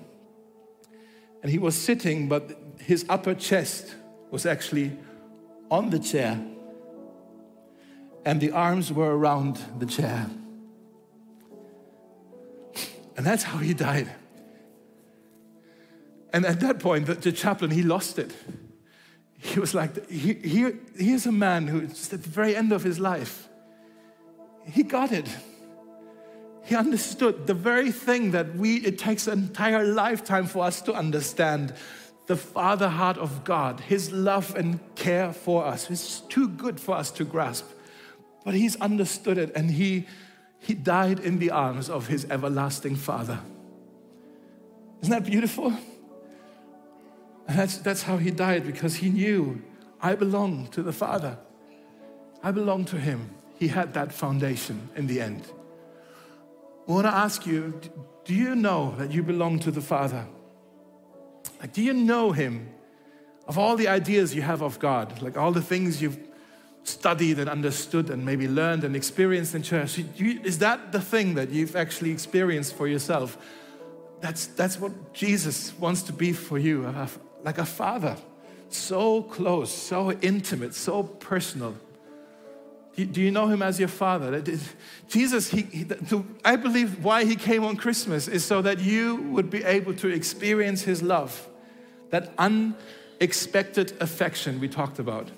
And 1.43 1.51
he 1.51 1.59
was 1.59 1.77
sitting, 1.77 2.29
but 2.29 2.59
his 2.81 3.05
upper 3.09 3.35
chest 3.35 3.95
was 4.31 4.47
actually 4.47 4.93
on 5.71 5.91
the 5.91 5.99
chair. 5.99 6.41
And 8.25 8.41
the 8.41 8.51
arms 8.51 8.93
were 8.93 9.17
around 9.17 9.61
the 9.79 9.87
chair. 9.87 10.27
And 13.17 13.25
that's 13.25 13.45
how 13.45 13.59
he 13.59 13.73
died. 13.75 14.11
And 16.33 16.45
at 16.45 16.61
that 16.61 16.81
point, 16.81 17.07
the, 17.07 17.15
the 17.15 17.33
chaplain, 17.33 17.71
he 17.71 17.83
lost 17.83 18.19
it. 18.19 18.33
He 19.39 19.61
was 19.61 19.75
like, 19.75 20.09
he, 20.11 20.35
he, 20.35 20.73
here's 20.97 21.27
a 21.27 21.33
man 21.33 21.67
who, 21.67 21.87
just 21.87 22.13
at 22.13 22.23
the 22.23 22.29
very 22.29 22.57
end 22.57 22.73
of 22.73 22.83
his 22.83 22.99
life, 22.99 23.49
he 24.67 24.83
got 24.83 25.13
it. 25.13 25.29
He 26.67 26.75
understood 26.75 27.47
the 27.47 27.55
very 27.55 27.93
thing 27.93 28.33
that 28.33 28.57
we, 28.57 28.77
it 28.79 28.99
takes 28.99 29.27
an 29.27 29.39
entire 29.39 29.85
lifetime 29.85 30.47
for 30.47 30.65
us 30.65 30.83
to 30.83 30.93
understand 30.93 31.73
the 32.27 32.37
Father 32.37 32.89
heart 32.89 33.19
of 33.19 33.45
God, 33.45 33.81
His 33.81 34.11
love 34.11 34.55
and 34.57 34.81
care 34.97 35.33
for 35.33 35.65
us. 35.65 35.89
It's 35.91 36.21
too 36.21 36.49
good 36.49 36.81
for 36.81 36.97
us 36.97 37.11
to 37.13 37.25
grasp. 37.25 37.67
but 38.47 38.55
he's 38.55 38.77
understood 38.77 39.39
it 39.39 39.51
and 39.57 39.73
he, 39.73 40.07
he 40.61 40.73
died 40.73 41.19
in 41.19 41.41
the 41.41 41.51
arms 41.51 41.91
of 41.91 42.07
his 42.07 42.25
everlasting 42.31 42.95
Father. 42.95 43.41
Isn't 45.03 45.11
that 45.11 45.25
beautiful? 45.25 45.73
And 47.49 47.59
that's, 47.59 47.79
that's 47.79 48.03
how 48.03 48.19
he 48.19 48.31
died 48.31 48.65
because 48.65 48.95
he 48.95 49.11
knew 49.11 49.61
I 50.01 50.15
belong 50.15 50.69
to 50.69 50.83
the 50.85 50.93
Father. 50.93 51.37
I 52.41 52.53
belong 52.53 52.85
to 52.87 52.99
him. 52.99 53.31
He 53.59 53.67
had 53.67 53.95
that 53.95 54.13
foundation 54.13 54.91
in 54.95 55.09
the 55.09 55.21
end. 55.21 55.43
I 56.89 56.93
want 56.93 57.07
to 57.07 57.15
ask 57.15 57.47
you 57.47 57.81
do 58.25 58.35
you 58.35 58.57
know 58.57 58.95
that 58.99 59.13
you 59.13 59.23
belong 59.23 59.61
to 59.61 59.71
the 59.71 59.81
Father? 59.81 60.27
Like, 61.61 61.73
do 61.73 61.83
you 61.83 61.93
know 61.93 62.33
him? 62.33 62.69
Of 63.47 63.57
all 63.57 63.77
the 63.77 63.87
ideas 63.87 64.35
you 64.35 64.43
have 64.43 64.63
of 64.63 64.81
God, 64.81 65.23
like 65.23 65.37
all 65.37 65.53
the 65.53 65.63
things 65.63 66.03
you've 66.03 66.19
studied 66.83 67.39
and 67.39 67.49
understood 67.49 68.11
and 68.11 68.25
maybe 68.25 68.49
learned 68.49 68.83
and 68.83 68.97
experienced 68.97 69.55
in 69.55 69.63
church, 69.63 70.01
is 70.19 70.59
that 70.59 70.91
the 70.91 71.01
thing 71.01 71.35
that 71.35 71.51
you've 71.51 71.77
actually 71.77 72.11
experienced 72.11 72.75
for 72.75 72.89
yourself? 72.89 73.39
That's, 74.21 74.49
that's 74.49 74.81
what 74.81 75.15
Jesus 75.15 75.73
wants 75.79 76.03
to 76.03 76.13
be 76.13 76.33
for 76.33 76.59
you, 76.59 76.93
like 77.45 77.59
a 77.59 77.65
father. 77.65 78.17
So 78.69 79.23
close, 79.23 79.73
so 79.73 80.11
intimate, 80.11 80.75
so 80.75 81.05
personal. 81.05 81.77
Do 82.97 83.21
you 83.21 83.31
know 83.31 83.47
him 83.47 83.61
as 83.61 83.79
your 83.79 83.89
father? 83.89 84.43
Jesus, 85.09 85.51
he, 85.51 85.63
he, 85.63 85.87
I 86.45 86.57
believe 86.57 87.05
why 87.05 87.25
he 87.27 87.37
came 87.37 87.63
on 87.63 87.77
Christmas 87.77 88.27
is 88.27 88.45
so 88.45 88.63
that 88.63 88.81
you 88.81 89.17
would 89.33 89.51
be 89.51 89.63
able 89.65 89.93
to 89.95 90.09
experience 90.09 90.83
his 90.83 91.03
love, 91.03 91.47
that 92.11 92.33
unexpected 92.39 93.93
affection 94.01 94.61
we 94.61 94.69
talked 94.69 94.99
about. 94.99 95.31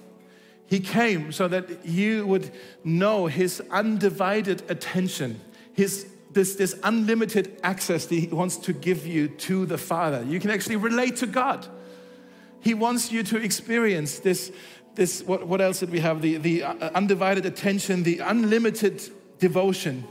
He 0.67 0.79
came 0.79 1.33
so 1.33 1.49
that 1.49 1.85
you 1.85 2.27
would 2.27 2.53
know 2.85 3.27
his 3.27 3.61
undivided 3.71 4.63
attention, 4.71 5.41
his 5.73 6.07
this, 6.31 6.55
this 6.57 6.79
unlimited 6.85 7.59
access 7.63 8.07
that 8.07 8.15
he 8.15 8.27
wants 8.29 8.57
to 8.59 8.73
give 8.73 9.07
you 9.07 9.29
to 9.29 9.67
the 9.67 9.79
Father. 9.79 10.25
You 10.25 10.39
can 10.39 10.51
actually 10.51 10.77
relate 10.77 11.17
to 11.17 11.27
God. 11.27 11.67
He 12.61 12.75
wants 12.75 13.11
you 13.11 13.23
to 13.25 13.37
experience 13.39 14.19
this, 14.19 14.53
this 14.99 15.23
what, 15.23 15.47
what 15.47 15.61
else 15.61 15.79
did 15.79 15.91
we 15.91 16.01
have? 16.01 16.21
The, 16.21 16.39
the 16.39 16.65
uh, 16.65 16.91
undivided 16.93 17.47
attention, 17.47 18.03
the 18.03 18.19
unlimited 18.19 19.01
devotion. 19.39 20.05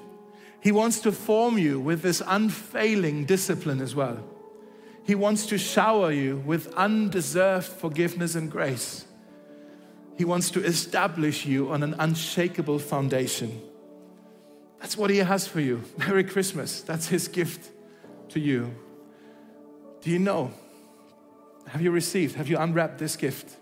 He 0.61 0.71
wants 0.71 1.01
to 1.01 1.11
form 1.11 1.57
you 1.57 1.77
with 1.77 2.01
this 2.01 2.23
unfailing 2.25 3.25
discipline 3.25 3.81
as 3.81 3.93
well. 3.93 4.23
He 5.03 5.13
wants 5.13 5.45
to 5.47 5.57
shower 5.57 6.11
you 6.11 6.37
with 6.37 6.73
undeserved 6.73 7.67
forgiveness 7.67 8.35
and 8.35 8.49
grace. 8.49 9.05
He 10.17 10.23
wants 10.23 10.49
to 10.51 10.63
establish 10.63 11.45
you 11.45 11.69
on 11.69 11.83
an 11.83 11.93
unshakable 11.99 12.79
foundation. 12.79 13.61
That's 14.79 14.95
what 14.95 15.09
He 15.09 15.17
has 15.17 15.45
for 15.45 15.59
you. 15.59 15.83
Merry 15.97 16.23
Christmas. 16.23 16.79
That's 16.79 17.09
His 17.09 17.27
gift 17.27 17.71
to 18.29 18.39
you. 18.39 18.73
Do 19.99 20.09
you 20.09 20.19
know? 20.19 20.53
Have 21.67 21.81
you 21.81 21.91
received? 21.91 22.35
Have 22.35 22.47
you 22.47 22.57
unwrapped 22.57 22.99
this 22.99 23.17
gift? 23.17 23.57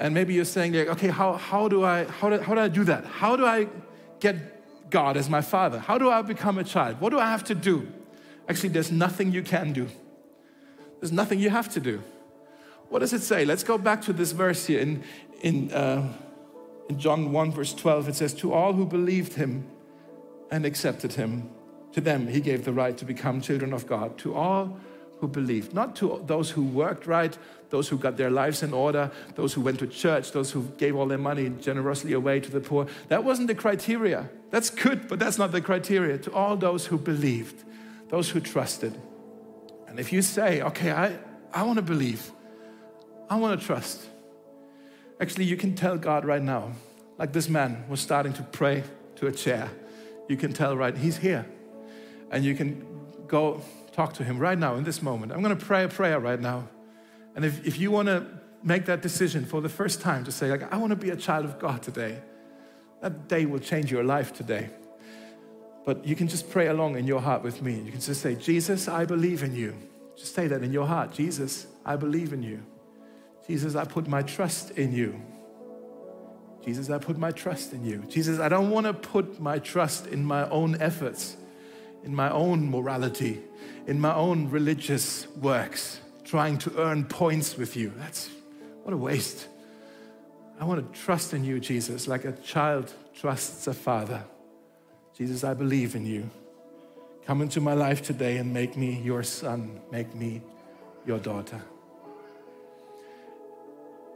And 0.00 0.14
maybe 0.14 0.32
you're 0.32 0.46
saying, 0.46 0.72
like, 0.72 0.88
okay, 0.88 1.08
how, 1.08 1.34
how, 1.34 1.68
do 1.68 1.84
I, 1.84 2.04
how, 2.04 2.30
do, 2.30 2.38
how 2.38 2.54
do 2.54 2.60
I 2.60 2.68
do 2.68 2.84
that? 2.84 3.04
How 3.04 3.36
do 3.36 3.44
I 3.44 3.68
get 4.18 4.90
God 4.90 5.18
as 5.18 5.28
my 5.28 5.42
father? 5.42 5.78
How 5.78 5.98
do 5.98 6.08
I 6.08 6.22
become 6.22 6.56
a 6.56 6.64
child? 6.64 7.02
What 7.02 7.10
do 7.10 7.18
I 7.18 7.30
have 7.30 7.44
to 7.44 7.54
do? 7.54 7.86
Actually, 8.48 8.70
there's 8.70 8.90
nothing 8.90 9.30
you 9.30 9.42
can 9.42 9.74
do. 9.74 9.88
There's 11.00 11.12
nothing 11.12 11.38
you 11.38 11.50
have 11.50 11.68
to 11.74 11.80
do. 11.80 12.02
What 12.88 13.00
does 13.00 13.12
it 13.12 13.20
say? 13.20 13.44
Let's 13.44 13.62
go 13.62 13.76
back 13.76 14.00
to 14.02 14.14
this 14.14 14.32
verse 14.32 14.66
here 14.66 14.80
in, 14.80 15.04
in, 15.42 15.70
uh, 15.70 16.10
in 16.88 16.98
John 16.98 17.30
1, 17.30 17.52
verse 17.52 17.74
12. 17.74 18.08
It 18.08 18.14
says, 18.14 18.32
To 18.34 18.54
all 18.54 18.72
who 18.72 18.86
believed 18.86 19.34
him 19.34 19.66
and 20.50 20.64
accepted 20.64 21.12
him, 21.12 21.50
to 21.92 22.00
them 22.00 22.26
he 22.26 22.40
gave 22.40 22.64
the 22.64 22.72
right 22.72 22.96
to 22.96 23.04
become 23.04 23.42
children 23.42 23.74
of 23.74 23.86
God. 23.86 24.16
To 24.18 24.34
all 24.34 24.78
who 25.20 25.28
believed, 25.28 25.74
not 25.74 25.94
to 25.96 26.22
those 26.26 26.50
who 26.50 26.62
worked 26.62 27.06
right, 27.06 27.36
those 27.70 27.88
who 27.88 27.96
got 27.96 28.16
their 28.16 28.30
lives 28.30 28.62
in 28.62 28.72
order, 28.72 29.10
those 29.36 29.52
who 29.52 29.60
went 29.60 29.78
to 29.78 29.86
church, 29.86 30.32
those 30.32 30.50
who 30.50 30.64
gave 30.76 30.96
all 30.96 31.06
their 31.06 31.18
money 31.18 31.48
generously 31.60 32.12
away 32.12 32.40
to 32.40 32.50
the 32.50 32.60
poor. 32.60 32.86
That 33.08 33.22
wasn't 33.22 33.48
the 33.48 33.54
criteria. 33.54 34.28
That's 34.50 34.70
good, 34.70 35.08
but 35.08 35.18
that's 35.18 35.38
not 35.38 35.52
the 35.52 35.60
criteria. 35.60 36.18
To 36.18 36.32
all 36.32 36.56
those 36.56 36.86
who 36.86 36.98
believed, 36.98 37.62
those 38.08 38.30
who 38.30 38.40
trusted. 38.40 39.00
And 39.86 40.00
if 40.00 40.12
you 40.12 40.22
say, 40.22 40.62
okay, 40.62 40.90
I, 40.90 41.16
I 41.52 41.62
want 41.62 41.76
to 41.76 41.82
believe, 41.82 42.32
I 43.28 43.36
want 43.36 43.60
to 43.60 43.66
trust. 43.66 44.06
Actually, 45.20 45.44
you 45.44 45.56
can 45.56 45.74
tell 45.74 45.96
God 45.96 46.24
right 46.24 46.42
now, 46.42 46.72
like 47.18 47.32
this 47.32 47.48
man 47.48 47.84
was 47.88 48.00
starting 48.00 48.32
to 48.34 48.42
pray 48.42 48.82
to 49.16 49.26
a 49.26 49.32
chair. 49.32 49.70
You 50.28 50.36
can 50.36 50.52
tell 50.52 50.76
right, 50.76 50.96
he's 50.96 51.18
here. 51.18 51.46
And 52.30 52.44
you 52.44 52.54
can 52.54 52.86
go 53.26 53.62
talk 54.00 54.14
to 54.14 54.24
him 54.24 54.38
right 54.38 54.58
now 54.58 54.76
in 54.76 54.84
this 54.84 55.02
moment. 55.02 55.30
I'm 55.30 55.42
going 55.42 55.56
to 55.56 55.66
pray 55.72 55.84
a 55.84 55.88
prayer 55.88 56.18
right 56.18 56.40
now. 56.40 56.68
And 57.34 57.44
if, 57.44 57.66
if 57.66 57.78
you 57.78 57.90
want 57.90 58.08
to 58.08 58.26
make 58.62 58.86
that 58.86 59.02
decision 59.02 59.44
for 59.44 59.60
the 59.60 59.68
first 59.68 60.00
time 60.00 60.24
to 60.24 60.32
say, 60.32 60.50
like, 60.50 60.72
I 60.72 60.78
want 60.78 60.90
to 60.90 60.96
be 60.96 61.10
a 61.10 61.16
child 61.16 61.44
of 61.44 61.58
God 61.58 61.82
today, 61.82 62.14
that 63.02 63.28
day 63.28 63.44
will 63.44 63.58
change 63.58 63.92
your 63.92 64.02
life 64.02 64.32
today. 64.32 64.70
But 65.84 66.06
you 66.06 66.16
can 66.16 66.28
just 66.28 66.50
pray 66.50 66.68
along 66.68 66.96
in 66.96 67.06
your 67.06 67.20
heart 67.20 67.42
with 67.42 67.60
me. 67.60 67.74
You 67.78 67.92
can 67.92 68.00
just 68.00 68.22
say, 68.22 68.34
Jesus, 68.36 68.88
I 68.88 69.04
believe 69.04 69.42
in 69.42 69.54
you. 69.54 69.76
Just 70.16 70.34
say 70.34 70.46
that 70.46 70.62
in 70.62 70.72
your 70.72 70.86
heart. 70.86 71.12
Jesus, 71.12 71.66
I 71.84 71.96
believe 71.96 72.32
in 72.32 72.42
you. 72.42 72.62
Jesus, 73.46 73.74
I 73.74 73.84
put 73.84 74.08
my 74.08 74.22
trust 74.22 74.70
in 74.78 74.94
you. 74.94 75.20
Jesus, 76.64 76.88
I 76.88 76.98
put 76.98 77.18
my 77.18 77.32
trust 77.32 77.74
in 77.74 77.84
you. 77.84 77.98
Jesus, 78.08 78.38
I 78.38 78.48
don't 78.48 78.70
want 78.70 78.86
to 78.86 78.94
put 78.94 79.40
my 79.40 79.58
trust 79.58 80.06
in 80.06 80.24
my 80.24 80.48
own 80.48 80.80
efforts, 80.80 81.36
in 82.04 82.14
my 82.14 82.30
own 82.30 82.70
morality, 82.70 83.40
in 83.86 84.00
my 84.00 84.14
own 84.14 84.50
religious 84.50 85.26
works, 85.36 86.00
trying 86.24 86.58
to 86.58 86.78
earn 86.78 87.04
points 87.04 87.56
with 87.56 87.76
you. 87.76 87.92
That's 87.98 88.30
what 88.82 88.92
a 88.92 88.96
waste. 88.96 89.46
I 90.58 90.64
want 90.64 90.92
to 90.92 91.00
trust 91.00 91.32
in 91.32 91.44
you, 91.44 91.58
Jesus, 91.60 92.06
like 92.06 92.24
a 92.24 92.32
child 92.32 92.92
trusts 93.14 93.66
a 93.66 93.74
father. 93.74 94.22
Jesus, 95.16 95.44
I 95.44 95.54
believe 95.54 95.94
in 95.94 96.06
you. 96.06 96.30
Come 97.26 97.42
into 97.42 97.60
my 97.60 97.74
life 97.74 98.02
today 98.02 98.38
and 98.38 98.52
make 98.52 98.76
me 98.76 99.00
your 99.02 99.22
son, 99.22 99.80
make 99.90 100.14
me 100.14 100.42
your 101.06 101.18
daughter. 101.18 101.62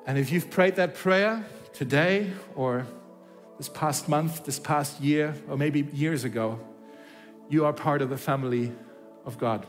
And 0.06 0.18
if 0.18 0.30
you've 0.30 0.50
prayed 0.50 0.76
that 0.76 0.94
prayer 0.94 1.44
today 1.72 2.30
or 2.54 2.86
this 3.58 3.68
past 3.68 4.08
month, 4.08 4.44
this 4.44 4.58
past 4.58 5.00
year, 5.00 5.34
or 5.48 5.56
maybe 5.56 5.88
years 5.92 6.24
ago, 6.24 6.58
you 7.48 7.64
are 7.64 7.72
part 7.72 8.02
of 8.02 8.10
the 8.10 8.16
family 8.16 8.72
of 9.24 9.38
God. 9.38 9.66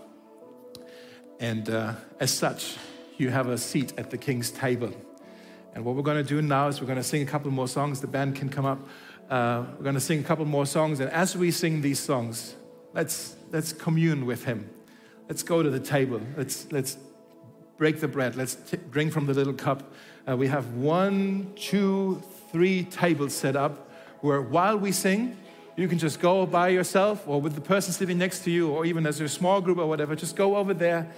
And 1.39 1.69
uh, 1.69 1.93
as 2.19 2.32
such, 2.32 2.78
you 3.17 3.30
have 3.30 3.47
a 3.47 3.57
seat 3.57 3.93
at 3.97 4.09
the 4.09 4.17
King's 4.17 4.51
table. 4.51 4.93
And 5.73 5.84
what 5.84 5.95
we're 5.95 6.03
going 6.03 6.23
to 6.23 6.23
do 6.23 6.41
now 6.41 6.67
is 6.67 6.80
we're 6.80 6.88
going 6.88 6.97
to 6.97 7.03
sing 7.03 7.21
a 7.21 7.26
couple 7.26 7.51
more 7.51 7.67
songs. 7.67 7.99
The 7.99 8.07
band 8.07 8.36
can 8.36 8.49
come 8.49 8.65
up. 8.65 8.80
Uh, 9.30 9.65
we're 9.78 9.84
going 9.84 9.95
to 9.95 10.01
sing 10.01 10.19
a 10.19 10.23
couple 10.23 10.45
more 10.45 10.65
songs. 10.65 10.99
And 10.99 11.09
as 11.11 11.36
we 11.36 11.51
sing 11.51 11.82
these 11.82 11.99
songs, 11.99 12.55
let's, 12.93 13.36
let's 13.51 13.73
commune 13.73 14.26
with 14.26 14.45
Him. 14.45 14.69
Let's 15.28 15.43
go 15.43 15.61
to 15.61 15.69
the 15.69 15.80
table. 15.80 16.21
Let's, 16.38 16.71
let's 16.71 16.97
break 17.78 17.99
the 17.99 18.07
bread. 18.07 18.36
Let's 18.36 18.55
t- 18.55 18.78
drink 18.89 19.11
from 19.11 19.26
the 19.26 19.34
little 19.34 19.53
cup. 19.53 19.93
Uh, 20.28 20.38
we 20.38 20.47
have 20.47 20.73
one, 20.76 21.51
two, 21.55 22.21
three 22.51 22.84
tables 22.84 23.34
set 23.34 23.55
up 23.55 23.91
where 24.21 24.41
while 24.41 24.78
we 24.78 24.91
sing, 24.91 25.38
you 25.78 25.88
can 25.88 25.97
just 25.97 26.19
go 26.19 26.45
by 26.45 26.69
yourself 26.69 27.28
or 27.28 27.41
with 27.41 27.55
the 27.55 27.61
person 27.61 27.93
sitting 27.93 28.17
next 28.17 28.43
to 28.45 28.51
you, 28.51 28.69
or 28.69 28.86
even 28.86 29.05
as 29.05 29.19
a 29.19 29.28
small 29.28 29.61
group 29.61 29.78
or 29.78 29.88
whatever, 29.88 30.15
just 30.15 30.36
go 30.36 30.55
over 30.55 30.73
there, 30.73 31.11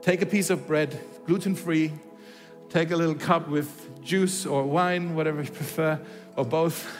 take 0.00 0.22
a 0.22 0.26
piece 0.26 0.50
of 0.50 0.66
bread, 0.66 0.98
gluten 1.26 1.54
free, 1.54 1.92
take 2.70 2.90
a 2.90 2.96
little 2.96 3.14
cup 3.14 3.48
with 3.48 4.02
juice 4.02 4.46
or 4.46 4.64
wine, 4.64 5.14
whatever 5.14 5.42
you 5.42 5.50
prefer, 5.50 6.00
or 6.36 6.44
both, 6.44 6.90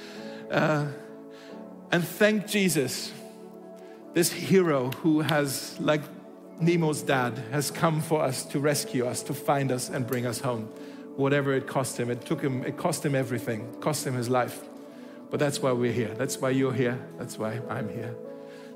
uh, 0.50 0.86
and 1.92 2.06
thank 2.06 2.46
Jesus, 2.46 3.12
this 4.14 4.32
hero 4.32 4.90
who 5.02 5.20
has, 5.20 5.78
like 5.80 6.02
Nemo's 6.60 7.02
dad, 7.02 7.36
has 7.50 7.70
come 7.70 8.00
for 8.00 8.22
us 8.22 8.44
to 8.46 8.58
rescue 8.58 9.06
us, 9.06 9.22
to 9.24 9.34
find 9.34 9.70
us 9.70 9.90
and 9.90 10.06
bring 10.06 10.26
us 10.26 10.40
home 10.40 10.68
whatever 11.16 11.52
it 11.52 11.66
cost 11.66 11.98
him. 11.98 12.10
It 12.10 12.24
took 12.24 12.40
him, 12.40 12.64
it 12.64 12.76
cost 12.76 13.04
him 13.04 13.14
everything, 13.14 13.72
cost 13.80 14.06
him 14.06 14.14
his 14.14 14.28
life. 14.28 14.64
But 15.34 15.40
that's 15.40 15.60
why 15.60 15.72
we're 15.72 15.90
here. 15.90 16.14
That's 16.14 16.40
why 16.40 16.50
you're 16.50 16.72
here. 16.72 16.96
That's 17.18 17.36
why 17.36 17.60
I'm 17.68 17.88
here. 17.88 18.14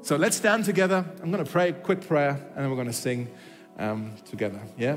So 0.02 0.16
let's 0.16 0.36
stand 0.36 0.64
together. 0.64 1.04
I'm 1.22 1.30
going 1.30 1.44
to 1.44 1.48
pray 1.48 1.68
a 1.68 1.72
quick 1.72 2.00
prayer 2.00 2.30
and 2.30 2.56
then 2.56 2.68
we're 2.68 2.74
going 2.74 2.88
to 2.88 2.92
sing 2.92 3.28
um, 3.78 4.16
together. 4.28 4.60
Yeah? 4.76 4.96